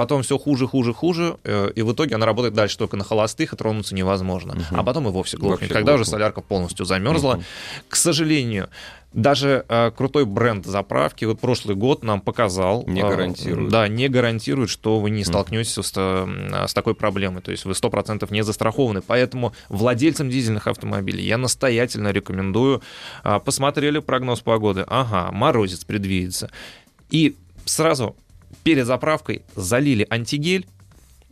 Потом 0.00 0.22
все 0.22 0.38
хуже, 0.38 0.66
хуже, 0.66 0.94
хуже, 0.94 1.36
э, 1.44 1.72
и 1.74 1.82
в 1.82 1.92
итоге 1.92 2.14
она 2.14 2.24
работает 2.24 2.54
дальше 2.54 2.78
только 2.78 2.96
на 2.96 3.04
холостых, 3.04 3.52
и 3.52 3.56
тронуться 3.56 3.94
невозможно. 3.94 4.54
Мгм. 4.54 4.80
А 4.80 4.82
потом 4.82 5.06
и 5.08 5.10
вовсе 5.10 5.36
глохнет, 5.36 5.60
Вообще 5.60 5.74
когда 5.74 5.92
уже 5.92 6.04
глохнет. 6.04 6.12
солярка 6.12 6.40
полностью 6.40 6.86
замерзла. 6.86 7.34
Мгм. 7.34 7.44
К 7.90 7.96
сожалению, 7.96 8.70
даже 9.12 9.66
э, 9.68 9.90
крутой 9.90 10.24
бренд 10.24 10.64
заправки, 10.64 11.24
вот 11.26 11.38
прошлый 11.40 11.76
год 11.76 12.02
нам 12.02 12.20
показал... 12.22 12.84
Не 12.86 13.02
э, 13.02 13.08
гарантирует. 13.08 13.70
Да, 13.70 13.88
не 13.88 14.08
гарантирует, 14.08 14.70
что 14.70 15.00
вы 15.00 15.10
не 15.10 15.24
столкнетесь 15.24 15.74
с, 15.74 15.92
э, 15.96 16.66
с 16.66 16.72
такой 16.72 16.94
проблемой. 16.94 17.42
То 17.42 17.50
есть 17.50 17.66
вы 17.66 17.72
100% 17.72 18.26
не 18.32 18.42
застрахованы. 18.42 19.02
Поэтому 19.02 19.52
владельцам 19.68 20.30
дизельных 20.30 20.66
автомобилей 20.66 21.24
я 21.24 21.38
настоятельно 21.38 22.08
рекомендую. 22.12 22.82
а, 23.22 23.38
Посмотрели 23.40 23.98
прогноз 23.98 24.40
погоды. 24.40 24.84
Ага, 24.86 25.30
морозец 25.32 25.84
предвидится. 25.84 26.50
И 27.10 27.36
сразу 27.64 28.16
перед 28.64 28.86
заправкой 28.86 29.42
залили 29.54 30.06
антигель. 30.10 30.66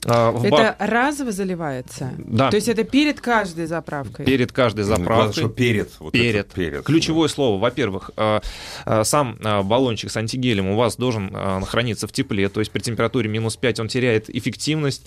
а, 0.04 0.30
в 0.30 0.44
Это 0.44 0.50
бак 0.50 0.76
разово 0.78 1.32
заливается? 1.32 2.12
Да. 2.18 2.50
То 2.50 2.56
есть 2.56 2.68
это 2.68 2.84
перед 2.84 3.20
каждой 3.20 3.66
заправкой? 3.66 4.24
перед 4.24 4.52
каждой 4.52 4.84
главное, 4.84 5.04
заправкой. 5.06 5.32
что 5.32 5.48
перед. 5.48 5.90
Вот 5.98 6.12
Перед. 6.12 6.46
это 6.46 6.54
перед. 6.54 6.84
Ключевое 6.84 7.28
слово, 7.28 7.60
во-первых, 7.60 8.10
э, 8.16 8.40
э, 8.86 9.04
сам 9.04 9.36
баллончик 9.64 10.10
с 10.10 10.16
антигелем 10.16 10.68
у 10.68 10.76
вас 10.76 10.96
должен 10.96 11.34
храниться 11.64 12.06
в 12.06 12.12
тепле, 12.12 12.48
то 12.48 12.60
есть 12.60 12.70
при 12.70 12.80
температуре 12.80 13.28
минус 13.28 13.56
5 13.56 13.80
он 13.80 13.88
теряет 13.88 14.30
эффективность 14.30 15.04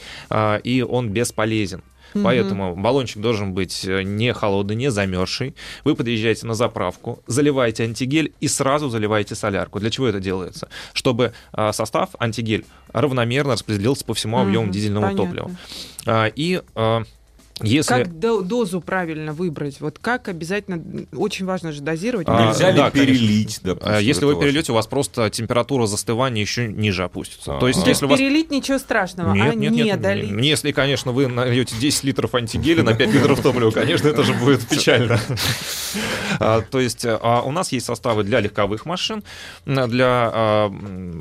и 0.63 0.85
он 0.87 1.09
бесполезен. 1.09 1.81
Мгм. 2.13 2.23
Поэтому 2.23 2.75
баллончик 2.75 3.21
должен 3.21 3.53
быть 3.53 3.85
э, 3.85 4.03
не 4.03 4.33
холодный, 4.33 4.75
не 4.75 4.91
замерзший. 4.91 5.55
Вы 5.83 5.95
подъезжаете 5.95 6.45
на 6.47 6.53
заправку, 6.53 7.21
заливаете 7.27 7.83
антигель 7.83 8.33
и 8.39 8.47
сразу 8.47 8.89
заливаете 8.89 9.35
солярку. 9.35 9.79
Для 9.79 9.89
чего 9.89 10.07
это 10.07 10.19
делается? 10.19 10.69
Чтобы 10.93 11.33
э, 11.53 11.71
состав 11.73 12.09
антигель 12.19 12.65
равномерно 12.93 13.53
распределился 13.53 14.05
по 14.05 14.13
всему 14.13 14.39
объему 14.39 14.65
Мгм, 14.65 14.71
дизельного 14.71 15.03
понятно. 15.05 15.25
топлива. 15.25 15.51
А, 16.05 16.25
И 16.27 16.61
э, 16.75 17.03
если... 17.63 17.93
Как 17.93 18.19
до- 18.19 18.41
дозу 18.41 18.81
правильно 18.81 19.33
выбрать? 19.33 19.79
Вот 19.81 19.97
как 19.99 20.27
обязательно, 20.27 20.81
очень 21.15 21.45
важно 21.45 21.71
же 21.71 21.81
дозировать. 21.81 22.27
А, 22.29 22.47
Нельзя 22.47 22.71
ли 22.71 22.77
да, 22.77 22.89
перелить, 22.91 23.59
допустим? 23.63 23.93
А, 23.95 23.99
Если 23.99 24.25
вы 24.25 24.35
ваше? 24.35 24.45
перельете, 24.47 24.71
у 24.71 24.75
вас 24.75 24.87
просто 24.87 25.29
температура 25.29 25.85
застывания 25.85 26.41
еще 26.41 26.67
ниже 26.67 27.03
опустится. 27.03 27.57
А. 27.57 27.59
То 27.59 27.67
есть, 27.67 27.81
То 27.83 27.89
есть 27.89 27.99
если 28.01 28.05
у 28.05 28.09
вас... 28.09 28.19
перелить 28.19 28.51
ничего 28.51 28.77
страшного, 28.77 29.33
Нет, 29.33 29.51
а 29.51 29.55
нет, 29.55 29.71
не 29.71 29.81
нет, 29.83 30.01
долить. 30.01 30.31
Если, 30.45 30.71
конечно, 30.71 31.11
вы 31.11 31.27
нальете 31.27 31.75
10 31.79 32.03
литров 32.03 32.33
антигеля 32.35 32.83
на 32.83 32.93
5 32.93 33.13
литров 33.13 33.41
топлива, 33.41 33.71
конечно, 33.71 34.07
это 34.07 34.23
же 34.23 34.33
будет 34.33 34.67
печально. 34.67 35.19
А, 36.39 36.61
То 36.61 36.79
есть 36.79 37.05
а, 37.05 37.41
у 37.41 37.51
нас 37.51 37.71
есть 37.71 37.85
составы 37.85 38.23
для 38.23 38.39
легковых 38.39 38.85
машин, 38.85 39.23
для 39.65 40.31
а, 40.33 40.69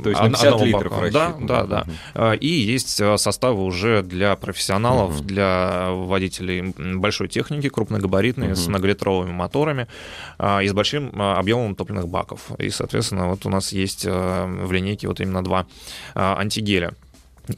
То 0.03 0.11
есть 0.11 0.20
на 0.20 0.26
од- 0.26 0.32
50 0.32 0.45
одного 0.47 0.64
литров. 0.64 1.12
Да, 1.12 1.34
да, 1.41 1.64
да. 1.64 1.86
А, 2.14 2.32
И 2.32 2.47
есть 2.49 3.01
а, 3.01 3.16
составы 3.18 3.64
уже 3.64 4.03
для 4.03 4.36
профессионалов, 4.36 5.20
для 5.26 5.91
водителей 5.91 6.29
м, 6.38 7.00
большой 7.00 7.28
техники, 7.28 7.68
крупногабаритные, 7.68 8.54
с 8.54 8.60
Мгм. 8.62 8.70
многолитровыми 8.70 9.32
моторами 9.32 9.88
а, 10.38 10.60
и 10.60 10.68
с 10.68 10.72
большим 10.72 11.10
а, 11.14 11.38
объемом 11.38 11.74
топливных 11.74 12.06
баков. 12.08 12.50
И, 12.58 12.70
соответственно, 12.70 13.28
вот 13.28 13.46
у 13.46 13.48
нас 13.48 13.72
есть 13.72 14.04
а, 14.06 14.46
в 14.46 14.70
линейке 14.70 15.08
вот 15.08 15.20
именно 15.20 15.42
два 15.42 15.66
а, 16.14 16.36
антигеля. 16.38 16.92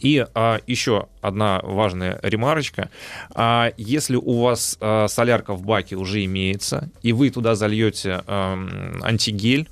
И 0.00 0.24
а, 0.34 0.60
еще 0.66 1.08
одна 1.20 1.60
важная 1.62 2.18
ремарочка. 2.22 2.88
А, 3.34 3.72
если 3.76 4.16
у 4.16 4.40
вас 4.40 4.78
а, 4.80 5.06
солярка 5.08 5.52
в 5.54 5.62
баке 5.62 5.96
уже 5.96 6.24
имеется, 6.24 6.88
и 7.02 7.12
вы 7.12 7.28
туда 7.30 7.54
зальете 7.54 8.22
ам, 8.26 9.02
антигель, 9.02 9.68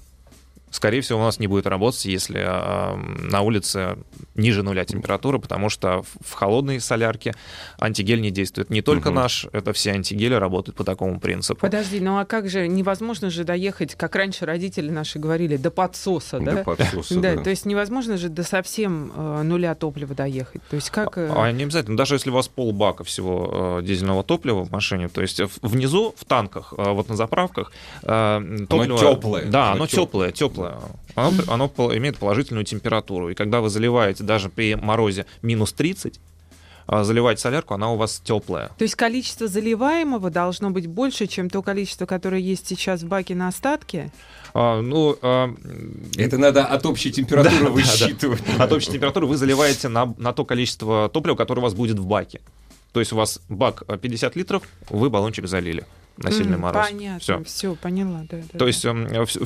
скорее 0.70 1.00
всего, 1.00 1.18
у 1.20 1.22
нас 1.22 1.38
не 1.38 1.46
будет 1.46 1.66
работать, 1.66 2.04
если 2.04 2.42
а, 2.44 2.96
на 2.96 3.40
улице 3.42 3.96
ниже 4.34 4.62
нуля 4.62 4.84
температура, 4.84 5.38
потому 5.38 5.68
что 5.68 6.02
в- 6.20 6.32
холодной 6.34 6.80
солярке 6.80 7.34
антигель 7.78 8.20
не 8.20 8.30
действует. 8.30 8.70
Не 8.70 8.82
только 8.82 9.10
Мгм. 9.10 9.16
наш, 9.20 9.46
это 9.52 9.72
все 9.72 9.92
антигели 9.92 10.34
работают 10.34 10.76
по 10.76 10.84
такому 10.84 11.20
принципу. 11.20 11.60
Подожди, 11.60 12.00
ну 12.00 12.18
а 12.18 12.24
как 12.24 12.48
же, 12.48 12.68
невозможно 12.68 13.30
же 13.30 13.44
доехать, 13.44 13.94
как 13.94 14.14
раньше 14.16 14.46
родители 14.46 14.90
наши 14.90 15.18
говорили, 15.18 15.56
до 15.56 15.70
подсоса, 15.70 16.38
да? 16.40 16.52
До 16.56 16.64
подсоса, 16.64 17.14
Да, 17.20 17.36
да. 17.36 17.42
то 17.42 17.50
есть 17.50 17.66
невозможно 17.66 18.16
же 18.16 18.28
до 18.28 18.42
совсем 18.42 19.12
э, 19.14 19.42
нуля 19.42 19.74
топлива 19.74 20.14
доехать. 20.14 20.62
То 20.70 20.76
есть 20.76 20.90
как... 20.90 21.18
э, 21.18 21.30
А 21.34 21.50
не 21.52 21.64
обязательно, 21.64 21.96
даже 21.96 22.14
если 22.14 22.30
у 22.30 22.34
вас 22.34 22.48
полбака 22.48 23.04
всего 23.04 23.78
э, 23.80 23.82
дизельного 23.84 24.22
топлива 24.24 24.64
в 24.64 24.70
машине, 24.70 25.08
то 25.08 25.20
есть 25.20 25.40
внизу 25.62 26.14
в 26.16 26.24
танках, 26.24 26.72
э, 26.76 26.90
вот 26.92 27.08
на 27.08 27.16
заправках, 27.16 27.72
э, 28.02 28.66
топливо... 28.68 28.98
тёплое, 28.98 29.44
Да, 29.46 29.66
оно 29.72 29.80
оно 29.80 29.86
теплое, 29.86 30.30
теплое. 30.30 30.59
Теплое. 30.68 30.78
Оно, 31.14 31.68
оно 31.76 31.96
имеет 31.96 32.18
положительную 32.18 32.64
температуру. 32.64 33.30
И 33.30 33.34
когда 33.34 33.60
вы 33.60 33.68
заливаете 33.68 34.24
даже 34.24 34.48
при 34.48 34.74
морозе 34.74 35.26
минус 35.42 35.72
30, 35.72 36.20
а, 36.86 37.04
заливаете 37.04 37.40
солярку, 37.40 37.74
она 37.74 37.92
у 37.92 37.96
вас 37.96 38.20
теплая. 38.24 38.70
То 38.76 38.82
есть 38.82 38.96
количество 38.96 39.46
заливаемого 39.46 40.30
должно 40.30 40.70
быть 40.70 40.88
больше, 40.88 41.26
чем 41.26 41.48
то 41.48 41.62
количество, 41.62 42.06
которое 42.06 42.40
есть 42.40 42.66
сейчас 42.66 43.02
в 43.02 43.06
баке 43.06 43.34
на 43.34 43.48
остатке? 43.48 44.10
А, 44.54 44.80
ну, 44.80 45.16
а, 45.22 45.54
Это 46.16 46.36
надо 46.38 46.64
от 46.64 46.84
общей 46.86 47.12
температуры 47.12 47.56
Да, 47.60 47.64
да, 47.66 47.70
высчитывать. 47.70 48.42
от 48.58 48.72
общей 48.72 48.92
температуры 48.92 49.26
вы 49.26 49.36
заливаете 49.36 49.88
на, 49.88 50.14
на 50.18 50.32
то 50.32 50.44
количество 50.44 51.08
топлива, 51.08 51.36
которое 51.36 51.60
у 51.60 51.64
вас 51.64 51.74
будет 51.74 51.98
в 51.98 52.06
баке. 52.06 52.40
То 52.92 52.98
есть 52.98 53.12
у 53.12 53.16
вас 53.16 53.40
бак 53.48 53.84
а, 53.86 53.96
50 53.96 54.34
литров, 54.34 54.64
вы 54.88 55.10
баллончик 55.10 55.46
залили 55.46 55.86
на 56.20 56.30
сильный 56.30 56.54
М, 56.54 56.60
мороз. 56.60 56.86
Понятно, 56.88 57.18
Всё. 57.18 57.44
все, 57.44 57.74
поняла. 57.74 58.20
Да, 58.30 58.36
да, 58.36 58.42
То 58.52 58.58
да. 58.58 58.66
есть 58.66 58.80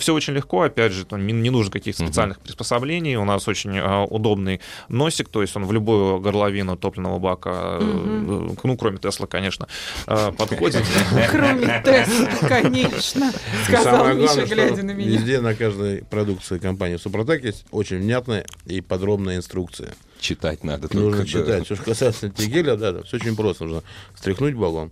все, 0.03 0.15
очень 0.15 0.33
легко, 0.35 0.63
опять 0.63 0.93
же, 0.93 1.05
там 1.07 1.27
не, 1.27 1.33
не 1.33 1.51
нужно 1.51 1.71
каких-то 1.73 2.05
специальных 2.05 2.41
приспособлений. 2.41 3.17
У 3.17 3.25
нас 3.25 3.47
очень 3.49 3.79
а, 3.79 4.05
удобный 4.05 4.61
носик, 4.89 5.29
то 5.29 5.41
есть 5.43 5.57
он 5.57 5.65
в 5.67 5.73
любую 5.73 6.19
горловину 6.21 6.77
топливного 6.77 7.19
бака, 7.19 7.79
э, 7.81 7.85
Мгм. 7.85 8.57
ну, 8.63 8.77
кроме 8.77 8.99
Тесла, 8.99 9.27
конечно, 9.27 9.69
э, 10.07 10.33
подходит. 10.37 10.83
Кроме 11.31 11.83
Тесла, 11.85 12.49
конечно, 12.49 13.33
сказал 13.67 13.99
самое 13.99 14.15
Миша, 14.17 14.35
главное, 14.35 14.47
глядя 14.55 14.83
на 14.83 14.91
меня. 14.93 15.11
везде 15.11 15.41
на 15.41 15.55
каждой 15.55 16.05
продукции 16.05 16.59
компании 16.59 16.97
Супротек 16.97 17.45
есть 17.45 17.65
очень 17.71 17.99
внятная 17.99 18.45
и 18.67 18.81
подробная 18.81 19.37
инструкция. 19.37 19.95
Читать 20.21 20.65
надо. 20.65 20.89
Нужно 20.97 21.27
читать. 21.27 21.65
Все, 21.67 21.75
что 21.77 21.85
касается 21.85 22.27
антигеля, 22.27 22.77
да, 22.77 22.93
да, 22.93 23.03
все 23.03 23.17
очень 23.17 23.37
просто. 23.37 23.65
Нужно 23.65 23.83
стряхнуть 24.15 24.55
баллон, 24.55 24.91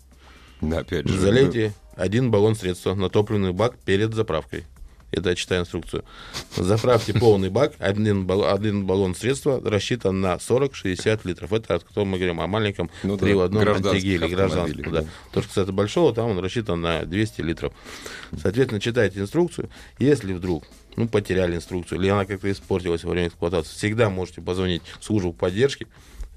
Да, 0.63 0.79
опять 0.79 1.07
же. 1.07 1.19
залейте 1.19 1.75
один 1.97 2.31
баллон 2.31 2.55
средства 2.55 2.95
на 2.95 3.11
топливный 3.11 3.53
бак 3.53 3.77
перед 3.85 4.15
заправкой. 4.15 4.65
Это 5.13 5.29
я 5.29 5.35
читаю 5.37 5.63
инструкцию. 5.63 6.05
Заправьте 6.57 7.13
полный 7.13 7.51
бак, 7.51 7.75
один, 7.79 8.27
балл- 8.27 8.51
один 8.51 8.87
баллон 8.87 9.15
средства 9.15 9.61
рассчитан 9.63 10.23
на 10.23 10.37
40-60 10.37 11.21
литров. 11.25 11.53
Это 11.53 11.75
от 11.75 11.85
которого 11.85 12.07
мы 12.07 12.17
говорим 12.17 12.41
о 12.41 12.47
маленьком 12.47 12.91
Ну 13.03 13.19
да, 13.19 13.27
3 13.27 13.35
в 13.35 13.41
одном 13.43 13.69
антигеле, 13.69 14.27
гражданском. 14.29 14.91
Да. 14.91 15.03
да. 15.03 15.07
То, 15.33 15.43
что 15.43 15.49
кстати, 15.51 15.71
большого, 15.71 16.15
там 16.15 16.31
он 16.31 16.39
рассчитан 16.39 16.81
на 16.81 17.05
200 17.05 17.43
литров. 17.43 17.75
Соответственно, 18.41 18.81
читайте 18.81 19.21
инструкцию. 19.21 19.69
Если 19.99 20.33
вдруг 20.33 20.65
ну, 20.97 21.07
потеряли 21.07 21.57
инструкцию, 21.57 22.01
или 22.01 22.09
она 22.09 22.25
как-то 22.25 22.51
испортилась 22.51 23.05
во 23.05 23.11
время 23.11 23.29
эксплуатации, 23.29 23.75
всегда 23.75 24.09
можете 24.09 24.41
позвонить 24.41 24.83
в 24.99 25.05
службу 25.05 25.35
поддержки. 25.35 25.87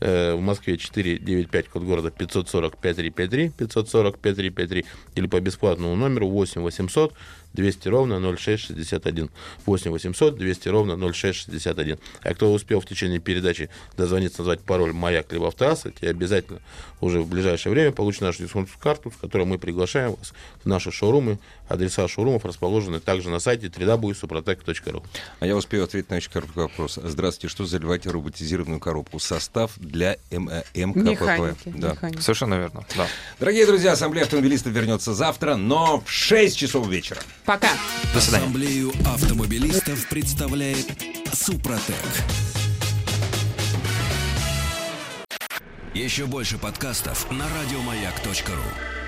Э, 0.02 0.36
В 0.36 0.42
Москве 0.42 0.78
495, 0.78 1.70
код 1.70 1.84
города 1.84 2.12
540 2.12 2.78
5353, 2.78 3.50
540 3.58 4.18
5353, 4.18 4.86
или 5.16 5.28
по 5.28 5.40
бесплатному 5.40 5.96
номеру 5.96 6.28
8 6.28 6.62
800 6.62 7.14
200 7.56 7.88
ровно 7.88 8.20
0661. 8.38 9.30
8 9.66 9.92
800 9.92 10.38
200 10.38 10.68
ровно 10.70 11.14
0661. 11.14 11.98
А 12.22 12.34
кто 12.34 12.52
успел 12.54 12.80
в 12.82 12.86
течение 12.86 13.20
передачи 13.20 13.70
дозвониться, 13.98 14.40
назвать 14.40 14.62
пароль 14.62 14.94
«Маяк» 14.94 15.32
либо 15.32 15.48
«Автоасса», 15.48 15.92
те 15.92 16.10
обязательно 16.10 16.60
уже 17.02 17.20
в 17.22 17.28
ближайшее 17.28 17.72
время 17.72 17.92
получат 17.92 18.22
нашу 18.22 18.44
дисконтную 18.44 18.80
карту, 18.80 19.12
с 19.12 19.20
которой 19.20 19.46
мы 19.46 19.58
приглашаем 19.58 20.16
вас 20.16 20.34
в 20.64 20.66
наши 20.68 20.92
шоурумы. 20.92 21.40
Адреса 21.68 22.08
шоурумов 22.08 22.46
расположены 22.46 23.00
также 23.00 23.30
на 23.30 23.40
сайте 23.40 23.68
www.suprotec.ru. 23.68 25.04
А 25.40 25.48
я 25.48 25.56
успею 25.56 25.84
ответить 25.84 26.10
на 26.10 26.18
очень 26.18 26.32
короткий 26.32 26.60
вопрос. 26.60 27.00
Здравствуйте, 27.02 27.52
что 27.52 27.66
заливать 27.66 28.06
роботизированную 28.06 28.80
коробку? 28.80 29.20
Состав 29.20 29.72
для 29.78 30.18
М- 30.32 30.50
э, 30.50 30.64
МКПП. 30.76 31.10
Механики. 31.10 31.74
Да. 31.76 31.92
механики. 31.92 32.22
Совершенно 32.22 32.56
верно, 32.56 32.86
да. 32.96 33.08
Дорогие 33.40 33.66
друзья, 33.66 33.94
Ассамблея 33.94 34.26
автомобилистов 34.26 34.74
вернется 34.74 35.14
завтра, 35.14 35.56
но 35.56 36.02
в 36.02 36.10
6 36.12 36.58
часов 36.58 36.88
вечера. 36.88 37.22
Пока. 37.46 37.70
До 38.14 38.20
свидания. 38.20 38.46
Ассамблею 38.46 38.92
автомобилистов 39.06 40.08
представляет 40.10 40.88
Супротек. 41.32 41.96
Еще 45.94 46.26
больше 46.26 46.58
подкастов 46.58 47.30
на 47.32 47.46
радиомаяк.ру. 47.48 49.05